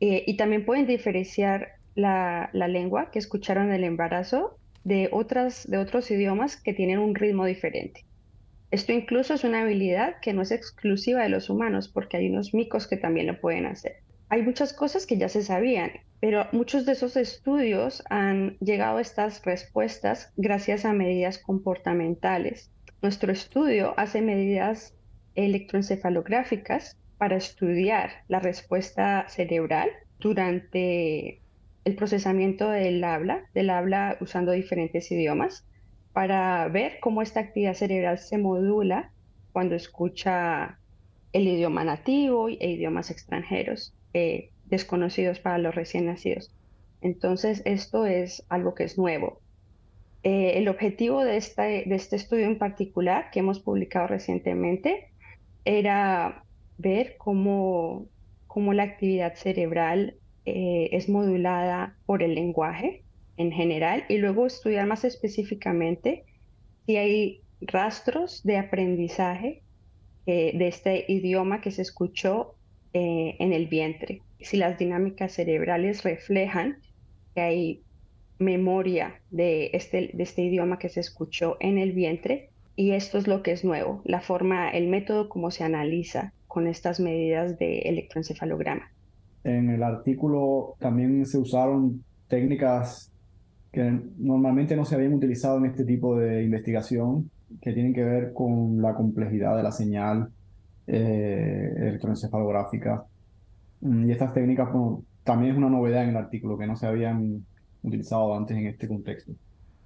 eh, 0.00 0.22
y 0.26 0.36
también 0.36 0.66
pueden 0.66 0.86
diferenciar 0.86 1.68
la, 1.94 2.50
la, 2.52 2.68
lengua 2.68 3.10
que 3.10 3.18
escucharon 3.18 3.68
en 3.68 3.76
el 3.76 3.84
embarazo 3.84 4.58
de, 4.84 5.08
otras, 5.12 5.66
de 5.66 5.78
otros 5.78 6.10
idiomas 6.10 6.60
que 6.60 6.74
tienen 6.74 6.98
un 6.98 7.14
ritmo 7.14 7.46
diferente. 7.46 8.04
Esto 8.70 8.92
incluso 8.92 9.34
es 9.34 9.44
una 9.44 9.62
habilidad 9.62 10.16
que 10.20 10.32
no 10.32 10.42
es 10.42 10.50
exclusiva 10.50 11.22
de 11.22 11.28
los 11.28 11.50
humanos, 11.50 11.88
porque 11.88 12.16
hay 12.16 12.28
unos 12.28 12.52
micos 12.52 12.88
que 12.88 12.96
también 12.96 13.28
lo 13.28 13.40
pueden 13.40 13.66
hacer. 13.66 14.02
Hay 14.28 14.42
muchas 14.42 14.72
cosas 14.72 15.06
que 15.06 15.16
ya 15.16 15.28
se 15.28 15.42
sabían, 15.42 15.92
pero 16.20 16.48
muchos 16.50 16.84
de 16.84 16.92
esos 16.92 17.16
estudios 17.16 18.02
han 18.10 18.56
llegado 18.58 18.98
a 18.98 19.02
estas 19.02 19.44
respuestas 19.44 20.32
gracias 20.36 20.84
a 20.84 20.92
medidas 20.92 21.38
comportamentales. 21.38 22.72
Nuestro 23.02 23.30
estudio 23.30 23.94
hace 23.96 24.22
medidas 24.22 24.96
electroencefalográficas 25.36 26.96
para 27.18 27.36
estudiar 27.36 28.10
la 28.26 28.40
respuesta 28.40 29.28
cerebral 29.28 29.90
durante 30.18 31.40
el 31.84 31.94
procesamiento 31.94 32.68
del 32.70 33.04
habla, 33.04 33.44
del 33.54 33.70
habla 33.70 34.16
usando 34.20 34.50
diferentes 34.50 35.10
idiomas 35.12 35.64
para 36.16 36.66
ver 36.68 36.98
cómo 36.98 37.20
esta 37.20 37.40
actividad 37.40 37.74
cerebral 37.74 38.18
se 38.18 38.38
modula 38.38 39.12
cuando 39.52 39.74
escucha 39.74 40.78
el 41.34 41.46
idioma 41.46 41.84
nativo 41.84 42.48
e 42.48 42.70
idiomas 42.70 43.10
extranjeros 43.10 43.94
eh, 44.14 44.48
desconocidos 44.64 45.40
para 45.40 45.58
los 45.58 45.74
recién 45.74 46.06
nacidos. 46.06 46.54
Entonces, 47.02 47.60
esto 47.66 48.06
es 48.06 48.46
algo 48.48 48.74
que 48.74 48.84
es 48.84 48.96
nuevo. 48.96 49.42
Eh, 50.22 50.52
el 50.56 50.68
objetivo 50.68 51.22
de 51.22 51.36
este, 51.36 51.84
de 51.84 51.94
este 51.94 52.16
estudio 52.16 52.46
en 52.46 52.56
particular, 52.56 53.30
que 53.30 53.40
hemos 53.40 53.60
publicado 53.60 54.06
recientemente, 54.06 55.10
era 55.66 56.44
ver 56.78 57.16
cómo, 57.18 58.06
cómo 58.46 58.72
la 58.72 58.84
actividad 58.84 59.34
cerebral 59.34 60.16
eh, 60.46 60.88
es 60.92 61.10
modulada 61.10 61.94
por 62.06 62.22
el 62.22 62.34
lenguaje 62.34 63.02
en 63.36 63.52
general 63.52 64.04
y 64.08 64.18
luego 64.18 64.46
estudiar 64.46 64.86
más 64.86 65.04
específicamente 65.04 66.24
si 66.86 66.96
hay 66.96 67.40
rastros 67.60 68.42
de 68.44 68.58
aprendizaje 68.58 69.62
eh, 70.26 70.56
de 70.56 70.68
este 70.68 71.04
idioma 71.08 71.60
que 71.60 71.70
se 71.70 71.82
escuchó 71.82 72.54
eh, 72.92 73.36
en 73.38 73.52
el 73.52 73.66
vientre, 73.66 74.22
si 74.40 74.56
las 74.56 74.78
dinámicas 74.78 75.32
cerebrales 75.32 76.02
reflejan 76.02 76.78
que 77.34 77.40
hay 77.40 77.82
memoria 78.38 79.20
de 79.30 79.70
este, 79.72 80.10
de 80.12 80.22
este 80.22 80.42
idioma 80.42 80.78
que 80.78 80.88
se 80.88 81.00
escuchó 81.00 81.56
en 81.60 81.78
el 81.78 81.92
vientre 81.92 82.50
y 82.74 82.92
esto 82.92 83.18
es 83.18 83.26
lo 83.26 83.42
que 83.42 83.52
es 83.52 83.64
nuevo, 83.64 84.02
la 84.04 84.20
forma, 84.20 84.70
el 84.70 84.88
método 84.88 85.28
como 85.28 85.50
se 85.50 85.64
analiza 85.64 86.32
con 86.46 86.66
estas 86.66 87.00
medidas 87.00 87.58
de 87.58 87.80
electroencefalograma. 87.80 88.90
En 89.44 89.70
el 89.70 89.82
artículo 89.82 90.74
también 90.78 91.24
se 91.24 91.38
usaron 91.38 92.04
técnicas 92.28 93.12
que 93.76 94.00
normalmente 94.16 94.74
no 94.74 94.86
se 94.86 94.94
habían 94.94 95.12
utilizado 95.12 95.58
en 95.58 95.66
este 95.66 95.84
tipo 95.84 96.18
de 96.18 96.42
investigación, 96.42 97.30
que 97.60 97.74
tienen 97.74 97.92
que 97.92 98.02
ver 98.02 98.32
con 98.32 98.80
la 98.80 98.94
complejidad 98.94 99.54
de 99.54 99.62
la 99.62 99.70
señal 99.70 100.30
eh, 100.86 101.74
electroencefalográfica. 101.76 103.04
Mm, 103.82 104.08
y 104.08 104.12
estas 104.12 104.32
técnicas 104.32 104.70
también 105.24 105.52
es 105.52 105.58
una 105.58 105.68
novedad 105.68 106.04
en 106.04 106.08
el 106.08 106.16
artículo, 106.16 106.56
que 106.56 106.66
no 106.66 106.74
se 106.74 106.86
habían 106.86 107.44
utilizado 107.82 108.34
antes 108.34 108.56
en 108.56 108.66
este 108.66 108.88
contexto. 108.88 109.32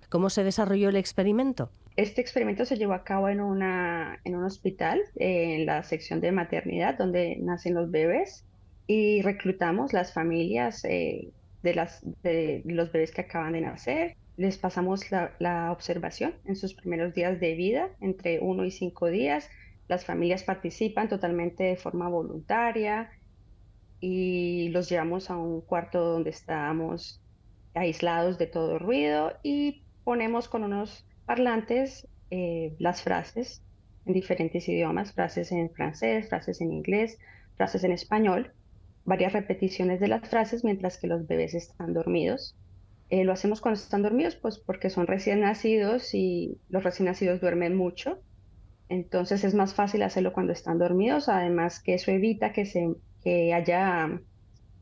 ¿Cómo 0.08 0.30
se 0.30 0.44
desarrolló 0.44 0.90
el 0.90 0.96
experimento? 0.96 1.72
Este 1.96 2.20
experimento 2.20 2.64
se 2.66 2.76
llevó 2.76 2.92
a 2.92 3.02
cabo 3.02 3.28
en, 3.28 3.40
una, 3.40 4.20
en 4.22 4.36
un 4.36 4.44
hospital, 4.44 5.00
en 5.16 5.66
la 5.66 5.82
sección 5.82 6.20
de 6.20 6.30
maternidad, 6.30 6.96
donde 6.96 7.38
nacen 7.40 7.74
los 7.74 7.90
bebés, 7.90 8.44
y 8.86 9.22
reclutamos 9.22 9.92
las 9.92 10.12
familias 10.12 10.84
eh, 10.84 11.30
de, 11.62 12.62
los 12.64 12.92
bebés 12.92 13.12
que 13.12 13.22
acaban 13.22 13.52
de 13.52 13.60
nacer. 13.60 14.16
Les 14.36 14.56
pasamos 14.56 15.10
la, 15.10 15.70
observación 15.72 16.34
en 16.44 16.56
sus 16.56 16.74
primeros 16.74 17.14
días 17.14 17.40
de 17.40 17.54
vida, 17.54 17.90
entre 18.00 18.40
uno 18.40 18.64
y 18.64 18.70
cinco 18.70 19.08
días. 19.08 19.48
Las 19.88 20.04
familias 20.04 20.42
participan 20.44 21.08
totalmente 21.08 21.64
de 21.64 21.76
forma 21.76 22.08
voluntaria 22.08 23.10
y 24.00 24.68
los 24.70 24.88
llevamos 24.88 25.30
a 25.30 25.36
un 25.36 25.60
cuarto 25.60 26.00
donde 26.00 26.30
estamos 26.30 27.20
aislados 27.74 28.38
de 28.38 28.46
todo 28.46 28.78
ruido 28.78 29.34
y 29.42 29.82
ponemos 30.04 30.48
con 30.48 30.64
unos 30.64 31.06
parlantes 31.26 32.08
eh, 32.30 32.74
las 32.78 33.02
frases 33.02 33.62
en 34.06 34.14
diferentes 34.14 34.68
idiomas, 34.68 35.12
frases 35.12 35.52
en 35.52 35.70
francés, 35.70 36.28
frases 36.28 36.60
en 36.60 36.72
inglés, 36.72 37.18
frases 37.56 37.84
en 37.84 37.92
español, 37.92 38.52
varias 39.10 39.32
repeticiones 39.32 39.98
de 39.98 40.06
las 40.06 40.26
frases 40.28 40.62
mientras 40.62 40.96
que 40.96 41.08
los 41.08 41.26
bebés 41.26 41.54
están 41.54 41.92
dormidos. 41.92 42.56
Eh, 43.10 43.24
lo 43.24 43.32
hacemos 43.32 43.60
cuando 43.60 43.80
están 43.80 44.02
dormidos, 44.02 44.36
pues 44.36 44.58
porque 44.58 44.88
son 44.88 45.08
recién 45.08 45.40
nacidos 45.40 46.14
y 46.14 46.58
los 46.68 46.84
recién 46.84 47.06
nacidos 47.06 47.40
duermen 47.40 47.76
mucho. 47.76 48.22
Entonces 48.88 49.42
es 49.42 49.52
más 49.52 49.74
fácil 49.74 50.02
hacerlo 50.04 50.32
cuando 50.32 50.52
están 50.52 50.78
dormidos, 50.78 51.28
además 51.28 51.80
que 51.82 51.94
eso 51.94 52.12
evita 52.12 52.52
que, 52.52 52.66
se, 52.66 52.88
que 53.22 53.52
haya 53.52 54.20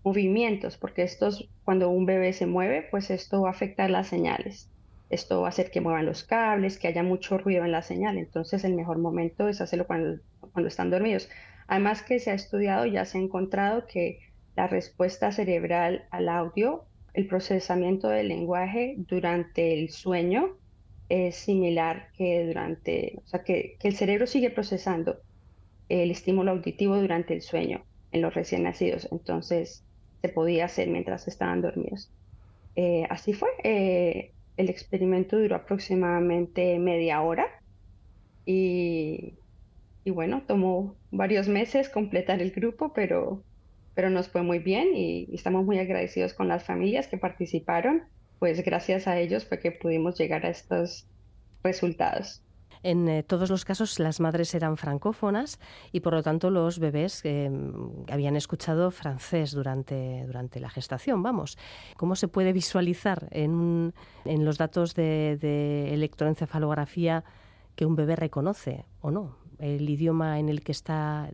movimientos, 0.04 0.76
porque 0.76 1.04
estos, 1.04 1.48
cuando 1.64 1.88
un 1.88 2.04
bebé 2.04 2.34
se 2.34 2.44
mueve, 2.46 2.86
pues 2.90 3.10
esto 3.10 3.42
va 3.42 3.48
a 3.48 3.52
afectar 3.52 3.88
las 3.88 4.08
señales. 4.08 4.70
Esto 5.08 5.40
va 5.40 5.46
a 5.46 5.48
hacer 5.48 5.70
que 5.70 5.80
muevan 5.80 6.04
los 6.04 6.22
cables, 6.22 6.78
que 6.78 6.88
haya 6.88 7.02
mucho 7.02 7.38
ruido 7.38 7.64
en 7.64 7.72
la 7.72 7.80
señal. 7.80 8.18
Entonces 8.18 8.62
el 8.64 8.74
mejor 8.74 8.98
momento 8.98 9.48
es 9.48 9.62
hacerlo 9.62 9.86
cuando, 9.86 10.20
cuando 10.52 10.68
están 10.68 10.90
dormidos. 10.90 11.30
Además 11.68 12.02
que 12.02 12.18
se 12.18 12.30
ha 12.30 12.34
estudiado, 12.34 12.86
ya 12.86 13.04
se 13.04 13.18
ha 13.18 13.20
encontrado 13.20 13.86
que 13.86 14.20
la 14.56 14.66
respuesta 14.66 15.30
cerebral 15.30 16.06
al 16.10 16.28
audio, 16.28 16.86
el 17.12 17.28
procesamiento 17.28 18.08
del 18.08 18.28
lenguaje 18.28 18.94
durante 18.96 19.74
el 19.74 19.90
sueño 19.90 20.56
es 21.08 21.36
similar 21.36 22.08
que 22.16 22.46
durante, 22.46 23.20
o 23.24 23.28
sea, 23.28 23.44
que, 23.44 23.76
el 23.82 23.94
cerebro 23.94 24.26
sigue 24.26 24.50
procesando 24.50 25.20
el 25.88 26.10
estímulo 26.10 26.52
auditivo 26.52 26.96
durante 26.96 27.34
el 27.34 27.42
sueño 27.42 27.84
en 28.12 28.22
los 28.22 28.34
recién 28.34 28.62
nacidos. 28.62 29.06
Entonces, 29.12 29.84
se 30.22 30.28
podía 30.28 30.64
hacer 30.64 30.88
mientras 30.88 31.28
estaban 31.28 31.60
dormidos. 31.60 32.10
Eh, 32.76 33.06
así 33.10 33.32
fue. 33.32 33.48
Eh, 33.62 34.32
el 34.56 34.70
experimento 34.70 35.38
duró 35.38 35.56
aproximadamente 35.56 36.78
media 36.78 37.20
hora 37.22 37.46
y, 38.44 39.34
bueno, 40.10 40.42
tomó 40.46 40.96
varios 41.10 41.48
meses 41.48 41.88
completar 41.88 42.40
el 42.40 42.50
grupo, 42.50 42.92
pero, 42.92 43.42
pero 43.94 44.10
nos 44.10 44.28
fue 44.28 44.42
muy 44.42 44.58
bien 44.58 44.94
y, 44.94 45.28
estamos 45.32 45.64
muy 45.64 45.78
agradecidos 45.78 46.34
con 46.34 46.48
las 46.48 46.64
familias 46.64 47.08
que 47.08 47.18
participaron, 47.18 48.04
pues 48.38 48.62
gracias 48.64 49.08
a 49.08 49.18
ellos 49.18 49.44
fue 49.44 49.58
que 49.58 49.72
pudimos 49.72 50.16
llegar 50.16 50.46
a 50.46 50.50
estos 50.50 51.06
resultados. 51.62 52.42
En 52.84 53.08
eh, 53.08 53.24
todos 53.24 53.50
los 53.50 53.64
casos 53.64 53.98
las 53.98 54.20
madres 54.20 54.54
eran 54.54 54.76
francófonas 54.76 55.58
y 55.90 55.98
por 55.98 56.14
lo 56.14 56.22
tanto 56.22 56.50
los 56.50 56.78
bebés 56.78 57.22
eh, 57.24 57.50
habían 58.08 58.36
escuchado 58.36 58.92
francés 58.92 59.50
durante, 59.50 60.24
durante 60.26 60.60
la 60.60 60.70
gestación. 60.70 61.22
Vamos, 61.22 61.58
¿cómo 61.96 62.14
se 62.14 62.28
puede 62.28 62.52
visualizar 62.52 63.26
en, 63.32 63.94
en 64.24 64.44
los 64.44 64.58
datos 64.58 64.94
de, 64.94 65.38
de 65.40 65.92
electroencefalografía 65.92 67.24
que 67.74 67.84
un 67.84 67.96
bebé 67.96 68.14
reconoce 68.14 68.84
o 69.00 69.10
no 69.10 69.47
el 69.58 69.88
idioma 69.88 70.38
en 70.38 70.48
el 70.48 70.62
que 70.62 70.72
está, 70.72 71.30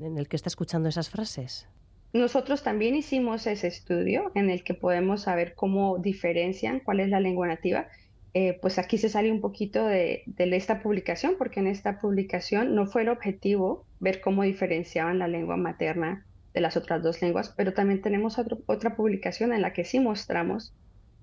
en 0.00 0.18
el 0.18 0.28
que 0.28 0.36
está 0.36 0.48
escuchando 0.48 0.88
esas 0.88 1.10
frases? 1.10 1.66
Nosotros 2.12 2.62
también 2.62 2.94
hicimos 2.94 3.46
ese 3.46 3.66
estudio 3.66 4.32
en 4.34 4.50
el 4.50 4.64
que 4.64 4.74
podemos 4.74 5.22
saber 5.22 5.54
cómo 5.54 5.98
diferencian 5.98 6.80
cuál 6.80 7.00
es 7.00 7.08
la 7.10 7.20
lengua 7.20 7.46
nativa 7.46 7.88
eh, 8.34 8.58
pues 8.60 8.78
aquí 8.78 8.98
se 8.98 9.08
sale 9.08 9.32
un 9.32 9.40
poquito 9.40 9.86
de, 9.86 10.22
esta 10.36 10.82
publicación, 10.82 11.36
porque 11.38 11.60
en 11.60 11.66
esta 11.66 11.98
publicación 11.98 12.74
no 12.74 12.86
fue 12.86 13.02
el 13.02 13.08
objetivo 13.08 13.86
ver 14.00 14.20
cómo 14.20 14.42
diferenciaban 14.42 15.18
la 15.18 15.28
lengua 15.28 15.56
materna 15.56 16.24
de 16.52 16.60
las 16.60 16.76
otras 16.76 17.02
dos 17.02 17.20
lenguas, 17.22 17.52
pero 17.56 17.72
también 17.72 18.02
tenemos 18.02 18.38
otra 18.38 18.96
publicación 18.96 19.52
en 19.52 19.62
la 19.62 19.72
que 19.72 19.84
sí 19.84 19.98
mostramos 19.98 20.74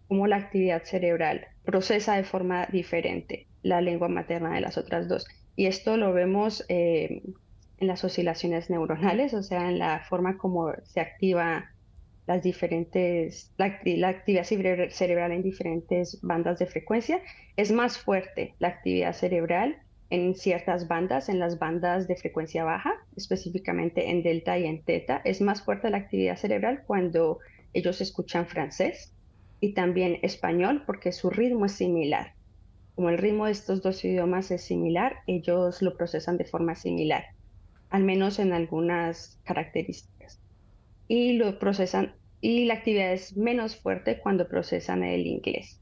cómo 0.07 0.27
la 0.27 0.37
actividad 0.37 0.83
cerebral 0.83 1.47
procesa 1.63 2.15
de 2.15 2.23
forma 2.23 2.65
diferente 2.67 3.47
la 3.61 3.81
lengua 3.81 4.09
materna 4.09 4.53
de 4.53 4.61
las 4.61 4.77
otras 4.77 5.07
dos. 5.07 5.25
Y 5.55 5.67
esto 5.67 5.97
lo 5.97 6.13
vemos 6.13 6.65
eh, 6.69 7.21
en 7.77 7.87
las 7.87 8.03
oscilaciones 8.03 8.69
neuronales, 8.69 9.33
o 9.33 9.43
sea, 9.43 9.69
en 9.69 9.79
la 9.79 10.01
forma 10.09 10.37
como 10.37 10.73
se 10.83 10.99
activa 10.99 11.69
las 12.27 12.41
diferentes, 12.41 13.53
la, 13.57 13.65
actividad 14.09 14.43
cerebral 14.43 15.31
en 15.31 15.43
diferentes 15.43 16.19
bandas 16.21 16.59
de 16.59 16.65
frecuencia. 16.65 17.21
Es 17.55 17.71
más 17.71 17.97
fuerte 17.97 18.55
la 18.59 18.69
actividad 18.69 19.13
cerebral 19.13 19.77
en 20.09 20.35
ciertas 20.35 20.87
bandas, 20.87 21.29
en 21.29 21.39
las 21.39 21.59
bandas 21.59 22.07
de 22.07 22.15
frecuencia 22.15 22.63
baja, 22.63 22.93
específicamente 23.15 24.09
en 24.09 24.23
delta 24.23 24.57
y 24.57 24.65
en 24.65 24.83
teta. 24.83 25.21
Es 25.23 25.41
más 25.41 25.63
fuerte 25.63 25.89
la 25.89 25.97
actividad 25.97 26.37
cerebral 26.37 26.83
cuando 26.85 27.39
ellos 27.73 28.01
escuchan 28.01 28.47
francés 28.47 29.13
y 29.59 29.73
también 29.73 30.19
español 30.21 30.83
porque 30.85 31.11
su 31.11 31.29
ritmo 31.29 31.65
es 31.65 31.73
similar. 31.73 32.34
Como 32.95 33.09
el 33.09 33.17
ritmo 33.17 33.45
de 33.45 33.51
estos 33.51 33.81
dos 33.81 34.03
idiomas 34.03 34.51
es 34.51 34.63
similar, 34.63 35.17
ellos 35.27 35.81
lo 35.81 35.95
procesan 35.97 36.37
de 36.37 36.45
forma 36.45 36.75
similar, 36.75 37.25
al 37.89 38.03
menos 38.03 38.39
en 38.39 38.53
algunas 38.53 39.39
características 39.43 40.15
y 41.07 41.33
lo 41.33 41.59
procesan 41.59 42.15
y 42.41 42.65
la 42.65 42.75
actividad 42.75 43.13
es 43.13 43.35
menos 43.37 43.75
fuerte 43.75 44.19
cuando 44.19 44.47
procesan 44.47 45.03
el 45.03 45.25
inglés. 45.25 45.81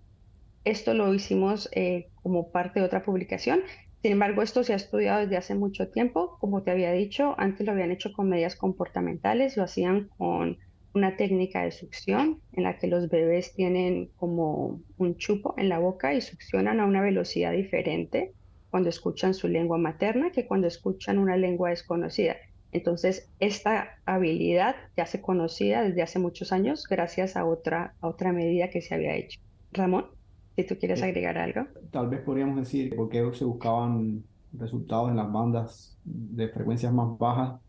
Esto 0.64 0.94
lo 0.94 1.14
hicimos 1.14 1.70
eh, 1.74 2.10
como 2.22 2.52
parte 2.52 2.80
de 2.80 2.86
otra 2.86 3.04
publicación. 3.04 3.62
Sin 4.02 4.14
embargo, 4.14 4.42
esto 4.42 4.64
se 4.64 4.74
ha 4.74 4.78
estudiado 4.78 5.22
desde 5.22 5.36
hace 5.36 5.56
mucho 5.56 5.90
tiempo. 5.90 6.38
Como 6.40 6.64
te 6.64 6.72
había 6.72 6.92
dicho, 6.94 7.36
antes 7.38 7.66
lo 7.66 7.74
habían 7.74 7.92
hecho 7.92 8.14
con 8.14 8.30
medidas 8.30 8.56
comportamentales, 8.56 9.58
lo 9.58 9.64
hacían 9.64 10.08
con 10.18 10.58
una 10.94 11.18
técnica 11.18 11.64
de 11.64 11.72
succión 11.72 12.40
en 12.54 12.64
la 12.64 12.78
que 12.78 12.88
los 12.88 13.10
bebés 13.10 13.54
tienen 13.54 14.10
como 14.18 14.80
un 14.98 15.18
chupo 15.18 15.56
en 15.58 15.70
la 15.70 15.80
boca 15.80 16.14
y 16.14 16.22
succionan 16.22 16.80
a 16.80 16.86
una 16.86 17.02
velocidad 17.02 17.52
diferente 17.52 18.34
cuando 18.70 18.90
escuchan 18.90 19.34
su 19.34 19.48
lengua 19.48 19.78
materna 19.78 20.32
que 20.32 20.48
cuando 20.48 20.68
escuchan 20.68 21.18
una 21.18 21.38
lengua 21.38 21.70
desconocida. 21.70 22.36
Entonces, 22.72 23.30
esta 23.40 24.00
habilidad 24.06 24.76
ya 24.98 25.06
se 25.06 25.22
conocía 25.22 25.84
desde 25.84 26.02
hace 26.02 26.18
muchos 26.20 26.52
años 26.52 26.88
gracias 26.90 27.36
a 27.36 27.46
otra, 27.46 27.94
otra 28.02 28.34
medida 28.34 28.70
que 28.70 28.82
se 28.82 28.96
había 28.96 29.16
hecho. 29.16 29.40
Ramón, 29.72 30.08
si 30.56 30.66
tú 30.66 30.76
quieres 30.80 31.04
agregar 31.04 31.38
algo. 31.38 31.68
Tal 31.92 32.10
vez 32.10 32.22
podríamos 32.22 32.58
decir 32.58 32.96
por 32.96 33.10
qué 33.10 33.24
se 33.34 33.46
buscaban 33.46 34.24
resultados 34.54 35.10
en 35.10 35.18
las 35.18 35.32
bandas 35.32 36.00
de 36.04 36.50
frecuencias 36.50 36.92
más 36.92 37.18
bajas. 37.18 37.60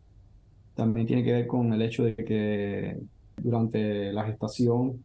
También 0.73 1.07
tiene 1.07 1.23
que 1.23 1.31
ver 1.31 1.47
con 1.47 1.71
el 1.71 1.81
hecho 1.81 2.03
de 2.03 2.15
que 2.15 2.97
durante 3.37 4.11
la 4.13 4.25
gestación 4.25 5.03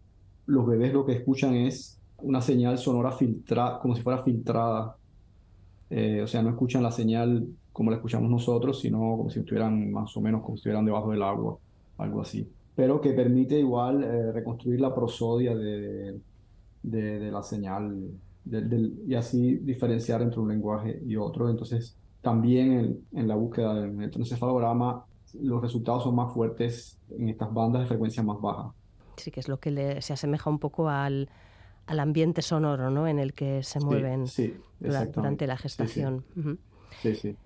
los 0.51 0.67
bebés 0.67 0.93
lo 0.93 1.07
que 1.07 1.13
escuchan 1.13 1.55
es 1.55 1.99
una 2.23 2.41
señal 2.41 2.77
sonora 2.79 3.13
filtrada, 3.13 3.79
como 3.79 3.95
si 3.95 4.03
fuera 4.03 4.23
filtrada. 4.23 4.97
Eh, 5.89 6.21
o 6.23 6.27
sea, 6.27 6.43
no 6.43 6.51
escuchan 6.51 6.83
la 6.83 6.93
señal 6.93 7.47
como 7.73 7.91
la 7.91 7.97
escuchamos 7.97 8.31
nosotros, 8.31 8.81
sino 8.81 8.99
como 8.99 9.31
si 9.31 9.41
estuvieran 9.41 9.91
más 9.91 10.15
o 10.17 10.21
menos 10.21 10.43
como 10.43 10.57
si 10.57 10.61
estuvieran 10.61 10.85
debajo 10.85 11.13
del 11.13 11.23
agua, 11.23 11.59
algo 11.99 12.21
así. 12.21 12.49
Pero 12.75 13.01
que 13.01 13.13
permite 13.13 13.59
igual 13.59 14.03
eh, 14.03 14.33
reconstruir 14.33 14.81
la 14.81 14.95
prosodia 14.95 15.55
de, 15.55 16.19
de, 16.83 17.31
la 17.31 17.43
señal 17.43 18.11
y 19.07 19.15
así 19.15 19.59
diferenciar 19.59 20.23
entre 20.23 20.41
un 20.41 20.49
lenguaje 20.49 21.01
y 21.07 21.17
otro. 21.17 21.49
Entonces, 21.49 21.97
también 22.21 22.73
en, 22.73 23.01
en 23.13 23.29
la 23.29 23.37
búsqueda 23.37 23.75
del 23.75 23.91
electroencefalograma, 23.91 25.05
los 25.35 25.63
resultados 25.63 26.05
son 26.05 26.15
más 26.15 26.33
fuertes 26.33 26.99
en 27.11 27.29
estas 27.29 27.53
bandas 27.53 27.83
de 27.83 27.89
frecuencia 27.89 28.23
más 28.23 28.41
baja. 28.41 28.73
Sí, 29.17 29.31
que 29.31 29.41
es 29.41 29.49
lo 29.49 29.61
que 29.61 30.01
se 30.01 30.13
asemeja 30.13 30.49
un 30.49 30.59
poco 30.59 30.89
al, 30.89 31.29
al 31.87 32.01
ambiente 32.01 32.43
sonoro 32.43 32.91
¿no? 32.91 33.07
en 33.07 33.19
el 33.19 33.35
que 33.35 33.63
se 33.63 33.81
mueven 33.81 34.25
durante, 34.79 35.47
la 35.47 35.57
gestación. 35.57 36.25
Sí, 37.03 37.15
sí. 37.15 37.37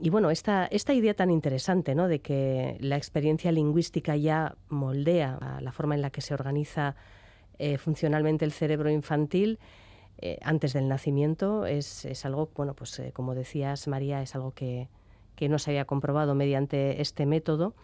Y 0.00 0.10
bueno, 0.10 0.30
esta, 0.30 0.66
esta 0.66 0.92
idea 0.92 1.14
tan 1.14 1.30
interesante 1.30 1.94
¿no? 1.94 2.06
de 2.06 2.20
que 2.20 2.76
la 2.80 2.96
experiencia 2.96 3.50
lingüística 3.50 4.14
ya 4.16 4.54
moldea 4.68 5.58
la 5.60 5.72
forma 5.72 5.94
en 5.94 6.02
la 6.02 6.10
que 6.10 6.20
se 6.20 6.34
organiza 6.34 6.96
eh, 7.58 7.78
funcionalmente 7.78 8.44
el 8.44 8.52
cerebro 8.52 8.90
infantil 8.90 9.58
eh, 10.18 10.38
antes 10.42 10.74
del 10.74 10.88
nacimiento 10.88 11.66
es, 11.66 12.04
es 12.04 12.24
algo, 12.26 12.50
bueno, 12.54 12.74
pues 12.74 12.98
eh, 12.98 13.12
como 13.12 13.34
decías 13.34 13.88
María, 13.88 14.22
es 14.22 14.34
algo 14.34 14.52
que, 14.52 14.88
que, 15.36 15.48
no 15.48 15.58
se 15.58 15.70
había 15.70 15.84
comprobado 15.84 16.34
mediante 16.34 17.00
este 17.00 17.26
método. 17.26 17.74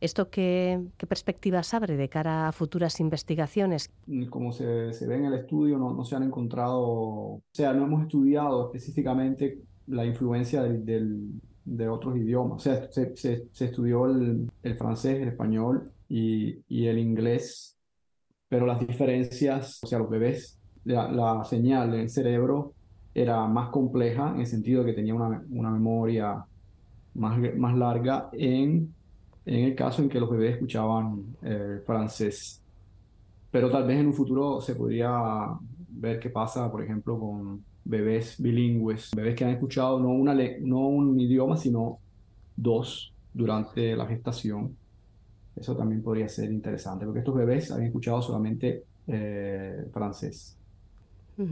¿Esto 0.00 0.30
qué, 0.30 0.80
qué, 0.96 1.06
perspectivas 1.06 1.74
abre 1.74 1.96
de 1.96 2.08
cara 2.08 2.48
a 2.48 2.52
futuras 2.52 3.00
investigaciones? 3.00 3.90
Como 4.30 4.52
se, 4.52 4.64
ve 4.64 5.16
en 5.16 5.24
el 5.24 5.34
estudio, 5.34 5.76
no, 5.78 5.92
no, 5.92 6.04
se 6.04 6.14
han 6.14 6.22
encontrado, 6.22 6.80
o 6.80 7.42
sea, 7.52 7.72
no 7.72 7.84
hemos 7.84 8.02
estudiado 8.02 8.66
específicamente 8.66 9.58
la 9.88 10.04
influencia 10.04 10.62
del, 10.62 11.40
de 11.64 11.88
otros 11.88 12.16
idiomas. 12.16 12.56
O 12.56 12.60
sea, 12.60 12.92
se, 12.92 13.16
se, 13.16 13.48
estudió 13.64 14.06
el, 14.06 14.48
el, 14.62 14.76
francés, 14.76 15.20
el 15.20 15.28
español 15.28 15.90
y, 16.08 16.60
y, 16.68 16.86
el 16.86 16.98
inglés 16.98 17.78
pero 18.48 18.66
las 18.66 18.80
diferencias, 18.80 19.80
o 19.82 19.86
sea, 19.86 19.98
los 19.98 20.08
bebés, 20.08 20.58
la, 20.84 21.10
la 21.10 21.44
señal 21.44 21.90
del 21.90 22.08
cerebro 22.08 22.74
era 23.14 23.46
más 23.46 23.68
compleja 23.70 24.30
en 24.34 24.40
el 24.40 24.46
sentido 24.46 24.82
de 24.82 24.90
que 24.90 24.96
tenía 24.96 25.14
una, 25.14 25.44
una 25.50 25.70
memoria 25.70 26.44
más, 27.18 27.38
más 27.56 27.76
larga 27.76 28.30
en, 28.32 28.94
en 29.44 29.64
el 29.64 29.74
caso 29.74 30.02
en 30.02 30.08
que 30.08 30.20
los 30.20 30.30
bebés 30.30 30.54
escuchaban 30.54 31.36
eh, 31.42 31.80
francés. 31.84 32.62
Pero 33.50 33.70
tal 33.70 33.86
vez 33.86 33.98
en 33.98 34.06
un 34.06 34.14
futuro 34.14 34.60
se 34.60 34.74
podría 34.74 35.10
ver 35.88 36.20
qué 36.20 36.30
pasa, 36.30 36.70
por 36.70 36.82
ejemplo, 36.82 37.18
con 37.18 37.64
bebés 37.84 38.40
bilingües, 38.40 39.10
bebés 39.16 39.34
que 39.34 39.44
han 39.44 39.50
escuchado 39.50 39.98
no, 39.98 40.10
una 40.10 40.34
no 40.60 40.88
un 40.88 41.18
idioma, 41.18 41.56
sino 41.56 41.98
dos 42.54 43.12
durante 43.32 43.96
la 43.96 44.06
gestación. 44.06 44.76
Eso 45.56 45.76
también 45.76 46.02
podría 46.02 46.28
ser 46.28 46.52
interesante, 46.52 47.04
porque 47.04 47.20
estos 47.20 47.34
bebés 47.34 47.70
habían 47.70 47.88
escuchado 47.88 48.22
solamente 48.22 48.84
eh, 49.06 49.86
francés. 49.92 50.56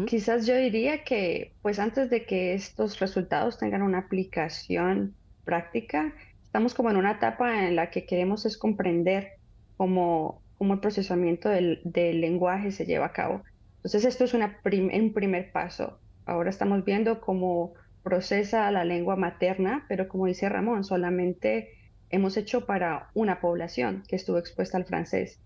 Quizás 0.06 0.46
yo 0.46 0.56
diría 0.56 1.04
que, 1.04 1.52
pues 1.62 1.78
antes 1.78 2.10
de 2.10 2.26
que 2.26 2.54
estos 2.54 2.98
resultados 2.98 3.56
tengan 3.56 3.82
una 3.82 3.98
aplicación 3.98 5.14
práctica, 5.46 6.12
estamos 6.42 6.74
como 6.74 6.90
en 6.90 6.96
una 6.96 7.12
etapa 7.12 7.66
en 7.66 7.76
la 7.76 7.88
que 7.88 8.04
queremos 8.04 8.44
es 8.44 8.58
comprender 8.58 9.38
cómo, 9.78 10.42
cómo 10.58 10.74
el 10.74 10.80
procesamiento 10.80 11.48
del, 11.48 11.80
lenguaje 11.84 12.72
se 12.72 12.84
lleva 12.84 13.06
a 13.06 13.12
cabo. 13.12 13.42
Entonces, 13.76 14.04
esto 14.04 14.24
es 14.24 14.34
un 14.34 15.12
primer 15.14 15.52
paso. 15.52 15.98
Ahora 16.26 16.50
estamos 16.50 16.84
viendo 16.84 17.20
cómo 17.20 17.74
procesa 18.02 18.70
la 18.70 18.84
lengua 18.84 19.16
materna, 19.16 19.86
pero 19.88 20.08
como 20.08 20.26
dice 20.26 20.48
Ramón, 20.48 20.84
solamente 20.84 21.70
hemos 22.10 22.36
hecho 22.36 22.66
para 22.66 23.10
una 23.14 23.40
población 23.40 24.02
que 24.08 24.16
estuvo 24.16 24.38
expuesta 24.38 24.76
al 24.76 24.84
francés. 24.84 25.40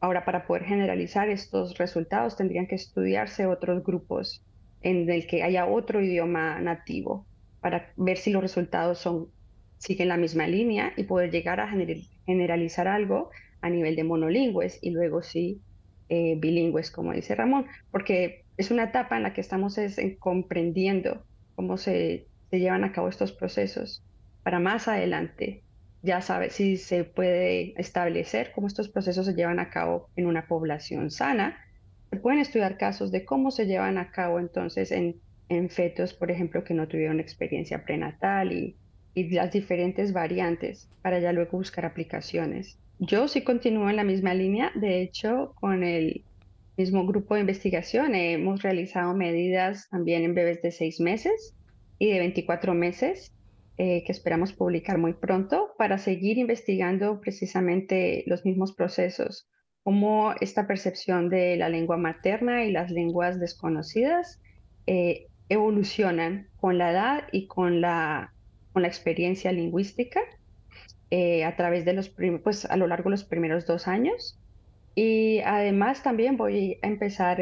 Ahora, 0.00 0.24
para 0.24 0.46
poder 0.46 0.64
generalizar 0.64 1.28
estos 1.28 1.78
resultados, 1.78 2.36
tendrían 2.36 2.66
que 2.66 2.74
estudiarse 2.74 3.46
otros 3.46 3.82
grupos 3.84 4.42
en 4.82 5.08
el 5.10 5.26
que 5.26 5.42
haya 5.42 5.66
otro 5.66 6.00
idioma 6.00 6.58
nativo 6.60 7.26
para 7.60 7.92
ver 7.96 8.18
si 8.18 8.30
los 8.30 8.42
resultados 8.42 8.98
son, 8.98 9.28
siguen 9.78 10.08
la 10.08 10.16
misma 10.16 10.46
línea 10.46 10.92
y 10.96 11.04
poder 11.04 11.30
llegar 11.30 11.60
a 11.60 11.70
generalizar 12.26 12.88
algo 12.88 13.30
a 13.60 13.70
nivel 13.70 13.96
de 13.96 14.04
monolingües 14.04 14.78
y 14.82 14.90
luego 14.90 15.22
sí 15.22 15.60
eh, 16.08 16.36
bilingües, 16.38 16.90
como 16.90 17.12
dice 17.12 17.34
Ramón, 17.34 17.66
porque 17.90 18.44
es 18.56 18.70
una 18.70 18.84
etapa 18.84 19.16
en 19.16 19.22
la 19.22 19.32
que 19.32 19.40
estamos 19.40 19.76
comprendiendo 20.18 21.24
cómo 21.54 21.76
se, 21.76 22.26
se 22.50 22.58
llevan 22.58 22.84
a 22.84 22.92
cabo 22.92 23.08
estos 23.08 23.32
procesos 23.32 24.02
para 24.42 24.58
más 24.58 24.88
adelante 24.88 25.62
ya 26.02 26.22
sabe 26.22 26.50
si 26.50 26.76
se 26.76 27.04
puede 27.04 27.74
establecer 27.80 28.52
cómo 28.54 28.66
estos 28.66 28.88
procesos 28.88 29.26
se 29.26 29.34
llevan 29.34 29.58
a 29.58 29.70
cabo 29.70 30.08
en 30.16 30.26
una 30.26 30.46
población 30.46 31.10
sana. 31.10 31.58
Se 32.10 32.16
pueden 32.16 32.40
estudiar 32.40 32.78
casos 32.78 33.12
de 33.12 33.24
cómo 33.24 33.50
se 33.50 33.66
llevan 33.66 33.98
a 33.98 34.10
cabo 34.10 34.40
entonces 34.40 34.92
en, 34.92 35.20
en 35.50 35.68
fetos, 35.68 36.14
por 36.14 36.30
ejemplo, 36.30 36.64
que 36.64 36.72
no 36.72 36.88
tuvieron 36.88 37.20
experiencia 37.20 37.84
prenatal 37.84 38.52
y, 38.52 38.76
y 39.14 39.28
las 39.30 39.52
diferentes 39.52 40.12
variantes 40.12 40.88
para 41.02 41.18
ya 41.18 41.32
luego 41.32 41.58
buscar 41.58 41.84
aplicaciones. 41.84 42.78
Yo 42.98 43.28
sí 43.28 43.42
continúo 43.42 43.90
en 43.90 43.96
la 43.96 44.04
misma 44.04 44.32
línea, 44.32 44.72
de 44.74 45.02
hecho, 45.02 45.52
con 45.56 45.84
el 45.84 46.24
mismo 46.76 47.06
grupo 47.06 47.34
de 47.34 47.40
investigación 47.40 48.14
hemos 48.14 48.62
realizado 48.62 49.14
medidas 49.14 49.88
también 49.90 50.22
en 50.22 50.34
bebés 50.34 50.62
de 50.62 50.70
seis 50.70 50.98
meses 50.98 51.54
y 51.98 52.10
de 52.10 52.18
24 52.20 52.72
meses 52.72 53.32
eh, 53.76 54.02
que 54.04 54.12
esperamos 54.12 54.52
publicar 54.52 54.96
muy 54.96 55.12
pronto 55.12 55.74
para 55.76 55.98
seguir 55.98 56.38
investigando 56.38 57.20
precisamente 57.20 58.24
los 58.26 58.44
mismos 58.46 58.72
procesos, 58.72 59.48
cómo 59.82 60.32
esta 60.40 60.66
percepción 60.66 61.28
de 61.28 61.56
la 61.56 61.68
lengua 61.68 61.96
materna 61.96 62.64
y 62.64 62.72
las 62.72 62.90
lenguas 62.90 63.40
desconocidas 63.40 64.40
eh, 64.86 65.26
evolucionan 65.50 66.48
con 66.56 66.78
la 66.78 66.92
edad 66.92 67.24
y 67.32 67.46
con 67.46 67.82
la, 67.82 68.32
con 68.72 68.82
la 68.82 68.88
experiencia 68.88 69.52
lingüística 69.52 70.20
eh, 71.10 71.44
a 71.44 71.56
través 71.56 71.84
de 71.84 71.92
los 71.92 72.08
pues 72.42 72.64
a 72.64 72.76
lo 72.76 72.86
largo 72.86 73.04
de 73.04 73.10
los 73.10 73.24
primeros 73.24 73.66
dos 73.66 73.86
años. 73.86 74.38
Y 74.94 75.40
además 75.40 76.02
también 76.02 76.36
voy 76.36 76.78
a 76.82 76.86
empezar 76.86 77.40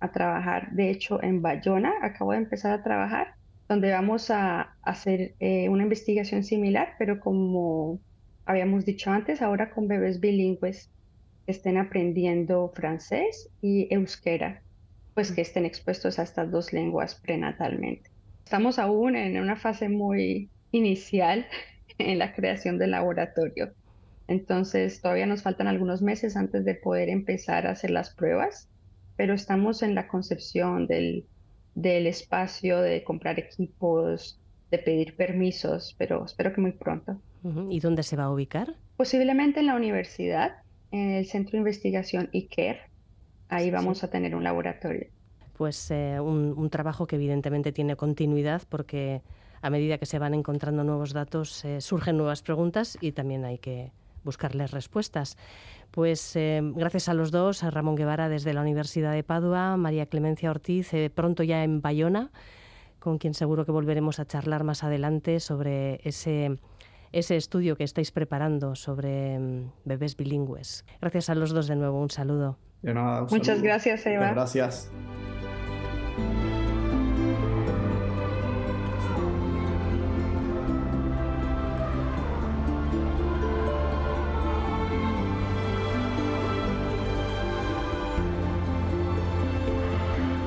a 0.00 0.12
trabajar, 0.12 0.70
de 0.72 0.90
hecho, 0.90 1.22
en 1.22 1.42
Bayona, 1.42 1.92
acabo 2.02 2.32
de 2.32 2.38
empezar 2.38 2.72
a 2.72 2.82
trabajar 2.82 3.34
donde 3.68 3.90
vamos 3.90 4.30
a 4.30 4.76
hacer 4.82 5.34
eh, 5.40 5.68
una 5.68 5.84
investigación 5.84 6.44
similar, 6.44 6.94
pero 6.98 7.20
como 7.20 8.00
habíamos 8.44 8.84
dicho 8.84 9.10
antes, 9.10 9.42
ahora 9.42 9.70
con 9.70 9.88
bebés 9.88 10.20
bilingües 10.20 10.90
que 11.46 11.52
estén 11.52 11.78
aprendiendo 11.78 12.72
francés 12.74 13.50
y 13.62 13.88
euskera, 13.92 14.62
pues 15.14 15.32
que 15.32 15.40
estén 15.40 15.64
expuestos 15.64 16.18
a 16.18 16.24
estas 16.24 16.50
dos 16.50 16.72
lenguas 16.72 17.14
prenatalmente. 17.14 18.10
Estamos 18.44 18.78
aún 18.78 19.16
en 19.16 19.40
una 19.40 19.56
fase 19.56 19.88
muy 19.88 20.50
inicial 20.72 21.46
en 21.98 22.18
la 22.18 22.34
creación 22.34 22.78
del 22.78 22.90
laboratorio. 22.90 23.72
Entonces, 24.26 25.00
todavía 25.00 25.26
nos 25.26 25.42
faltan 25.42 25.66
algunos 25.66 26.02
meses 26.02 26.36
antes 26.36 26.64
de 26.64 26.74
poder 26.74 27.08
empezar 27.08 27.66
a 27.66 27.72
hacer 27.72 27.90
las 27.90 28.14
pruebas, 28.14 28.68
pero 29.16 29.34
estamos 29.34 29.82
en 29.82 29.94
la 29.94 30.08
concepción 30.08 30.86
del, 30.86 31.26
del 31.74 32.06
espacio, 32.06 32.80
de 32.80 33.04
comprar 33.04 33.38
equipos, 33.38 34.40
de 34.70 34.78
pedir 34.78 35.14
permisos, 35.16 35.94
pero 35.98 36.24
espero 36.24 36.52
que 36.52 36.60
muy 36.60 36.72
pronto. 36.72 37.20
¿Y 37.68 37.80
dónde 37.80 38.02
se 38.02 38.16
va 38.16 38.24
a 38.24 38.30
ubicar? 38.32 38.74
Posiblemente 38.96 39.60
en 39.60 39.66
la 39.66 39.76
universidad, 39.76 40.56
en 40.90 41.10
el 41.10 41.26
Centro 41.26 41.52
de 41.52 41.58
Investigación 41.58 42.30
ICARE. 42.32 42.80
Ahí 43.54 43.70
vamos 43.70 44.02
a 44.02 44.08
tener 44.08 44.34
un 44.34 44.42
laboratorio. 44.42 45.06
Pues 45.56 45.88
eh, 45.92 46.18
un, 46.18 46.68
trabajo 46.70 47.06
que 47.06 47.14
evidentemente 47.14 47.70
tiene 47.70 47.94
continuidad 47.94 48.62
porque 48.68 49.22
a 49.62 49.70
medida 49.70 49.96
que 49.98 50.06
se 50.06 50.18
van 50.18 50.34
encontrando 50.34 50.82
nuevos 50.82 51.12
datos 51.12 51.64
eh, 51.64 51.80
surgen 51.80 52.16
nuevas 52.16 52.42
preguntas 52.42 52.98
y 53.00 53.12
también 53.12 53.44
hay 53.44 53.58
que 53.58 53.92
buscarles 54.24 54.72
respuestas. 54.72 55.36
Pues 55.92 56.34
eh, 56.34 56.62
gracias 56.74 57.08
a 57.08 57.14
los 57.14 57.30
dos, 57.30 57.62
a 57.62 57.70
Ramón 57.70 57.94
Guevara 57.94 58.28
desde 58.28 58.52
la 58.54 58.62
Universidad 58.62 59.12
de 59.12 59.22
Padua, 59.22 59.76
María 59.76 60.06
Clemencia 60.06 60.50
Ortiz, 60.50 60.90
pronto 61.14 61.44
ya 61.44 61.62
en 61.62 61.80
Bayona, 61.80 62.32
con 62.98 63.18
quien 63.18 63.34
seguro 63.34 63.64
que 63.64 63.70
volveremos 63.70 64.18
a 64.18 64.26
charlar 64.26 64.64
más 64.64 64.82
adelante 64.82 65.38
sobre 65.38 66.00
ese, 66.02 66.58
ese 67.12 67.36
estudio 67.36 67.76
que 67.76 67.84
estáis 67.84 68.10
preparando 68.10 68.74
sobre 68.74 69.38
mm, 69.38 69.70
bebés 69.84 70.16
bilingües. 70.16 70.84
Gracias 71.00 71.30
a 71.30 71.36
los 71.36 71.50
dos 71.50 71.68
de 71.68 71.76
nuevo, 71.76 72.00
un 72.00 72.10
saludo. 72.10 72.58
Muchas 73.30 73.62
gracias, 73.62 74.06
Eva. 74.06 74.30
gracias. 74.32 74.90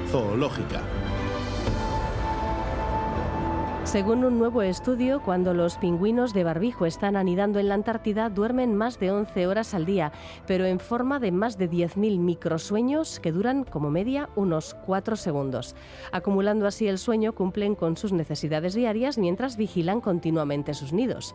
zoológica. 0.09 0.96
Según 3.87 4.25
un 4.25 4.37
nuevo 4.37 4.63
estudio, 4.63 5.21
cuando 5.21 5.53
los 5.53 5.77
pingüinos 5.77 6.33
de 6.33 6.43
barbijo 6.43 6.85
están 6.85 7.15
anidando 7.15 7.57
en 7.57 7.69
la 7.69 7.75
Antártida, 7.75 8.29
duermen 8.29 8.75
más 8.75 8.99
de 8.99 9.11
11 9.11 9.47
horas 9.47 9.73
al 9.73 9.85
día, 9.85 10.11
pero 10.45 10.65
en 10.65 10.81
forma 10.81 11.19
de 11.19 11.31
más 11.31 11.57
de 11.57 11.69
10.000 11.69 12.19
microsueños 12.19 13.21
que 13.21 13.31
duran 13.31 13.63
como 13.63 13.89
media 13.89 14.27
unos 14.35 14.73
4 14.85 15.15
segundos. 15.15 15.73
Acumulando 16.11 16.67
así 16.67 16.85
el 16.85 16.97
sueño, 16.97 17.33
cumplen 17.33 17.75
con 17.75 17.95
sus 17.95 18.11
necesidades 18.11 18.73
diarias 18.73 19.17
mientras 19.17 19.55
vigilan 19.55 20.01
continuamente 20.01 20.73
sus 20.73 20.91
nidos. 20.91 21.33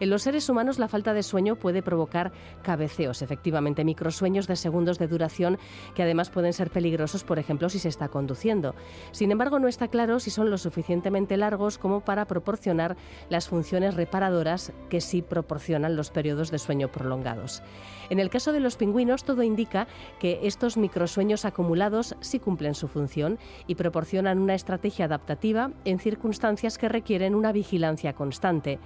En 0.00 0.10
los 0.10 0.22
seres 0.22 0.48
humanos 0.48 0.78
la 0.78 0.88
falta 0.88 1.14
de 1.14 1.22
sueño 1.22 1.56
puede 1.56 1.82
provocar 1.82 2.32
cabeceos, 2.62 3.22
efectivamente, 3.22 3.84
microsueños 3.84 4.46
de 4.46 4.56
segundos 4.56 4.98
de 4.98 5.08
duración 5.08 5.58
que 5.94 6.02
además 6.02 6.30
pueden 6.30 6.52
ser 6.52 6.70
peligrosos, 6.70 7.24
por 7.24 7.38
ejemplo, 7.38 7.68
si 7.68 7.78
se 7.78 7.88
está 7.88 8.08
conduciendo. 8.08 8.74
Sin 9.12 9.30
embargo, 9.30 9.58
no 9.58 9.68
está 9.68 9.88
claro 9.88 10.20
si 10.20 10.30
son 10.30 10.50
lo 10.50 10.58
suficientemente 10.58 11.36
largos 11.36 11.78
como 11.82 12.00
para 12.00 12.26
proporcionar 12.26 12.96
las 13.28 13.48
funciones 13.48 13.94
reparadoras 13.94 14.72
que 14.88 15.00
sí 15.00 15.20
proporcionan 15.20 15.96
los 15.96 16.10
periodos 16.10 16.52
de 16.52 16.60
sueño 16.60 16.92
prolongados. 16.92 17.60
En 18.08 18.20
el 18.20 18.30
caso 18.30 18.52
de 18.52 18.60
los 18.60 18.76
pingüinos, 18.76 19.24
todo 19.24 19.42
indica 19.42 19.88
que 20.20 20.40
estos 20.44 20.76
microsueños 20.76 21.44
acumulados 21.44 22.14
sí 22.20 22.38
cumplen 22.38 22.74
su 22.74 22.86
función 22.86 23.38
y 23.66 23.74
proporcionan 23.74 24.38
una 24.38 24.54
estrategia 24.54 25.06
adaptativa 25.06 25.72
en 25.84 25.98
circunstancias 25.98 26.78
que 26.78 26.88
requieren 26.88 27.34
una 27.34 27.52
vigilancia 27.52 28.12
constante. 28.12 28.78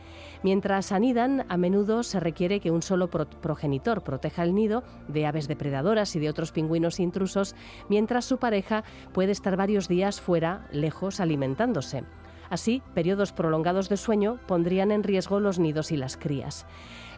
Mientras 0.42 0.90
anidan, 0.90 1.44
a 1.48 1.56
menudo 1.56 2.02
se 2.02 2.18
requiere 2.18 2.60
que 2.60 2.70
un 2.70 2.82
solo 2.82 3.10
progenitor 3.10 4.02
proteja 4.02 4.42
el 4.42 4.54
nido 4.54 4.84
de 5.08 5.26
aves 5.26 5.48
depredadoras 5.48 6.16
y 6.16 6.20
de 6.20 6.30
otros 6.30 6.52
pingüinos 6.52 6.98
intrusos, 6.98 7.54
mientras 7.90 8.24
su 8.24 8.38
pareja 8.38 8.84
puede 9.12 9.32
estar 9.32 9.56
varios 9.56 9.86
días 9.86 10.20
fuera, 10.20 10.66
lejos, 10.70 11.20
alimentándose. 11.20 12.04
Así, 12.50 12.82
periodos 12.94 13.32
prolongados 13.32 13.88
de 13.88 13.96
sueño 13.96 14.38
pondrían 14.46 14.90
en 14.90 15.02
riesgo 15.02 15.40
los 15.40 15.58
nidos 15.58 15.90
y 15.92 15.96
las 15.96 16.16
crías. 16.16 16.66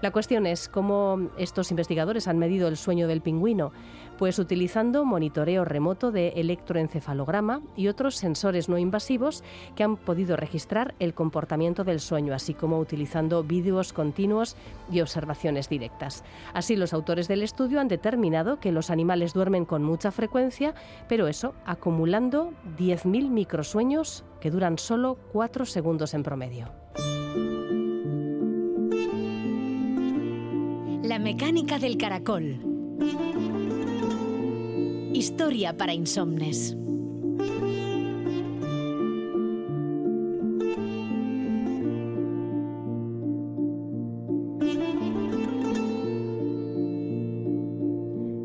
La 0.00 0.10
cuestión 0.10 0.46
es 0.46 0.68
cómo 0.68 1.30
estos 1.36 1.70
investigadores 1.70 2.28
han 2.28 2.38
medido 2.38 2.68
el 2.68 2.76
sueño 2.76 3.08
del 3.08 3.20
pingüino, 3.20 3.72
pues 4.18 4.38
utilizando 4.38 5.04
monitoreo 5.04 5.64
remoto 5.64 6.10
de 6.10 6.28
electroencefalograma 6.30 7.62
y 7.76 7.88
otros 7.88 8.16
sensores 8.16 8.68
no 8.68 8.76
invasivos 8.76 9.44
que 9.76 9.84
han 9.84 9.96
podido 9.96 10.36
registrar 10.36 10.94
el 10.98 11.14
comportamiento 11.14 11.84
del 11.84 12.00
sueño, 12.00 12.34
así 12.34 12.52
como 12.52 12.78
utilizando 12.80 13.44
vídeos 13.44 13.92
continuos 13.92 14.56
y 14.90 15.00
observaciones 15.00 15.68
directas. 15.68 16.24
Así 16.52 16.76
los 16.76 16.92
autores 16.92 17.28
del 17.28 17.42
estudio 17.42 17.80
han 17.80 17.88
determinado 17.88 18.58
que 18.58 18.72
los 18.72 18.90
animales 18.90 19.32
duermen 19.32 19.64
con 19.64 19.84
mucha 19.84 20.10
frecuencia, 20.10 20.74
pero 21.08 21.28
eso 21.28 21.54
acumulando 21.64 22.52
10.000 22.76 23.30
microsueños 23.30 24.24
que 24.40 24.50
duran 24.50 24.78
solo 24.78 25.16
4 25.32 25.64
segundos 25.64 26.14
en 26.14 26.22
promedio. 26.24 26.72
La 31.02 31.18
mecánica 31.18 31.78
del 31.78 31.96
caracol. 31.96 32.60
Historia 35.12 35.76
para 35.76 35.94
insomnes. 35.94 36.76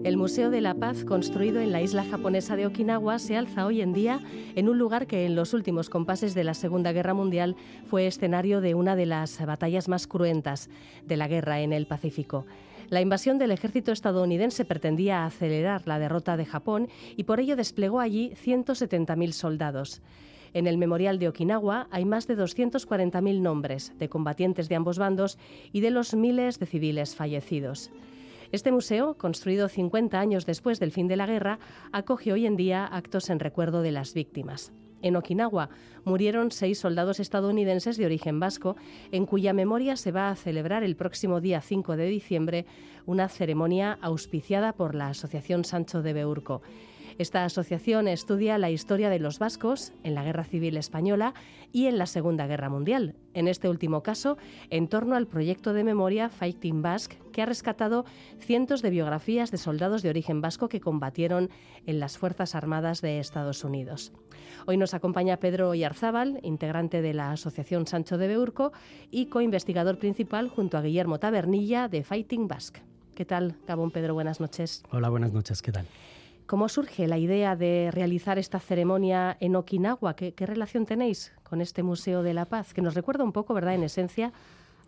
El 0.03 0.18
Museo 0.18 0.49
de 0.49 0.61
la 0.61 0.76
Paz, 0.76 1.03
construido 1.05 1.59
en 1.59 1.72
la 1.72 1.82
isla 1.82 2.03
japonesa 2.05 2.55
de 2.55 2.66
Okinawa, 2.66 3.20
se 3.20 3.36
alza 3.36 3.66
hoy 3.66 3.82
en 3.82 3.93
día 3.93 4.20
en 4.55 4.70
un 4.70 4.78
lugar 4.78 5.07
que 5.07 5.26
en 5.26 5.36
los 5.36 5.53
últimos 5.53 5.89
compases 5.89 6.34
de 6.34 6.43
la 6.43 6.53
Segunda 6.53 6.91
Guerra 6.91 7.14
Mundial 7.14 7.55
fue 7.86 8.07
escenario 8.07 8.61
de 8.61 8.74
una 8.74 8.95
de 8.95 9.05
las 9.05 9.45
batallas 9.45 9.89
más 9.89 10.07
cruentas 10.07 10.70
de 11.05 11.18
la 11.18 11.28
guerra 11.28 11.61
en 11.61 11.74
el 11.74 11.88
Pacífico. 11.88 12.45
La 12.90 13.02
invasión 13.02 13.38
del 13.38 13.52
ejército 13.52 13.92
estadounidense 13.92 14.66
pretendía 14.66 15.26
acelerar 15.26 15.88
la 15.88 16.00
derrota 16.00 16.38
de 16.38 16.46
Japón 16.46 16.90
y 17.16 17.24
por 17.24 17.40
ello 17.40 17.56
desplegó 17.56 18.00
allí 18.00 18.34
170.000 18.44 19.32
soldados. 19.32 20.02
En 20.54 20.68
el 20.68 20.78
memorial 20.78 21.18
de 21.18 21.28
Okinawa 21.28 21.88
hay 21.90 22.06
más 22.06 22.28
de 22.28 22.38
240.000 22.38 23.42
nombres 23.42 23.94
de 23.98 24.10
combatientes 24.10 24.70
de 24.70 24.76
ambos 24.76 25.00
bandos 25.00 25.40
y 25.72 25.82
de 25.82 25.90
los 25.90 26.14
miles 26.14 26.60
de 26.60 26.68
civiles 26.68 27.16
fallecidos. 27.16 27.90
Este 28.52 28.72
museo, 28.72 29.16
construido 29.16 29.68
50 29.68 30.20
años 30.20 30.46
después 30.46 30.80
del 30.80 30.92
fin 30.92 31.08
de 31.08 31.16
la 31.16 31.26
guerra, 31.26 31.58
acoge 31.92 32.32
hoy 32.34 32.46
en 32.46 32.56
día 32.56 32.86
actos 32.86 33.32
en 33.32 33.40
recuerdo 33.40 33.82
de 33.82 33.92
las 33.92 34.14
víctimas. 34.14 34.72
En 35.04 35.16
Okinawa 35.16 35.70
murieron 36.06 36.49
seis 36.49 36.80
soldados 36.80 37.20
estadounidenses 37.20 37.97
de 37.97 38.06
origen 38.06 38.39
vasco, 38.39 38.76
en 39.12 39.26
cuya 39.26 39.54
memoria 39.54 39.95
se 39.95 40.12
va 40.12 40.30
a 40.30 40.36
celebrar 40.36 40.84
el 40.84 40.95
próximo 40.95 41.41
día 41.41 41.62
5 41.62 41.95
de 41.95 42.06
diciembre 42.08 42.66
una 43.06 43.28
ceremonia 43.28 43.99
auspiciada 44.01 44.74
por 44.74 44.95
la 44.95 45.10
Asociación 45.10 45.66
Sancho 45.66 46.01
de 46.01 46.14
Beurco. 46.14 46.62
Esta 47.18 47.45
asociación 47.45 48.07
estudia 48.07 48.57
la 48.57 48.72
historia 48.72 49.09
de 49.09 49.20
los 49.20 49.38
vascos 49.38 49.93
en 50.03 50.16
la 50.16 50.24
Guerra 50.24 50.43
Civil 50.43 50.78
Española 50.78 51.34
y 51.72 51.86
en 51.86 51.97
la 51.97 52.07
Segunda 52.07 52.47
Guerra 52.47 52.70
Mundial. 52.70 53.16
En 53.34 53.47
este 53.47 53.70
último 53.70 54.01
caso, 54.01 54.38
en 54.70 54.88
torno 54.88 55.16
al 55.16 55.28
proyecto 55.28 55.74
de 55.74 55.84
memoria 55.84 56.30
Fighting 56.30 56.82
Basque, 56.82 57.20
que 57.32 57.43
ha 57.43 57.45
rescatado 57.45 58.05
cientos 58.39 58.82
de 58.82 58.89
biografías 58.89 59.51
de 59.51 59.57
soldados 59.57 60.01
de 60.01 60.09
origen 60.09 60.41
vasco 60.41 60.70
que 60.70 60.82
combatieron 60.82 61.49
en 61.86 61.99
las 61.99 62.18
Fuerzas 62.18 62.55
Armadas 62.55 63.01
de 63.01 63.20
Estados 63.20 63.64
Unidos. 63.64 64.11
Hoy 64.66 64.78
nos 64.78 64.93
acompaña 64.93 65.38
Pedro 65.38 65.74
Yarzábal, 65.76 66.39
integrante 66.41 67.01
de 67.01 67.14
la 67.14 67.32
Asociación 67.32 67.86
Sancho 67.86 68.18
de 68.18 68.28
Beurco 68.28 68.72
y 69.11 69.28
coinvestigador 69.28 69.99
principal 69.99 70.49
junto 70.49 70.78
a 70.78 70.82
Guillermo 70.82 71.20
Tabernilla 71.20 71.88
de 71.88 72.03
Fighting 72.03 72.47
Basque. 72.47 72.82
¿Qué 73.14 73.26
tal, 73.26 73.55
Gabón 73.68 73.91
Pedro? 73.91 74.16
Buenas 74.16 74.39
noches. 74.39 74.84
Hola, 74.91 75.09
buenas 75.09 75.32
noches. 75.32 75.61
¿Qué 75.61 75.72
tal? 75.72 75.86
¿Cómo 76.46 76.68
surge 76.68 77.08
la 77.08 77.18
idea 77.18 77.56
de 77.56 77.89
realizar 77.91 78.38
esta 78.38 78.60
ceremonia 78.60 79.38
en 79.39 79.56
Okinawa? 79.56 80.16
¿Qué, 80.16 80.34
¿Qué, 80.34 80.46
relación 80.46 80.86
tenéis 80.86 81.32
con 81.44 81.62
este 81.62 81.84
Museo 81.84 82.22
de 82.22 82.34
la 82.34 82.46
Paz? 82.46 82.74
Que 82.74 82.82
nos 82.82 82.96
recuerda 82.96 83.24
un 83.24 83.32
poco, 83.32 83.54
¿verdad?, 83.54 83.76
en 83.76 83.84
esencia, 83.84 84.34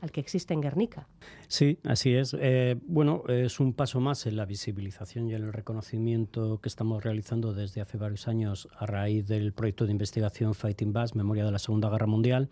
al 0.01 0.11
que 0.11 0.21
existe 0.21 0.53
en 0.53 0.61
Guernica. 0.61 1.07
Sí, 1.47 1.79
así 1.83 2.13
es. 2.13 2.35
Eh, 2.39 2.75
bueno, 2.87 3.23
es 3.27 3.59
un 3.59 3.73
paso 3.73 3.99
más 3.99 4.25
en 4.25 4.35
la 4.35 4.45
visibilización 4.45 5.29
y 5.29 5.33
en 5.33 5.43
el 5.43 5.53
reconocimiento 5.53 6.59
que 6.59 6.69
estamos 6.69 7.03
realizando 7.03 7.53
desde 7.53 7.81
hace 7.81 7.97
varios 7.97 8.27
años 8.27 8.67
a 8.77 8.85
raíz 8.85 9.27
del 9.27 9.53
proyecto 9.53 9.85
de 9.85 9.91
investigación 9.91 10.53
Fighting 10.53 10.93
Bass, 10.93 11.15
Memoria 11.15 11.45
de 11.45 11.51
la 11.51 11.59
Segunda 11.59 11.89
Guerra 11.89 12.07
Mundial, 12.07 12.49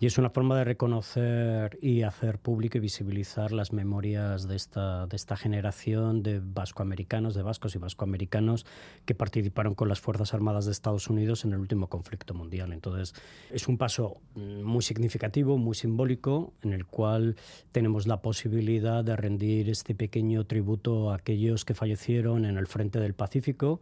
y 0.00 0.06
es 0.06 0.18
una 0.18 0.30
forma 0.30 0.56
de 0.56 0.64
reconocer 0.64 1.78
y 1.82 2.02
hacer 2.02 2.38
público 2.38 2.78
y 2.78 2.80
visibilizar 2.80 3.52
las 3.52 3.72
memorias 3.72 4.46
de 4.46 4.56
esta, 4.56 5.06
de 5.06 5.16
esta 5.16 5.36
generación 5.36 6.22
de 6.22 6.40
vascoamericanos, 6.42 7.34
de 7.34 7.42
vascos 7.42 7.74
y 7.74 7.78
vascoamericanos 7.78 8.66
que 9.04 9.14
participaron 9.14 9.74
con 9.74 9.88
las 9.88 10.00
Fuerzas 10.00 10.34
Armadas 10.34 10.66
de 10.66 10.72
Estados 10.72 11.08
Unidos 11.08 11.44
en 11.44 11.52
el 11.52 11.58
último 11.58 11.88
conflicto 11.88 12.34
mundial. 12.34 12.72
Entonces, 12.72 13.14
es 13.50 13.68
un 13.68 13.78
paso 13.78 14.20
muy 14.34 14.82
significativo, 14.82 15.58
muy 15.58 15.74
simbólico, 15.74 16.52
en 16.62 16.72
el 16.72 16.77
cual 16.86 17.36
tenemos 17.72 18.06
la 18.06 18.22
posibilidad 18.22 19.04
de 19.04 19.16
rendir 19.16 19.68
este 19.70 19.94
pequeño 19.94 20.44
tributo 20.44 21.10
a 21.10 21.16
aquellos 21.16 21.64
que 21.64 21.74
fallecieron 21.74 22.44
en 22.44 22.56
el 22.56 22.66
frente 22.66 23.00
del 23.00 23.14
Pacífico, 23.14 23.80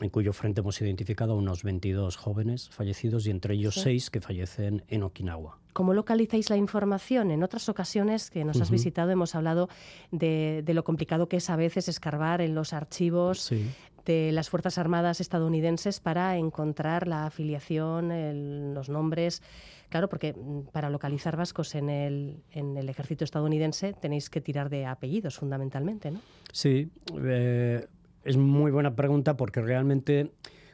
en 0.00 0.10
cuyo 0.10 0.32
frente 0.32 0.60
hemos 0.60 0.80
identificado 0.80 1.32
a 1.32 1.36
unos 1.36 1.62
22 1.62 2.16
jóvenes 2.16 2.68
fallecidos 2.70 3.26
y 3.26 3.30
entre 3.30 3.54
ellos 3.54 3.74
sí. 3.74 3.80
seis 3.82 4.10
que 4.10 4.20
fallecen 4.20 4.84
en 4.88 5.02
Okinawa. 5.02 5.58
¿Cómo 5.72 5.94
localizáis 5.94 6.50
la 6.50 6.56
información? 6.56 7.30
En 7.30 7.42
otras 7.44 7.68
ocasiones 7.68 8.30
que 8.30 8.44
nos 8.44 8.56
uh 8.56 8.60
-huh. 8.60 8.62
has 8.62 8.70
visitado 8.70 9.10
hemos 9.10 9.34
hablado 9.34 9.68
de, 10.10 10.62
de, 10.64 10.74
lo 10.74 10.82
complicado 10.82 11.28
que 11.28 11.36
es 11.36 11.48
a 11.48 11.56
veces 11.56 11.88
escarbar 11.88 12.40
en 12.40 12.54
los 12.54 12.72
archivos 12.72 13.40
sí. 13.40 13.70
De 14.04 14.32
las 14.32 14.50
Fuerzas 14.50 14.78
Armadas 14.78 15.20
estadounidenses 15.20 16.00
para 16.00 16.36
encontrar 16.36 17.06
la 17.06 17.26
afiliación, 17.26 18.74
los 18.74 18.88
nombres. 18.88 19.42
Claro, 19.88 20.08
porque 20.08 20.32
mm, 20.32 20.70
para 20.72 20.90
localizar 20.90 21.36
vascos 21.36 21.74
en 21.74 21.90
el, 21.90 22.42
en 22.52 22.76
el 22.76 22.88
ejército 22.88 23.24
estadounidense 23.24 23.92
tenéis 23.92 24.30
que 24.30 24.40
tirar 24.40 24.70
de 24.70 24.86
apellidos 24.86 25.36
fundamentalmente, 25.36 26.10
¿no? 26.10 26.20
Sí. 26.52 26.90
Eh, 27.22 27.86
es 28.24 28.36
muy 28.36 28.70
buena 28.70 28.94
pregunta 28.94 29.36
porque 29.36 29.60
realmente 29.60 30.30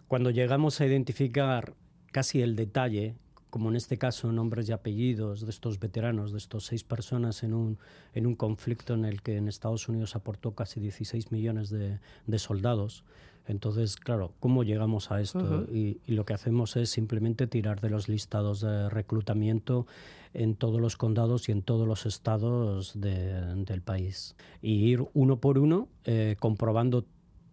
cuando 0.09 0.31
llegamos 0.31 0.81
a 0.81 0.87
identificar 0.87 1.74
casi 2.12 2.43
el 2.43 2.57
detalle, 2.57 3.14
como 3.57 3.70
en 3.70 3.76
este 3.76 3.96
caso 3.96 4.30
nombres 4.32 4.68
y 4.68 4.72
apellidos 4.72 5.40
de 5.40 5.48
estos 5.50 5.80
veteranos, 5.80 6.30
de 6.30 6.36
estos 6.36 6.66
seis 6.66 6.84
personas 6.84 7.42
en 7.42 7.54
un, 7.54 7.78
en 8.12 8.26
un 8.26 8.34
conflicto 8.34 8.92
en 8.92 9.07
el 9.07 9.22
que 9.22 9.38
en 9.38 9.48
Estados 9.48 9.88
Unidos 9.88 10.14
aportó 10.14 10.54
casi 10.54 10.78
16 10.78 11.32
millones 11.32 11.70
de, 11.70 11.98
de 12.26 12.38
soldados, 12.38 13.02
entonces, 13.46 13.96
claro, 13.96 14.34
¿cómo 14.40 14.62
llegamos 14.62 15.11
a 15.11 15.22
esto? 15.22 15.38
Uh 15.38 15.42
-huh. 15.42 15.72
y, 15.72 16.00
y, 16.07 16.12
lo 16.16 16.26
que 16.26 16.34
hacemos 16.34 16.76
es 16.76 16.90
simplemente 16.90 17.46
tirar 17.46 17.80
de 17.80 17.88
los 17.88 18.11
listados 18.11 18.61
de 18.61 18.90
reclutamiento 18.90 19.86
en 20.34 20.54
todos 20.54 20.78
los 20.78 20.98
condados 20.98 21.48
y 21.48 21.52
en 21.52 21.62
todos 21.62 21.88
los 21.88 22.04
estados 22.04 23.00
de, 23.00 23.54
del 23.64 23.80
país. 23.80 24.36
Y 24.61 24.84
ir 24.90 25.02
uno 25.14 25.38
por 25.38 25.59
uno 25.59 25.88
eh, 26.04 26.36
comprobando 26.38 27.07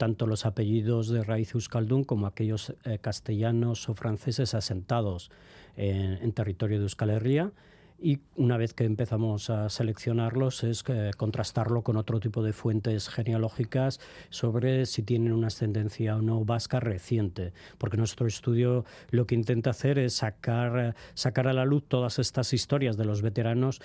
tanto 0.04 0.28
los 0.28 0.46
apellidos 0.46 1.08
de 1.08 1.24
raíz 1.24 1.56
euskaldun 1.56 2.04
como 2.04 2.28
aquellos 2.28 2.76
eh, 2.84 3.00
castellanos 3.00 3.88
o 3.88 3.94
franceses 3.94 4.54
asentados 4.54 5.32
en, 5.78 6.30
territorio 6.34 6.80
de 6.80 6.84
Euskal 6.84 7.10
Herria. 7.10 7.54
Y 8.02 8.20
una 8.36 8.58
vez 8.58 8.74
que 8.74 8.84
empezamos 8.84 9.50
a 9.50 9.70
seleccionarlos 9.70 10.66
es 10.66 10.84
que 10.84 11.12
contrastarlo 11.16 11.84
con 11.84 11.96
otro 11.96 12.20
tipo 12.20 12.44
de 12.44 12.52
fuentes 12.52 13.08
genealógicas 13.08 14.02
sobre 14.30 14.86
si 14.88 15.04
tienen 15.04 15.32
una 15.32 15.48
ascendencia 15.48 16.18
o 16.18 16.22
no 16.22 16.44
vasca 16.44 16.82
reciente, 16.82 17.54
porque 17.78 17.96
nuestro 17.96 18.28
estudio 18.28 18.84
lo 19.10 19.26
que 19.26 19.36
intenta 19.36 19.70
hacer 19.70 20.00
es 20.00 20.16
sacar, 20.16 20.98
sacar 21.14 21.48
a 21.48 21.54
la 21.54 21.64
luz 21.64 21.86
todas 21.88 22.20
estas 22.20 22.52
historias 22.52 22.98
de 22.98 23.06
los 23.06 23.22
veteranos 23.22 23.80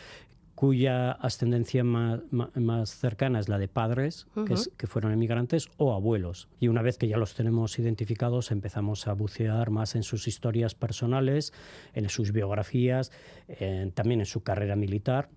cuya 0.58 1.12
ascendencia 1.12 1.84
más, 1.84 2.18
más, 2.32 2.90
cercana 2.90 3.38
es 3.38 3.48
la 3.48 3.58
de 3.58 3.68
padres, 3.68 4.26
uh 4.34 4.40
-huh. 4.40 4.44
que, 4.44 4.54
es, 4.54 4.68
que, 4.76 4.88
fueron 4.88 5.12
emigrantes, 5.12 5.68
o 5.76 5.94
abuelos. 5.94 6.48
Y 6.58 6.66
una 6.66 6.82
vez 6.82 6.98
que 6.98 7.06
ya 7.06 7.16
los 7.16 7.34
tenemos 7.34 7.78
identificados, 7.78 8.50
empezamos 8.50 9.06
a 9.06 9.12
bucear 9.12 9.70
más 9.70 9.94
en 9.94 10.02
sus 10.02 10.26
historias 10.26 10.74
personales, 10.74 11.52
en 11.94 12.08
sus 12.08 12.32
biografías, 12.32 13.12
también 13.94 14.18
en 14.18 14.26
su 14.26 14.42
carrera 14.42 14.74
militar 14.74 15.28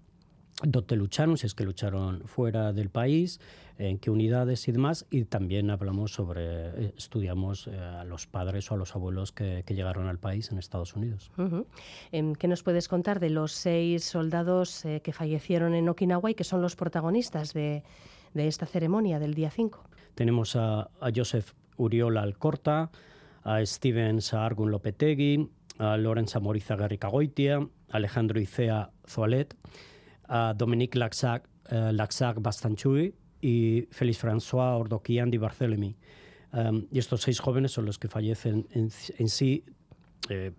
dónde 0.63 0.95
lucharon, 0.95 1.37
si 1.37 1.47
es 1.47 1.55
que 1.55 1.63
lucharon 1.63 2.23
fuera 2.25 2.73
del 2.73 2.89
país, 2.89 3.39
en 3.77 3.97
qué 3.97 4.11
unidades 4.11 4.67
y 4.67 4.71
demás, 4.71 5.07
y 5.09 5.25
también 5.25 5.69
hablamos 5.69 6.13
sobre, 6.13 6.41
eh, 6.43 6.93
estudiamos 6.97 7.67
eh, 7.67 7.77
a 7.77 8.03
los 8.03 8.27
padres 8.27 8.71
o 8.71 8.75
a 8.75 8.77
los 8.77 8.95
abuelos 8.95 9.31
que, 9.31 9.63
que, 9.65 9.73
llegaron 9.73 10.07
al 10.07 10.19
país 10.19 10.51
en 10.51 10.59
Estados 10.59 10.95
Unidos. 10.95 11.31
Uh 11.37 11.65
-huh. 12.11 12.37
¿Qué 12.37 12.47
nos 12.47 12.63
puedes 12.63 12.87
contar 12.87 13.19
de 13.19 13.29
los 13.29 13.53
seis 13.53 14.03
soldados 14.03 14.85
eh, 14.85 15.01
que 15.03 15.13
fallecieron 15.13 15.73
en 15.73 15.89
Okinawa 15.89 16.29
y 16.29 16.35
que 16.35 16.43
son 16.43 16.61
los 16.61 16.75
protagonistas 16.75 17.53
de, 17.53 17.83
de 18.33 18.47
esta 18.47 18.65
ceremonia 18.65 19.19
del 19.19 19.33
día 19.33 19.49
5? 19.49 19.83
Tenemos 20.15 20.55
a, 20.55 20.89
a 20.99 21.11
Joseph 21.15 21.53
Uriola 21.77 22.21
Alcorta, 22.21 22.91
a 23.43 23.65
Steven 23.65 24.21
Saargun 24.21 24.69
Lopetegui, 24.69 25.49
a 25.79 25.97
Lorenza 25.97 26.39
Moriza 26.39 26.75
Garricagoitia, 26.75 27.67
Alejandro 27.89 28.39
Icea 28.39 28.91
Zoalet, 29.07 29.55
a 30.31 30.53
Dominique 30.53 30.95
Laxac 30.95 31.43
uh, 31.71 31.91
Laxac 31.91 32.39
Bastanchui 32.39 33.13
y 33.41 33.87
Félix 33.91 34.17
François 34.23 34.77
Ordoquian 34.77 35.29
de 35.29 35.37
Barthélemy. 35.37 35.95
Um, 36.53 36.87
y 36.91 36.99
estos 36.99 37.21
seis 37.21 37.39
jóvenes 37.39 37.71
son 37.71 37.85
los 37.85 37.97
que 37.97 38.07
fallecen 38.07 38.67
en, 38.71 38.89
en 39.17 39.27
sí. 39.27 39.63
Eh, 40.29 40.51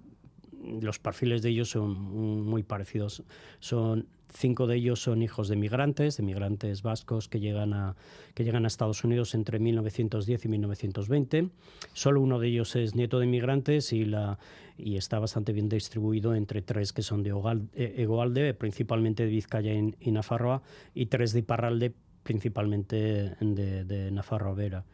los 0.80 0.98
perfiles 0.98 1.42
de 1.42 1.50
ellos 1.50 1.70
son 1.70 1.92
muy 1.92 2.62
parecidos. 2.62 3.22
Son 3.60 4.06
cinco 4.32 4.66
de 4.66 4.76
ellos 4.76 5.02
son 5.02 5.22
hijos 5.22 5.48
de 5.48 5.56
migrantes, 5.56 6.16
de 6.16 6.22
migrantes 6.22 6.82
vascos 6.82 7.28
que 7.28 7.40
llegan 7.40 7.74
a 7.74 7.96
que 8.34 8.44
llegan 8.44 8.64
a 8.64 8.68
Estados 8.68 9.04
Unidos 9.04 9.34
entre 9.34 9.58
1910 9.58 10.44
y 10.44 10.48
1920. 10.48 11.48
Solo 11.92 12.20
uno 12.20 12.38
de 12.38 12.48
ellos 12.48 12.74
es 12.76 12.94
nieto 12.94 13.18
de 13.18 13.26
migrantes 13.26 13.92
y 13.92 14.04
la 14.04 14.38
y 14.78 14.96
está 14.96 15.18
bastante 15.18 15.52
bien 15.52 15.68
distribuido 15.68 16.34
entre 16.34 16.62
tres 16.62 16.92
que 16.92 17.02
son 17.02 17.22
de 17.22 17.30
eh, 17.74 17.94
Egoalde, 17.98 18.54
principalmente 18.54 19.24
de 19.24 19.30
Vizcaya 19.30 19.72
y, 19.74 20.10
Nafarroa, 20.10 20.62
y 20.94 21.06
tres 21.06 21.32
de 21.32 21.40
Iparralde, 21.40 21.92
principalmente 22.22 23.36
de, 23.40 23.84
de 23.84 24.54
Vera. 24.56 24.84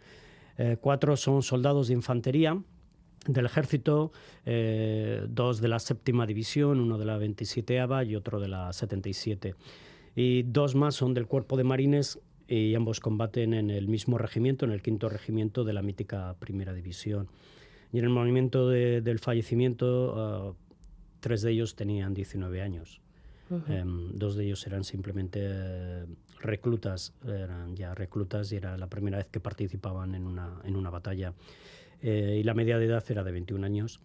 Eh, 0.58 0.76
cuatro 0.80 1.16
son 1.16 1.42
soldados 1.42 1.88
de 1.88 1.94
infantería 1.94 2.60
del 3.28 3.46
ejército, 3.46 4.10
eh, 4.44 5.24
dos 5.28 5.60
de 5.60 5.68
la 5.68 5.78
séptima 5.78 6.26
división, 6.26 6.80
uno 6.80 6.98
de 6.98 7.04
la 7.04 7.16
27 7.18 7.78
y 8.06 8.16
otro 8.16 8.40
de 8.40 8.48
la 8.48 8.72
77. 8.72 9.54
Y 10.16 10.42
dos 10.42 10.74
más 10.74 10.96
son 10.96 11.14
del 11.14 11.26
cuerpo 11.26 11.56
de 11.56 11.64
marines 11.64 12.18
y 12.48 12.74
ambos 12.74 12.98
combaten 12.98 13.52
en 13.52 13.70
el 13.70 13.86
mismo 13.86 14.18
regimiento, 14.18 14.64
en 14.64 14.72
el 14.72 14.82
quinto 14.82 15.08
regimiento 15.08 15.64
de 15.64 15.74
la 15.74 15.82
mítica 15.82 16.34
primera 16.40 16.72
división. 16.72 17.28
Y 17.92 17.98
en 17.98 18.04
el 18.04 18.10
momento 18.10 18.68
del 18.68 19.18
fallecimiento, 19.18 20.14
ah, 20.16 20.54
tres 21.20 21.42
de 21.42 21.52
ellos 21.52 21.76
tenían 21.76 22.14
19 22.14 22.62
años. 22.62 23.00
Em, 23.68 24.12
dos 24.12 24.36
de 24.36 24.44
ellos 24.44 24.66
eran 24.66 24.84
simplemente 24.84 25.40
eh, 25.42 26.04
reclutas, 26.40 27.14
eran 27.24 27.74
ya 27.74 27.94
reclutas 27.94 28.52
y 28.52 28.56
era 28.56 28.76
la 28.76 28.88
primera 28.88 29.16
vez 29.16 29.28
que 29.28 29.40
participaban 29.40 30.14
en 30.14 30.26
una, 30.26 30.60
en 30.64 30.76
una 30.76 30.90
batalla. 30.90 31.32
Eh, 32.02 32.38
y 32.40 32.42
la 32.42 32.54
media 32.54 32.78
de 32.78 32.86
edad 32.86 33.04
era 33.08 33.24
de 33.24 33.32
21 33.32 33.64
años. 33.64 34.00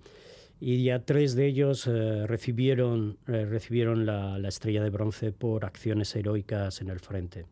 Y 0.60 0.84
ya 0.84 1.00
tres 1.00 1.36
de 1.36 1.48
ellos 1.48 1.88
eh, 1.88 2.26
recibieron, 2.26 3.18
eh, 3.28 3.46
recibieron 3.46 4.06
la, 4.06 4.40
la, 4.40 4.48
estrella 4.48 4.82
de 4.82 4.90
bronce 4.90 5.32
por 5.32 5.66
acciones 5.66 6.16
heroicas 6.16 6.82
en 6.82 6.90
el 6.90 7.00
frente. 7.00 7.46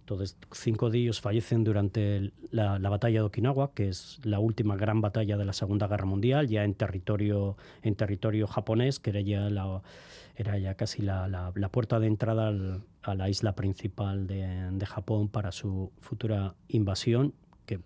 Entonces, 0.00 0.36
cinco 0.52 0.90
de 0.90 0.98
ellos 0.98 1.20
fallecen 1.20 1.64
durante 1.64 2.32
la, 2.50 2.78
la, 2.78 2.90
batalla 2.90 3.20
de 3.20 3.26
Okinawa, 3.26 3.72
que 3.74 3.88
es 3.88 4.20
la 4.22 4.38
última 4.38 4.76
gran 4.76 5.00
batalla 5.00 5.36
de 5.36 5.44
la 5.44 5.52
Segunda 5.52 5.88
Guerra 5.88 6.04
Mundial, 6.04 6.46
ya 6.46 6.62
en 6.62 6.74
territorio, 6.74 7.56
en 7.82 7.96
territorio 7.96 8.46
japonés, 8.46 9.00
que 9.00 9.10
era 9.10 9.20
ya, 9.20 9.50
la, 9.50 9.82
era 10.36 10.58
ya 10.58 10.74
casi 10.74 11.02
la, 11.02 11.52
puerta 11.72 11.98
de 11.98 12.06
entrada 12.06 12.48
al, 12.48 12.84
a 13.02 13.14
la 13.14 13.28
isla 13.28 13.56
principal 13.56 14.28
de, 14.28 14.70
de 14.72 14.86
Japón 14.86 15.28
para 15.28 15.50
su 15.50 15.90
futura 16.00 16.54
invasión, 16.68 17.34
que 17.64 17.80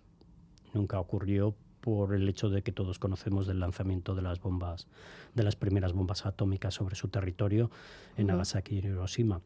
nunca 0.73 0.99
ocurrió 0.99 1.55
por 1.81 2.13
el 2.13 2.29
hecho 2.29 2.49
de 2.49 2.61
que 2.61 2.71
todos 2.71 2.99
conocemos 2.99 3.47
del 3.47 3.59
lanzamiento 3.59 4.15
de 4.15 4.21
las 4.21 4.39
bombas, 4.39 4.87
de 5.33 5.43
las 5.43 5.55
primeras 5.55 5.93
bombas 5.93 6.25
atómicas 6.25 6.75
sobre 6.75 6.95
su 6.95 7.09
territorio 7.09 7.69
en 8.17 8.27
Nagasaki 8.27 8.75
y 8.75 8.77
Hiroshima. 8.79 9.41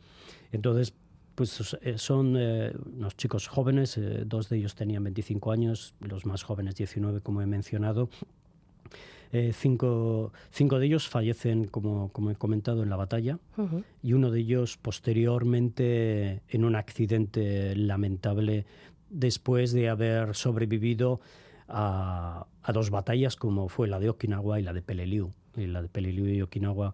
Entonces, 0.52 0.94
pues 1.36 1.78
eh, 1.82 1.98
son 1.98 2.36
eh, 2.38 2.74
unos 2.98 3.16
chicos 3.18 3.48
jóvenes, 3.48 3.98
eh, 3.98 4.24
dos 4.26 4.50
de 4.50 4.58
ellos 4.58 4.76
tenían 4.76 5.04
25 5.04 5.52
años, 5.52 5.94
los 6.00 6.26
más 6.26 6.44
jóvenes 6.44 6.76
19, 6.76 7.22
como 7.22 7.42
he 7.42 7.46
mencionado. 7.46 8.10
cinco, 9.52 10.32
cinco, 10.50 10.80
de 10.80 10.86
ellos 10.86 11.10
fallecen, 11.10 11.66
como, 11.68 12.10
como, 12.14 12.32
he 12.32 12.36
comentado, 12.36 12.84
en 12.84 12.90
la 12.90 12.96
batalla 12.96 13.38
y 14.02 14.14
uno 14.14 14.32
de 14.32 14.40
ellos 14.40 14.78
posteriormente 14.78 16.42
en 16.48 16.64
un 16.64 16.76
accidente 16.76 17.76
lamentable 17.76 18.66
después 19.10 19.74
de 19.74 19.90
haber 19.90 20.36
sobrevivido 20.36 21.20
a, 21.68 22.48
dos 22.74 22.90
batallas 22.90 23.36
como 23.36 23.70
fue 23.70 23.88
la 23.88 24.00
de 24.00 24.10
Okinawa 24.10 24.60
y 24.60 24.64
la 24.64 24.74
de 24.74 24.82
Peleliu. 24.82 25.32
En 25.56 25.74
la 25.74 25.82
de 25.82 25.88
Peleliu 25.88 26.28
y 26.28 26.42
Okinawa 26.42 26.94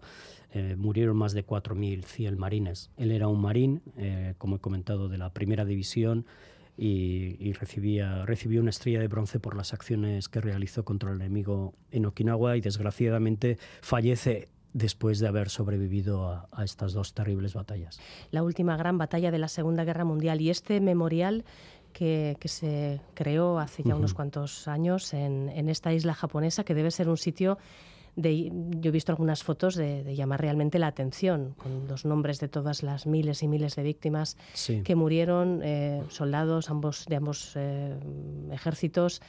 eh, 0.52 0.76
murieron 0.76 1.16
más 1.16 1.32
de 1.32 1.44
4.100 1.44 2.36
marines. 2.36 2.90
Él 2.96 3.10
era 3.10 3.28
un 3.28 3.40
marín, 3.40 3.82
eh, 3.96 4.34
como 4.38 4.56
he 4.56 4.58
comentado, 4.60 5.08
de 5.08 5.18
la 5.18 5.30
primera 5.30 5.64
división 5.64 6.26
y, 6.76 7.52
recibía, 7.52 8.24
recibió 8.24 8.60
una 8.60 8.70
estrella 8.70 9.00
de 9.00 9.08
bronce 9.08 9.38
por 9.38 9.56
las 9.56 9.72
acciones 9.72 10.28
que 10.28 10.40
realizó 10.40 10.84
contra 10.84 11.10
el 11.10 11.16
enemigo 11.20 11.74
en 11.90 12.06
Okinawa 12.06 12.56
y 12.56 12.60
desgraciadamente 12.60 13.58
fallece 13.82 14.48
después 14.72 15.18
de 15.18 15.28
haber 15.28 15.50
sobrevivido 15.50 16.28
a, 16.28 16.48
a, 16.50 16.64
estas 16.64 16.94
dos 16.94 17.12
terribles 17.12 17.52
batallas. 17.52 18.00
La 18.30 18.42
última 18.42 18.76
gran 18.78 18.96
batalla 18.96 19.30
de 19.30 19.38
la 19.38 19.48
Segunda 19.48 19.84
Guerra 19.84 20.04
Mundial 20.04 20.40
y 20.40 20.48
este 20.48 20.80
memorial 20.80 21.44
que, 21.92 22.36
se 22.44 23.00
creó 23.14 23.58
hace 23.58 23.82
ya 23.82 23.94
unos 23.94 24.14
cuantos 24.14 24.68
años 24.68 25.14
en, 25.14 25.68
esta 25.68 25.92
isla 25.92 26.14
japonesa, 26.14 26.64
que 26.64 26.74
debe 26.74 26.90
ser 26.90 27.08
un 27.08 27.16
sitio 27.16 27.58
de, 28.16 28.50
yo 28.80 28.88
he 28.88 28.90
visto 28.90 29.12
algunas 29.12 29.42
fotos 29.42 29.74
de, 29.74 30.14
llamar 30.14 30.40
realmente 30.40 30.78
la 30.78 30.88
atención, 30.88 31.54
con 31.56 31.86
los 31.88 32.04
nombres 32.04 32.40
de 32.40 32.48
todas 32.48 32.82
las 32.82 33.06
miles 33.06 33.42
y 33.42 33.48
miles 33.48 33.76
de 33.76 33.82
víctimas 33.82 34.36
que 34.84 34.94
murieron, 34.94 35.60
eh, 35.62 36.02
soldados 36.08 36.70
ambos, 36.70 37.06
de 37.06 37.16
ambos 37.16 37.52
eh, 37.56 37.98
ejércitos, 38.50 39.22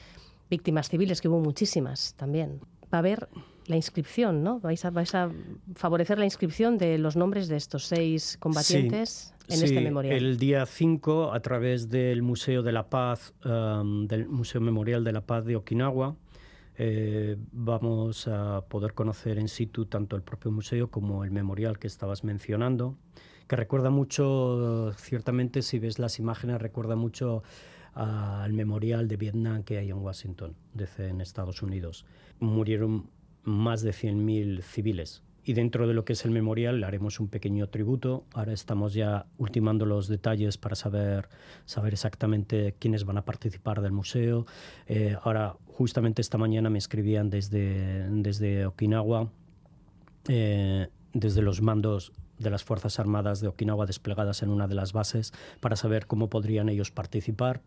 víctimas 0.50 0.88
civiles, 0.88 1.20
que 1.20 1.28
hubo 1.28 1.40
muchísimas 1.40 2.14
también. 2.14 2.60
Va 2.92 2.98
a 2.98 3.00
haber 3.00 3.28
la 3.66 3.76
inscripción, 3.76 4.42
¿no? 4.42 4.60
Vais 4.60 4.84
a, 4.84 4.90
vais 4.90 5.14
a 5.14 5.30
favorecer 5.74 6.18
la 6.18 6.24
inscripción 6.24 6.78
de 6.78 6.98
los 6.98 7.16
nombres 7.16 7.48
de 7.48 7.56
estos 7.56 7.86
seis 7.86 8.36
combatientes 8.38 9.34
en 9.48 9.62
este 9.62 9.80
memorial. 9.80 10.16
El 10.16 10.38
día 10.38 10.66
5, 10.66 11.32
a 11.32 11.40
través 11.40 11.88
del 11.88 12.22
Museo 12.22 12.62
de 12.62 12.72
la 12.72 12.88
Paz, 12.88 13.32
um, 13.44 14.06
del 14.06 14.28
Museo 14.28 14.60
Memorial 14.60 15.04
de 15.04 15.12
la 15.12 15.22
Paz 15.22 15.44
de 15.44 15.56
Okinawa, 15.56 16.16
eh, 16.76 17.36
vamos 17.52 18.26
a 18.26 18.64
poder 18.68 18.94
conocer 18.94 19.38
en 19.38 19.48
situ 19.48 19.86
tanto 19.86 20.16
el 20.16 20.22
propio 20.22 20.50
museo 20.50 20.90
como 20.90 21.24
el 21.24 21.30
memorial 21.30 21.78
que 21.78 21.86
estabas 21.86 22.24
mencionando, 22.24 22.96
que 23.46 23.56
recuerda 23.56 23.90
mucho, 23.90 24.92
ciertamente 24.96 25.62
si 25.62 25.78
ves 25.78 25.98
las 25.98 26.18
imágenes, 26.18 26.60
recuerda 26.60 26.96
mucho 26.96 27.42
al 27.92 28.52
memorial 28.52 29.06
de 29.06 29.16
Vietnam 29.16 29.62
que 29.62 29.78
hay 29.78 29.90
en 29.90 29.98
Washington, 29.98 30.56
DC, 30.72 31.08
en 31.08 31.20
Estados 31.20 31.62
Unidos. 31.62 32.04
Murieron 32.40 33.08
más 33.44 33.82
de 33.82 33.92
100.000 33.92 34.62
civiles 34.62 35.22
y 35.44 35.52
dentro 35.52 35.86
de 35.86 35.94
lo 35.94 36.04
que 36.04 36.14
es 36.14 36.24
el 36.24 36.30
memorial 36.30 36.82
haremos 36.84 37.20
un 37.20 37.28
pequeño 37.28 37.68
tributo. 37.68 38.24
Ahora 38.32 38.52
estamos 38.52 38.94
ya 38.94 39.26
ultimando 39.36 39.84
los 39.84 40.08
detalles 40.08 40.56
para 40.56 40.74
saber, 40.74 41.28
saber 41.66 41.92
exactamente 41.92 42.74
quiénes 42.78 43.04
van 43.04 43.18
a 43.18 43.24
participar 43.24 43.82
del 43.82 43.92
museo. 43.92 44.46
Eh, 44.86 45.16
ahora, 45.22 45.56
justamente 45.66 46.22
esta 46.22 46.38
mañana 46.38 46.70
me 46.70 46.78
escribían 46.78 47.28
desde, 47.28 48.08
desde 48.10 48.64
Okinawa, 48.64 49.30
eh, 50.28 50.88
desde 51.12 51.42
los 51.42 51.60
mandos 51.60 52.12
de 52.38 52.50
las 52.50 52.64
Fuerzas 52.64 52.98
Armadas 52.98 53.40
de 53.40 53.48
Okinawa 53.48 53.84
desplegadas 53.84 54.42
en 54.42 54.48
una 54.48 54.66
de 54.66 54.74
las 54.74 54.94
bases 54.94 55.32
para 55.60 55.76
saber 55.76 56.06
cómo 56.06 56.30
podrían 56.30 56.70
ellos 56.70 56.90
participar. 56.90 57.60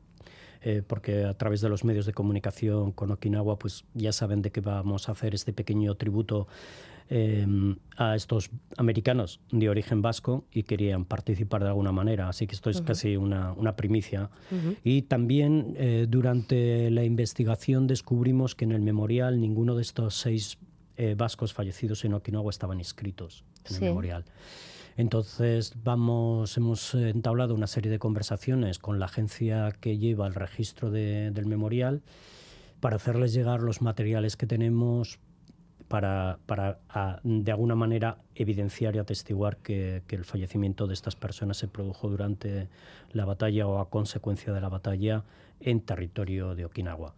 Eh, 0.62 0.82
porque 0.86 1.26
a 1.26 1.34
través 1.36 1.62
de 1.62 1.70
los 1.70 1.84
medios 1.84 2.06
de 2.06 2.14
comunicación 2.14 2.92
con 2.92 3.12
Okinawa 3.12 3.60
pues 3.60 3.86
ya 3.94 4.12
saben 4.12 4.42
de 4.42 4.52
qué 4.52 4.62
vamos 4.62 5.08
a 5.08 5.12
hacer 5.12 5.36
este 5.36 5.54
pequeño 5.54 5.96
tributo 5.96 6.48
Em, 7.10 7.78
a 7.96 8.16
estos 8.16 8.50
americanos 8.76 9.40
de 9.50 9.70
origen 9.70 10.02
vasco 10.02 10.44
y 10.52 10.64
querían 10.64 11.06
participar 11.06 11.64
de 11.64 11.70
alguna 11.70 11.94
manera. 11.94 12.28
Así 12.28 12.48
que 12.48 12.54
esto 12.54 12.70
es 12.70 12.82
casi 12.82 13.16
una, 13.16 13.54
una 13.54 13.78
primicia. 13.78 14.30
Y 14.84 15.04
también 15.04 15.74
eh, 15.78 16.06
durante 16.08 16.92
la 16.92 17.06
investigación 17.06 17.88
descubrimos 17.88 18.56
que 18.56 18.66
en 18.66 18.74
el 18.74 18.82
memorial 18.82 19.40
ninguno 19.40 19.76
de 19.76 19.84
estos 19.84 20.16
seis 20.16 20.58
eh, 20.98 21.16
vascos 21.18 21.54
fallecidos 21.54 22.04
en 22.04 22.14
Okinawa 22.14 22.50
estaban 22.50 22.80
inscritos 22.80 23.46
en 23.70 23.76
el 23.76 23.82
memorial. 23.84 24.26
Entonces 24.98 25.74
vamos, 25.84 26.58
hemos 26.58 26.96
entablado 26.96 27.54
una 27.54 27.68
serie 27.68 27.92
de 27.92 28.00
conversaciones 28.00 28.80
con 28.80 28.98
la 28.98 29.06
agencia 29.06 29.72
que 29.80 30.00
lleva 30.00 30.26
el 30.26 30.34
registro 30.34 30.90
del 30.90 31.46
memorial 31.46 32.02
para 32.80 32.96
hacerles 32.96 33.32
llegar 33.32 33.62
los 33.62 33.84
materiales 33.84 34.38
que 34.38 34.48
tenemos 34.48 35.20
para, 35.88 36.40
de 37.24 37.52
alguna 37.52 37.76
manera 37.76 38.18
evidenciar 38.34 38.96
y 38.96 39.00
atestiguar 39.00 39.58
que, 39.58 40.02
el 40.10 40.26
fallecimiento 40.26 40.88
de 40.88 40.96
estas 40.96 41.16
personas 41.16 41.58
se 41.58 41.68
produjo 41.68 42.10
durante 42.10 42.68
la 43.12 43.26
batalla 43.26 43.68
o 43.68 43.80
a 43.80 43.92
consecuencia 43.92 44.52
de 44.52 44.62
la 44.62 44.70
batalla 44.70 45.24
en 45.60 45.80
territorio 45.82 46.56
de 46.56 46.66
Okinawa. 46.66 47.14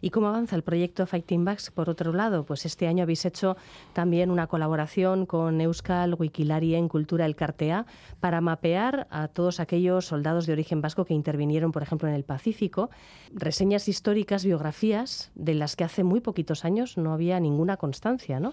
¿Y 0.00 0.10
cómo 0.10 0.28
avanza 0.28 0.56
el 0.56 0.62
proyecto 0.62 1.06
Fighting 1.06 1.44
Backs? 1.44 1.70
Por 1.70 1.90
otro 1.90 2.12
lado, 2.12 2.44
pues 2.44 2.66
este 2.66 2.86
año 2.86 3.02
habéis 3.02 3.24
hecho 3.24 3.56
también 3.92 4.30
una 4.30 4.46
colaboración 4.46 5.26
con 5.26 5.60
Euskal 5.60 6.16
en 6.48 6.88
Cultura 6.88 7.26
El 7.26 7.36
Cartea 7.36 7.86
para 8.20 8.40
mapear 8.40 9.06
a 9.10 9.28
todos 9.28 9.60
aquellos 9.60 10.06
soldados 10.06 10.46
de 10.46 10.52
origen 10.52 10.80
vasco 10.80 11.04
que 11.04 11.14
intervinieron, 11.14 11.72
por 11.72 11.82
ejemplo, 11.82 12.08
en 12.08 12.14
el 12.14 12.24
Pacífico. 12.24 12.90
Reseñas 13.34 13.88
históricas, 13.88 14.44
biografías 14.44 15.30
de 15.34 15.54
las 15.54 15.76
que 15.76 15.84
hace 15.84 16.04
muy 16.04 16.20
poquitos 16.20 16.64
años 16.64 16.96
no 16.96 17.12
había 17.12 17.40
ninguna 17.40 17.76
constancia, 17.76 18.40
¿no? 18.40 18.52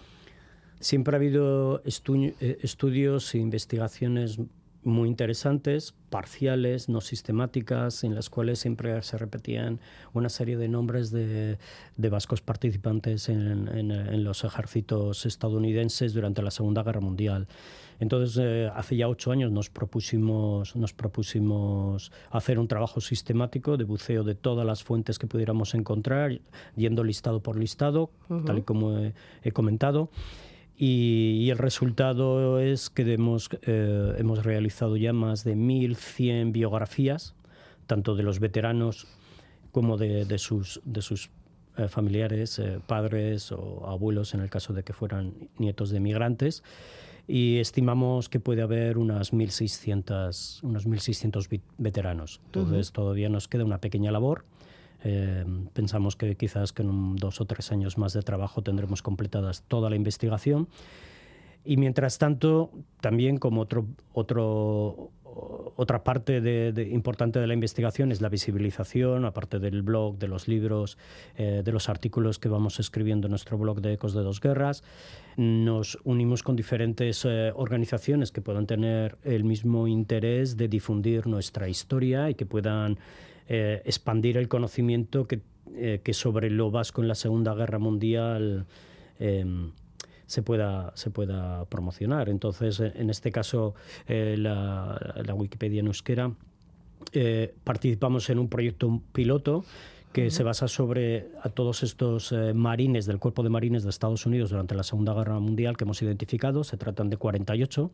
Siempre 0.79 1.15
ha 1.15 1.17
habido 1.17 1.81
eh, 1.85 2.57
estudios 2.61 3.33
e 3.33 3.37
investigaciones 3.37 4.39
muy 4.85 5.09
interesantes, 5.09 5.93
parciales, 6.09 6.87
no 6.89 7.01
sistemáticas, 7.01 8.03
en 8.03 8.15
las 8.15 8.29
cuales 8.29 8.59
siempre 8.59 9.01
se 9.01 9.17
repetían 9.17 9.79
una 10.13 10.29
serie 10.29 10.57
de 10.57 10.69
nombres 10.69 11.11
de, 11.11 11.57
vascos 11.97 12.41
participantes 12.41 13.27
en, 13.27 14.23
los 14.23 14.43
ejércitos 14.43 15.25
estadounidenses 15.25 16.13
durante 16.13 16.41
la 16.41 16.51
Segunda 16.51 16.83
Guerra 16.83 17.01
Mundial. 17.01 17.47
Entonces, 17.99 18.37
eh, 18.41 18.69
hace 18.75 18.97
ya 18.97 19.07
ocho 19.07 19.31
años 19.31 19.51
nos 19.51 19.69
propusimos, 19.69 20.75
nos 20.75 20.93
propusimos 20.93 22.11
hacer 22.29 22.59
un 22.59 22.67
trabajo 22.67 23.01
sistemático 23.01 23.77
de 23.77 23.85
buceo 23.85 24.23
de 24.23 24.35
todas 24.35 24.65
las 24.65 24.83
fuentes 24.83 25.17
que 25.17 25.27
pudiéramos 25.27 25.73
encontrar, 25.73 26.39
yendo 26.75 27.03
listado 27.03 27.41
por 27.41 27.57
listado, 27.57 28.11
tal 28.45 28.59
y 28.59 28.61
como 28.61 28.99
he 29.43 29.51
comentado. 29.51 30.09
Y, 30.77 31.49
el 31.49 31.57
resultado 31.57 32.59
es 32.59 32.89
que 32.89 33.01
hemos, 33.13 33.49
eh, 33.61 34.15
hemos 34.17 34.43
realizado 34.43 34.97
ya 34.97 35.13
más 35.13 35.43
de 35.43 35.55
1.100 35.55 36.51
biografías, 36.51 37.33
tanto 37.87 38.15
de 38.15 38.23
los 38.23 38.39
veteranos 38.39 39.07
como 39.71 39.97
de, 39.97 40.25
de 40.25 40.37
sus, 40.37 40.81
de 40.83 41.01
sus 41.01 41.29
eh, 41.77 41.87
familiares, 41.87 42.59
eh, 42.59 42.79
padres 42.85 43.51
o 43.51 43.87
abuelos, 43.87 44.33
en 44.33 44.41
el 44.41 44.49
caso 44.49 44.73
de 44.73 44.83
que 44.83 44.93
fueran 44.93 45.49
nietos 45.57 45.89
de 45.91 45.99
migrantes. 45.99 46.63
Y 47.27 47.57
estimamos 47.57 48.29
que 48.29 48.39
puede 48.39 48.61
haber 48.61 48.97
unas 48.97 49.33
1.600, 49.33 50.61
unos 50.63 50.85
1600 50.85 51.49
veteranos. 51.77 52.39
Entonces 52.45 52.91
todavía 52.91 53.29
nos 53.29 53.47
queda 53.47 53.65
una 53.65 53.79
pequeña 53.79 54.11
labor 54.11 54.45
eh, 55.07 55.45
pensamos 55.73 56.15
que 56.15 56.35
quizás 56.35 56.73
que 56.73 56.81
en 56.81 57.15
dos 57.15 57.39
o 57.39 57.45
tres 57.45 57.71
años 57.71 57.99
más 57.99 58.13
de 58.13 58.23
trabajo 58.23 58.63
tendremos 58.63 59.03
completadas 59.03 59.61
toda 59.67 59.91
la 59.91 59.95
investigación. 59.95 60.67
Y 61.63 61.77
mientras 61.77 62.17
tanto, 62.17 62.71
también 63.01 63.37
como 63.37 63.61
otro, 63.61 63.85
otro, 64.13 65.11
otra 65.75 66.03
parte 66.03 66.41
de, 66.41 66.89
importante 66.91 67.39
de 67.39 67.45
la 67.45 67.53
investigación 67.53 68.11
es 68.11 68.19
la 68.19 68.29
visibilización, 68.29 69.25
aparte 69.25 69.59
del 69.59 69.83
blog, 69.83 70.17
de 70.17 70.27
los 70.27 70.47
libros, 70.47 70.97
eh, 71.37 71.61
de 71.63 71.71
los 71.71 71.87
artículos 71.87 72.39
que 72.39 72.49
vamos 72.49 72.79
escribiendo 72.79 73.27
en 73.27 73.31
nuestro 73.31 73.59
blog 73.59 73.81
de 73.81 73.93
Ecos 73.93 74.15
de 74.15 74.21
Dos 74.21 74.41
Guerras. 74.41 74.83
Nos 75.37 75.99
unimos 76.03 76.41
con 76.41 76.55
diferentes 76.55 77.25
eh, 77.25 77.51
organizaciones 77.55 78.31
que 78.31 78.41
puedan 78.41 78.65
tener 78.65 79.17
el 79.23 79.43
mismo 79.43 79.87
interés 79.87 80.57
de 80.57 80.67
difundir 80.67 81.27
nuestra 81.27 81.69
historia 81.69 82.29
y 82.29 82.33
que 82.33 82.47
puedan 82.47 82.97
eh, 83.47 83.83
expandir 83.85 84.37
el 84.37 84.47
conocimiento 84.47 85.27
que, 85.27 85.41
eh, 85.75 86.01
que, 86.03 86.13
sobre 86.13 86.49
lo 86.49 86.71
vasco 86.71 87.03
en 87.03 87.07
la 87.07 87.13
Segunda 87.13 87.53
Guerra 87.53 87.77
Mundial 87.77 88.65
em, 89.19 89.71
se, 90.25 90.41
pueda, 90.41 90.91
se 90.95 91.11
pueda 91.11 91.65
promocionar. 91.65 92.29
Entonces, 92.29 92.79
en 92.79 93.09
este 93.11 93.31
caso, 93.31 93.75
eh, 94.07 94.35
la, 94.37 95.23
la, 95.23 95.33
Wikipedia 95.35 95.81
en 95.81 95.87
euskera, 95.87 96.31
participamos 97.63 98.29
en 98.31 98.39
un 98.39 98.49
proyecto 98.49 98.99
piloto 99.13 99.63
que 100.11 100.31
se 100.31 100.43
basa 100.43 100.67
sobre 100.67 101.27
a 101.43 101.49
todos 101.49 101.83
estos 101.83 102.33
marines 102.53 103.05
del 103.05 103.19
Cuerpo 103.19 103.43
de 103.43 103.49
Marines 103.49 103.83
de 103.83 103.89
Estados 103.89 104.25
Unidos 104.25 104.49
durante 104.49 104.73
la 104.73 104.83
Segunda 104.83 105.13
Guerra 105.13 105.39
Mundial 105.39 105.77
que 105.77 105.83
hemos 105.83 106.01
identificado. 106.01 106.63
Se 106.63 106.77
tratan 106.77 107.09
de 107.09 107.17
48. 107.17 107.91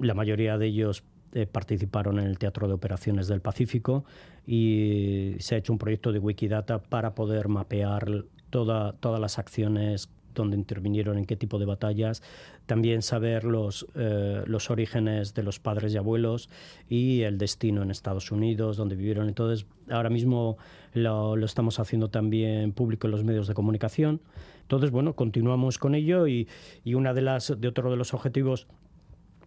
La 0.00 0.14
mayoría 0.14 0.56
de 0.56 0.66
ellos 0.66 1.04
eh, 1.34 1.46
participaron 1.46 2.18
en 2.18 2.26
el 2.26 2.38
Teatro 2.38 2.68
de 2.68 2.74
Operaciones 2.74 3.28
del 3.28 3.40
Pacífico 3.40 4.04
y 4.46 5.34
se 5.38 5.54
ha 5.54 5.58
hecho 5.58 5.72
un 5.72 5.78
proyecto 5.78 6.12
de 6.12 6.18
Wikidata 6.18 6.78
para 6.82 7.14
poder 7.14 7.48
mapear 7.48 8.24
toda, 8.50 8.92
todas 8.92 9.20
las 9.20 9.38
acciones 9.38 10.10
donde 10.34 10.56
intervinieron, 10.56 11.18
en 11.18 11.24
qué 11.24 11.36
tipo 11.36 11.58
de 11.58 11.66
batallas, 11.66 12.22
también 12.66 13.02
saber 13.02 13.44
los, 13.44 13.86
eh, 13.94 14.42
los 14.46 14.70
orígenes 14.70 15.34
de 15.34 15.42
los 15.42 15.58
padres 15.58 15.94
y 15.94 15.96
abuelos 15.96 16.48
y 16.88 17.22
el 17.22 17.38
destino 17.38 17.82
en 17.82 17.90
Estados 17.90 18.30
Unidos, 18.30 18.76
donde 18.76 18.96
vivieron. 18.96 19.28
Entonces, 19.28 19.66
ahora 19.90 20.10
mismo 20.10 20.56
lo, 20.94 21.36
lo, 21.36 21.46
estamos 21.46 21.78
haciendo 21.78 22.08
también 22.08 22.72
público 22.72 23.06
en 23.06 23.10
los 23.10 23.24
medios 23.24 23.46
de 23.46 23.54
comunicación. 23.54 24.20
Entonces, 24.62 24.90
bueno, 24.90 25.14
continuamos 25.14 25.78
con 25.78 25.94
ello 25.94 26.26
y, 26.26 26.48
y 26.84 26.94
una 26.94 27.12
de 27.14 27.22
las, 27.22 27.60
de 27.60 27.68
otro 27.68 27.90
de 27.90 27.96
los 27.96 28.14
objetivos 28.14 28.66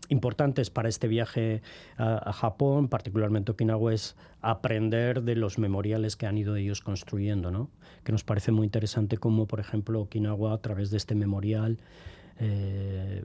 importantes 0.09 0.69
para 0.69 0.89
este 0.89 1.07
viaje 1.07 1.61
a, 1.97 2.31
Japón, 2.33 2.87
particularmente 2.87 3.51
Okinawa, 3.51 3.93
es 3.93 4.15
aprender 4.41 5.23
de 5.23 5.35
los 5.35 5.57
memoriales 5.57 6.15
que 6.15 6.27
han 6.27 6.37
ido 6.37 6.55
ellos 6.55 6.81
construyendo, 6.81 7.51
¿no? 7.51 7.69
que 8.03 8.11
nos 8.11 8.23
parece 8.23 8.51
muy 8.51 8.65
interesante 8.65 9.17
cómo, 9.17 9.47
por 9.47 9.59
ejemplo, 9.59 10.01
Okinawa, 10.01 10.53
a 10.53 10.57
través 10.59 10.91
de 10.91 10.97
este 10.97 11.15
memorial, 11.15 11.79
eh, 12.39 13.23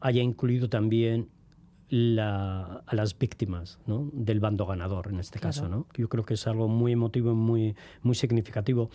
haya 0.00 0.22
incluido 0.22 0.68
también 0.68 1.28
a 2.18 2.82
las 2.92 3.18
víctimas 3.18 3.78
del 3.86 4.40
bando 4.40 4.64
ganador, 4.64 5.08
en 5.08 5.18
este 5.18 5.38
caso. 5.38 5.68
¿no? 5.68 5.86
Yo 5.94 6.08
creo 6.08 6.24
que 6.24 6.34
es 6.34 6.46
algo 6.46 6.66
muy 6.66 6.92
emotivo 6.92 7.32
y 7.32 7.34
muy, 7.34 7.76
muy 8.02 8.14
significativo. 8.14 8.88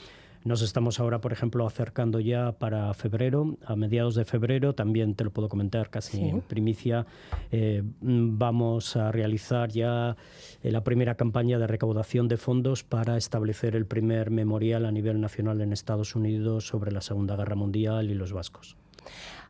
Nos 0.47 0.61
estamos 0.61 1.01
ahora, 1.01 1.19
por 1.19 1.33
ejemplo, 1.33 1.67
acercando 1.67 2.21
ya 2.21 2.53
para 2.53 2.93
febrero, 2.93 3.57
a 3.65 3.75
mediados 3.75 4.15
de 4.15 4.23
febrero, 4.23 4.73
también 4.73 5.13
te 5.13 5.25
lo 5.25 5.31
puedo 5.31 5.49
comentar 5.49 5.89
casi 5.89 6.21
en 6.21 6.39
primicia, 6.39 7.05
eh, 7.51 7.83
vamos 7.99 8.95
a 8.95 9.11
realizar 9.11 9.69
ya 9.69 10.15
eh, 10.63 10.71
la 10.71 10.85
primera 10.85 11.15
campaña 11.15 11.59
de 11.59 11.67
recaudación 11.67 12.29
de 12.29 12.37
fondos 12.37 12.85
para 12.85 13.17
establecer 13.17 13.75
el 13.75 13.85
primer 13.85 14.31
memorial 14.31 14.85
a 14.85 14.91
nivel 14.93 15.19
nacional 15.19 15.59
en 15.59 15.73
Estados 15.73 16.15
Unidos 16.15 16.65
sobre 16.65 16.93
la 16.93 17.01
Segunda 17.01 17.35
Guerra 17.35 17.57
Mundial 17.57 18.09
y 18.09 18.13
los 18.13 18.31
vascos. 18.31 18.77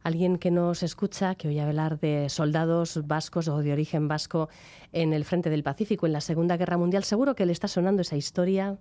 Alguien 0.02 0.39
que 0.39 0.50
nos 0.50 0.82
escucha, 0.82 1.36
que 1.36 1.48
oye 1.48 1.62
hablar 1.62 2.00
de 2.00 2.28
soldados 2.30 3.06
vascos 3.06 3.48
o 3.50 3.60
de 3.60 3.72
origen 3.72 4.08
vasco 4.08 4.50
en 4.93 5.14
el 5.14 5.26
frente 5.26 5.52
del 5.52 5.62
Pacífico 5.62 6.08
en 6.08 6.14
la 6.14 6.22
Segunda 6.22 6.58
Guerra 6.58 6.80
Mundial, 6.80 7.04
seguro 7.04 7.36
que 7.36 7.45
le 7.45 7.52
está 7.52 7.68
sonando 7.68 8.02
esa 8.02 8.18
historia 8.18 8.80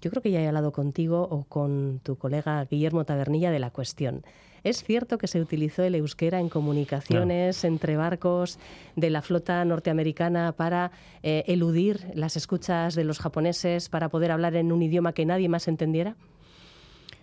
yo 0.00 0.10
creo 0.10 0.22
que 0.22 0.30
ya 0.30 0.40
he 0.40 0.48
hablado 0.48 0.72
contigo 0.72 1.26
o 1.30 1.44
con 1.44 2.00
tu 2.02 2.16
colega 2.16 2.64
Guillermo 2.64 3.04
Tabernilla 3.04 3.50
de 3.50 3.58
la 3.58 3.70
cuestión. 3.70 4.22
¿Es 4.64 4.82
cierto 4.82 5.18
que 5.18 5.28
se 5.28 5.40
utilizó 5.40 5.84
el 5.84 5.94
euskera 5.94 6.40
en 6.40 6.48
comunicaciones 6.48 7.64
entre 7.64 7.96
barcos 7.96 8.58
de 8.96 9.10
la 9.10 9.22
flota 9.22 9.64
norteamericana 9.64 10.52
para 10.52 10.90
eh, 11.22 11.44
eludir 11.46 12.10
las 12.14 12.36
escuchas 12.36 12.94
de 12.94 13.04
los 13.04 13.18
japoneses, 13.18 13.88
para 13.88 14.08
poder 14.08 14.32
hablar 14.32 14.56
en 14.56 14.72
un 14.72 14.82
idioma 14.82 15.12
que 15.12 15.26
nadie 15.26 15.48
más 15.48 15.68
entendiera? 15.68 16.16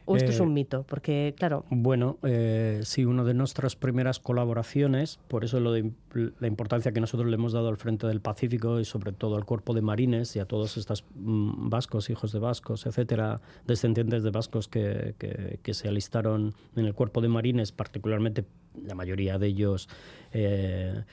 ¿O 0.06 0.16
esto 0.16 0.32
es 0.32 0.39
un 0.39 0.49
eh, 0.49 0.53
mito? 0.53 0.84
Porque, 0.84 1.34
claro. 1.38 1.66
Bueno, 1.70 2.18
eh, 2.24 2.82
sí, 2.84 3.06
una 3.06 3.24
de 3.24 3.34
nuestras 3.34 3.76
primeras 3.76 4.20
colaboraciones, 4.20 5.20
por 5.28 5.43
eso 5.43 5.60
lo 5.60 5.72
de, 5.72 5.91
la 6.39 6.47
importancia 6.47 6.91
que 6.91 7.01
nosotros 7.01 7.30
le 7.30 7.36
hemos 7.36 7.53
dado 7.53 7.70
al 7.70 7.78
Frente 7.78 8.06
del 8.08 8.22
Pacífico 8.22 8.80
y 8.80 8.86
sobre 8.86 9.12
todo 9.12 9.36
al 9.36 9.45
cuerpo 9.45 9.74
de 9.74 9.82
marines 9.82 10.36
y 10.36 10.39
a 10.39 10.45
todos 10.45 10.78
estos 10.78 11.03
mm, 11.16 11.70
vascos, 11.70 12.10
hijos 12.10 12.32
de 12.32 12.39
vascos, 12.39 12.86
etcétera, 12.86 13.41
descendientes 13.66 14.24
de 14.24 14.30
vascos 14.30 14.68
que, 14.68 15.16
que, 15.18 15.74
se 15.74 15.88
alistaron 15.88 16.53
en 16.76 16.86
el 16.86 16.93
cuerpo 16.93 17.20
de 17.22 17.28
marines, 17.28 17.72
particularmente 17.72 18.45
la 18.82 18.95
mayoría 18.95 19.38
de 19.38 19.47
ellos 19.47 19.89
eh, 20.32 21.03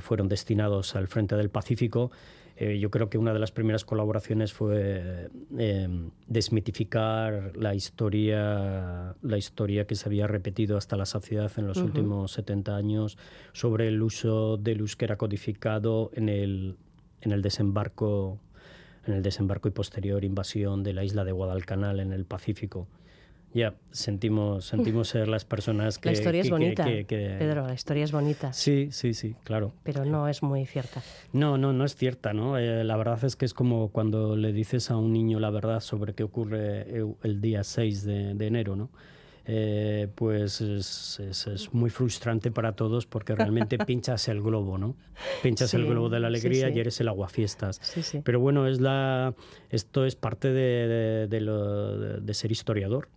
fueron 0.00 0.28
destinados 0.28 0.96
al 0.96 1.06
Frente 1.06 1.36
del 1.36 1.50
Pacífico. 1.50 2.10
Eh, 2.58 2.78
yo 2.78 2.90
creo 2.90 3.10
que 3.10 3.18
una 3.18 3.34
de 3.34 3.38
las 3.38 3.52
primeras 3.52 3.84
colaboraciones 3.84 4.54
fue 4.54 5.28
eh, 5.58 5.88
desmitificar 6.26 7.52
la 7.54 7.74
historia, 7.74 9.14
la 9.20 9.36
historia 9.36 9.86
que 9.86 9.94
se 9.94 10.08
había 10.08 10.26
repetido 10.26 10.78
hasta 10.78 10.96
la 10.96 11.04
saciedad 11.04 11.52
en 11.58 11.66
los 11.66 11.76
últimos 11.78 12.32
70 12.32 12.74
años 12.74 13.18
sobre 13.52 13.88
el 13.88 14.02
uso 14.02 14.56
del 14.56 14.80
euskera 14.80 15.16
codificado 15.16 16.10
en 16.14 16.30
el, 16.30 16.76
en 17.20 17.32
el 17.32 17.42
desembarco 17.42 18.40
en 19.06 19.14
el 19.14 19.22
desembarco 19.22 19.68
y 19.68 19.70
posterior 19.70 20.24
invasión 20.24 20.82
de 20.82 20.92
la 20.92 21.04
isla 21.04 21.24
de 21.24 21.32
Guadalcanal 21.32 22.00
en 22.00 22.12
el 22.12 22.24
Pacífico. 22.24 22.88
Ya, 23.56 23.72
sentimos, 23.90 24.66
sentimos 24.66 25.08
ser 25.08 25.28
las 25.28 25.46
personas 25.46 25.98
que... 25.98 26.10
La 26.10 26.12
historia 26.12 26.42
es 26.42 26.50
bonita, 26.50 26.84
Pedro, 26.84 27.66
la 27.66 27.72
historia 27.72 28.04
es 28.04 28.12
bonita. 28.12 28.52
Sí, 28.52 28.88
sí, 28.90 29.14
sí, 29.14 29.34
claro. 29.44 29.72
Pero 29.82 30.04
no 30.04 30.28
es 30.28 30.42
muy 30.42 30.66
cierta. 30.66 31.02
No, 31.32 31.56
no, 31.56 31.72
no 31.72 31.86
es 31.86 31.96
cierta, 31.96 32.34
¿no? 32.34 32.58
Eh, 32.58 32.84
la 32.84 32.98
verdad 32.98 33.24
es 33.24 33.34
que 33.34 33.46
es 33.46 33.54
como 33.54 33.88
cuando 33.88 34.36
le 34.36 34.52
dices 34.52 34.90
a 34.90 34.98
un 34.98 35.10
niño 35.10 35.40
la 35.40 35.48
verdad 35.48 35.80
sobre 35.80 36.12
qué 36.12 36.22
ocurre 36.22 37.02
el 37.22 37.40
día 37.40 37.64
6 37.64 38.04
de, 38.04 38.46
enero, 38.46 38.76
¿no? 38.76 38.90
Eh, 39.46 40.08
pues 40.14 40.60
es, 40.60 41.18
es, 41.18 41.72
muy 41.72 41.88
frustrante 41.88 42.50
para 42.50 42.72
todos 42.72 43.06
porque 43.06 43.34
realmente 43.34 43.78
pinchas 43.86 44.28
el 44.28 44.42
globo, 44.42 44.76
¿no? 44.76 44.96
Pinchas 45.42 45.72
el 45.72 45.86
globo 45.86 46.10
de 46.10 46.20
la 46.20 46.26
alegría 46.26 46.68
y 46.68 46.78
eres 46.78 47.00
el 47.00 47.08
aguafiestas. 47.08 47.80
Pero 48.22 48.38
bueno, 48.38 48.66
es 48.66 48.82
la, 48.82 49.34
esto 49.70 50.04
es 50.04 50.14
parte 50.14 50.48
de, 50.48 50.88
de, 50.88 51.26
de, 51.28 51.40
lo, 51.40 52.20
de 52.20 52.34
ser 52.34 52.52
historiador 52.52 53.08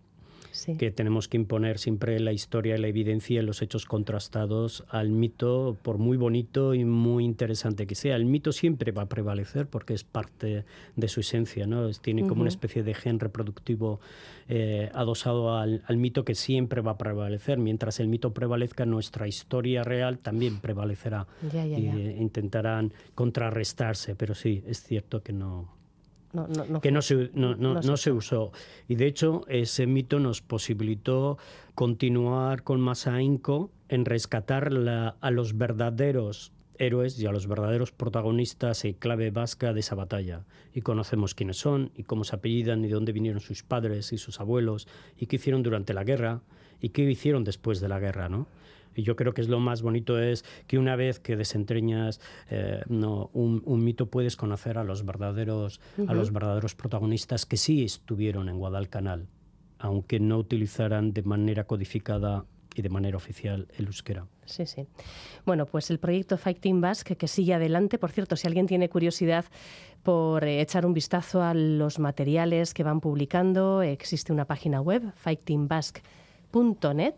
que 0.78 0.90
tenemos 0.90 1.28
que 1.28 1.36
imponer 1.36 1.78
siempre 1.78 2.18
la 2.20 2.32
historia 2.32 2.76
y 2.76 2.78
la 2.78 2.88
evidencia 2.88 3.40
y 3.40 3.44
los 3.44 3.62
hechos 3.62 3.86
contrastados 3.86 4.84
al 4.88 5.10
mito, 5.10 5.76
por 5.82 5.98
muy 5.98 6.16
bonito 6.16 6.74
y 6.74 6.84
muy 6.84 7.24
interesante 7.24 7.86
que 7.86 7.94
sea. 7.94 8.16
El 8.16 8.24
mito 8.24 8.52
siempre 8.52 8.92
va 8.92 9.02
a 9.02 9.06
prevalecer 9.06 9.66
porque 9.66 9.94
es 9.94 10.04
parte 10.04 10.64
de 10.96 11.08
su 11.08 11.20
esencia, 11.20 11.66
¿no? 11.66 11.90
tiene 11.92 12.26
como 12.26 12.42
una 12.42 12.48
especie 12.48 12.82
de 12.82 12.94
gen 12.94 13.20
reproductivo 13.20 14.00
eh, 14.48 14.90
adosado 14.94 15.56
al, 15.56 15.82
mito 15.96 16.24
que 16.24 16.34
siempre 16.34 16.80
va 16.80 16.92
a 16.92 16.98
prevalecer. 16.98 17.58
Mientras 17.58 18.00
el 18.00 18.08
mito 18.08 18.32
prevalezca, 18.32 18.84
nuestra 18.84 19.28
historia 19.28 19.84
real 19.84 20.18
también 20.18 20.60
prevalecerá. 20.60 21.26
y 21.52 21.86
eh, 21.86 22.16
intentarán 22.18 22.92
contrarrestarse, 23.14 24.14
pero 24.16 24.34
sí, 24.34 24.62
es 24.66 24.82
cierto 24.82 25.22
que 25.22 25.32
no, 25.32 25.79
que 26.82 26.90
no 26.92 27.02
se, 27.02 27.30
no, 27.34 27.96
se 27.96 28.12
usó. 28.12 28.52
Y 28.88 28.94
de 28.94 29.06
hecho, 29.06 29.44
ese 29.48 29.86
mito 29.86 30.20
nos 30.20 30.42
posibilitó 30.42 31.38
continuar 31.74 32.62
con 32.62 32.80
más 32.80 33.06
ahínco 33.06 33.70
en 33.88 34.04
rescatar 34.04 34.70
a 35.20 35.30
los 35.30 35.58
verdaderos 35.58 36.52
héroes 36.78 37.18
y 37.18 37.26
a 37.26 37.32
los 37.32 37.46
verdaderos 37.46 37.92
protagonistas 37.92 38.84
y 38.84 38.94
clave 38.94 39.30
vasca 39.30 39.72
de 39.72 39.80
esa 39.80 39.94
batalla. 39.94 40.44
Y 40.74 40.80
conocemos 40.80 41.34
quiénes 41.34 41.58
son, 41.58 41.90
y 41.94 42.04
cómo 42.04 42.24
se 42.24 42.36
apellidan, 42.36 42.84
y 42.84 42.88
de 42.88 42.94
dónde 42.94 43.12
vinieron 43.12 43.40
sus 43.40 43.62
padres 43.62 44.12
y 44.12 44.18
sus 44.18 44.40
abuelos, 44.40 44.88
y 45.18 45.26
qué 45.26 45.36
hicieron 45.36 45.62
durante 45.62 45.92
la 45.92 46.04
guerra, 46.04 46.40
y 46.80 46.90
qué 46.90 47.02
hicieron 47.02 47.44
después 47.44 47.80
de 47.80 47.88
la 47.88 48.00
guerra, 48.00 48.28
¿no? 48.28 48.46
Y 49.00 49.02
yo 49.02 49.16
creo 49.16 49.32
que 49.32 49.40
es 49.40 49.48
lo 49.48 49.60
más 49.60 49.80
bonito 49.80 50.20
es 50.20 50.44
que 50.66 50.76
una 50.76 50.94
vez 50.94 51.20
que 51.20 51.34
desentreñas 51.34 52.20
eh, 52.50 52.82
no, 52.88 53.30
un, 53.32 53.82
mito 53.82 54.10
puedes 54.10 54.36
conocer 54.36 54.76
a 54.76 54.84
los 54.84 55.06
verdaderos, 55.06 55.80
a 56.06 56.12
los 56.12 56.34
verdaderos 56.34 56.74
protagonistas 56.74 57.46
que 57.46 57.56
sí 57.56 57.82
estuvieron 57.82 58.50
en 58.50 58.58
Guadalcanal, 58.58 59.26
aunque 59.78 60.20
no 60.20 60.36
utilizaran 60.36 61.14
de 61.14 61.22
manera 61.22 61.64
codificada 61.64 62.44
y 62.74 62.82
de 62.82 62.90
manera 62.90 63.16
oficial 63.16 63.68
el 63.78 63.86
euskera. 63.86 64.26
Sí, 64.44 64.66
sí. 64.66 64.86
Bueno, 65.46 65.64
pues 65.64 65.90
el 65.90 65.98
proyecto 65.98 66.36
Fighting 66.36 66.82
Basque 66.82 67.16
que 67.16 67.26
sigue 67.26 67.54
adelante. 67.54 67.96
Por 67.96 68.10
cierto, 68.10 68.36
si 68.36 68.46
alguien 68.46 68.66
tiene 68.66 68.90
curiosidad 68.90 69.46
por 70.02 70.44
eh, 70.44 70.60
echar 70.60 70.84
un 70.84 70.92
vistazo 70.92 71.42
a 71.42 71.54
los 71.54 71.98
materiales 71.98 72.74
que 72.74 72.82
van 72.82 73.00
publicando, 73.00 73.80
existe 73.80 74.30
una 74.30 74.44
página 74.44 74.82
web, 74.82 75.10
fightingbasque.net. 75.14 77.14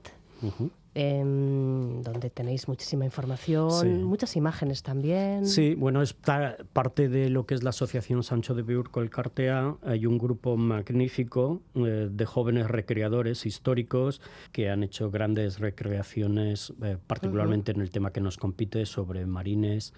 Em, 0.95 2.03
donde 2.03 2.29
tenéis 2.29 2.69
muchísima 2.69 3.07
información, 3.07 4.05
muchas 4.05 4.37
imágenes 4.37 4.83
también. 4.83 5.47
Sí, 5.47 5.75
bueno, 5.75 6.03
es 6.03 6.13
parte 6.13 7.09
de 7.09 7.31
lo 7.31 7.47
que 7.47 7.55
es 7.55 7.63
la 7.63 7.71
Asociación 7.71 8.23
Sancho 8.23 8.55
de 8.55 8.63
Biurco 8.63 9.01
el 9.01 9.09
Cartea. 9.09 9.77
Hay 9.85 10.05
un 10.05 10.19
grupo 10.19 10.59
magnífico 10.59 11.63
eh, 11.77 12.11
de 12.13 12.27
jóvenes 12.27 12.69
recreadores 12.69 13.47
históricos 13.47 14.21
que 14.53 14.69
han 14.69 14.83
hecho 14.83 15.11
grandes 15.11 15.61
recreaciones, 15.61 16.75
eh, 16.83 16.99
particularmente 17.07 17.73
en 17.73 17.81
el 17.81 17.91
tema 17.91 18.13
que 18.13 18.21
nos 18.21 18.37
compite 18.37 18.85
sobre 18.85 19.25
marines. 19.25 19.95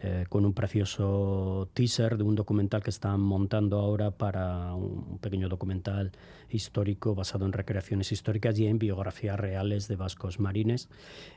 Eh, 0.00 0.26
con 0.28 0.44
un 0.44 0.54
precioso 0.54 1.68
teaser 1.74 2.16
de 2.16 2.22
un 2.22 2.36
documental 2.36 2.84
que 2.84 2.90
están 2.90 3.20
montando 3.20 3.80
ahora 3.80 4.12
para 4.12 4.72
un 4.74 5.18
pequeño 5.18 5.48
documental 5.48 6.12
histórico 6.50 7.16
basado 7.16 7.46
en 7.46 7.52
recreaciones 7.52 8.12
históricas 8.12 8.56
y 8.60 8.66
en 8.68 8.78
biografías 8.78 9.40
reales 9.40 9.88
de 9.88 9.96
vascos 9.96 10.38
marines. 10.38 10.88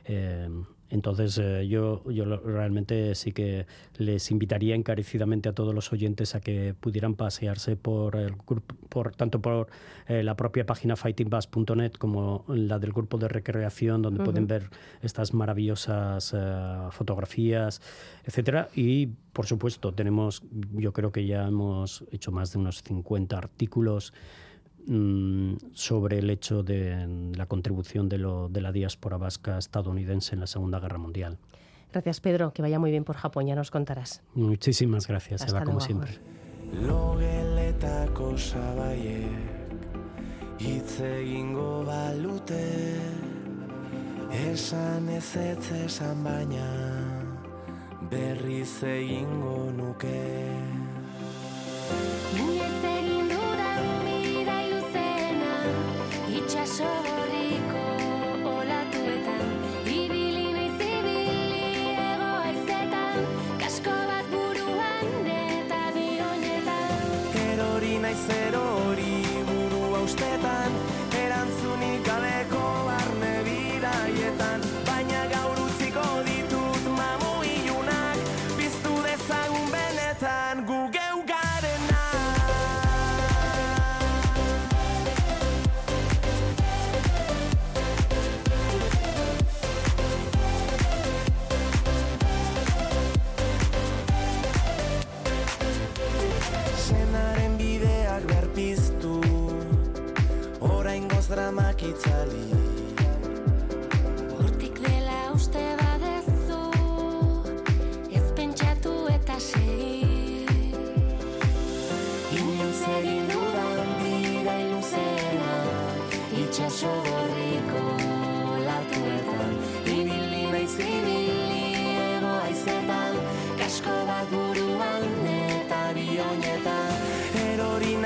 Eh, 0.04 0.48
entonces 0.92 1.38
eh, 1.38 1.66
yo, 1.66 2.02
yo 2.10 2.24
realmente 2.36 3.14
sí 3.14 3.32
que 3.32 3.66
les 3.96 4.30
invitaría 4.30 4.74
encarecidamente 4.74 5.48
a 5.48 5.54
todos 5.54 5.74
los 5.74 5.90
oyentes 5.90 6.34
a 6.34 6.40
que 6.40 6.74
pudieran 6.78 7.14
pasearse 7.14 7.76
por 7.76 8.14
el 8.16 8.34
por 8.90 9.16
tanto 9.16 9.40
por 9.40 9.68
eh, 10.06 10.22
la 10.22 10.36
propia 10.36 10.66
página 10.66 10.94
fightingbus.net 10.94 11.92
como 11.92 12.44
la 12.48 12.78
del 12.78 12.92
grupo 12.92 13.16
de 13.16 13.28
recreación 13.28 14.02
donde 14.02 14.22
pueden 14.22 14.46
ver 14.46 14.68
estas 15.00 15.32
maravillosas 15.32 16.34
eh, 16.36 16.88
fotografías, 16.90 17.80
etcétera. 18.24 18.68
Y 18.74 19.06
por 19.32 19.46
supuesto 19.46 19.94
tenemos 19.94 20.42
yo 20.74 20.92
creo 20.92 21.10
que 21.10 21.24
ya 21.24 21.48
hemos 21.48 22.04
hecho 22.12 22.32
más 22.32 22.52
de 22.52 22.58
unos 22.58 22.82
50 22.82 23.38
artículos 23.38 24.12
Mm, 24.86 25.54
sobre 25.72 26.18
el 26.18 26.28
hecho 26.28 26.62
de 26.64 27.06
mm, 27.06 27.32
la 27.34 27.46
contribución 27.46 28.08
de, 28.08 28.18
lo, 28.18 28.48
de 28.48 28.60
la 28.60 28.72
diáspora 28.72 29.16
vasca 29.16 29.58
estadounidense 29.58 30.34
en 30.34 30.40
la 30.40 30.46
Segunda 30.46 30.80
Guerra 30.80 30.98
Mundial. 30.98 31.38
Gracias, 31.92 32.20
Pedro. 32.20 32.52
Que 32.52 32.62
vaya 32.62 32.78
muy 32.78 32.90
bien 32.90 33.04
por 33.04 33.16
Japón, 33.16 33.46
ya 33.46 33.54
nos 33.54 33.70
contarás. 33.70 34.22
Muchísimas 34.34 35.06
gracias, 35.06 35.42
Hasta 35.42 35.52
Eva, 35.52 35.64
luego, 35.64 35.78
como 35.78 35.80
siempre. 35.80 36.18
Logeletako 36.80 38.36
sabaiek 38.38 39.62
hitz 40.58 41.00
egingo 41.00 41.84
balute 41.84 42.96
esan 44.30 45.08
ez 45.08 45.36
ez 45.36 45.70
esan 45.84 46.24
baina 46.24 46.66
berriz 48.10 48.82
egingo 48.82 49.70
nuke. 49.76 50.62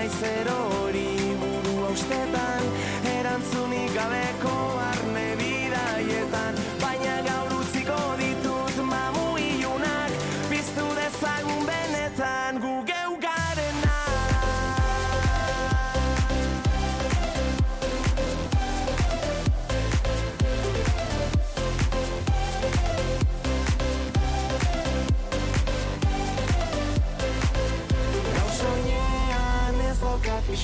cero. 0.08 0.75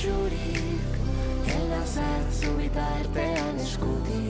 kasurik 0.03 0.83
Ela 1.47 1.81
zertzu 1.85 2.51
bitartean 2.57 3.59
eskuti 3.59 4.23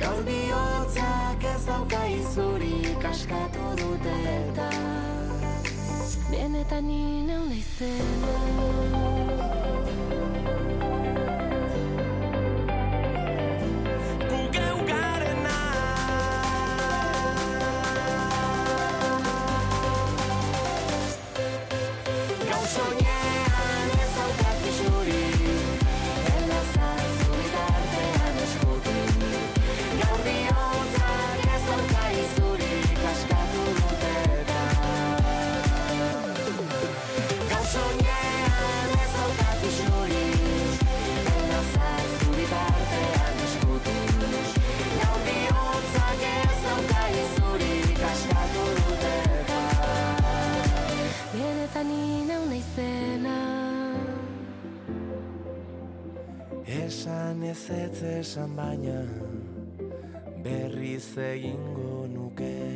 Gaur 0.00 0.22
bihotzak 0.26 1.44
ez 1.54 1.62
dauka 1.66 2.02
izurik 2.10 3.06
Askatu 3.10 3.74
dute 3.78 4.16
eta 4.34 4.70
Benetan 6.30 6.88
nina 6.88 7.38
unai 7.44 7.62
zena 7.62 8.34
Benetan 8.34 8.98
nina 8.98 9.31
Esan 57.22 57.42
ez 57.46 58.02
esan 58.02 58.56
baina 58.56 58.98
berriz 60.42 61.06
egingo 61.22 62.08
nuke 62.10 62.71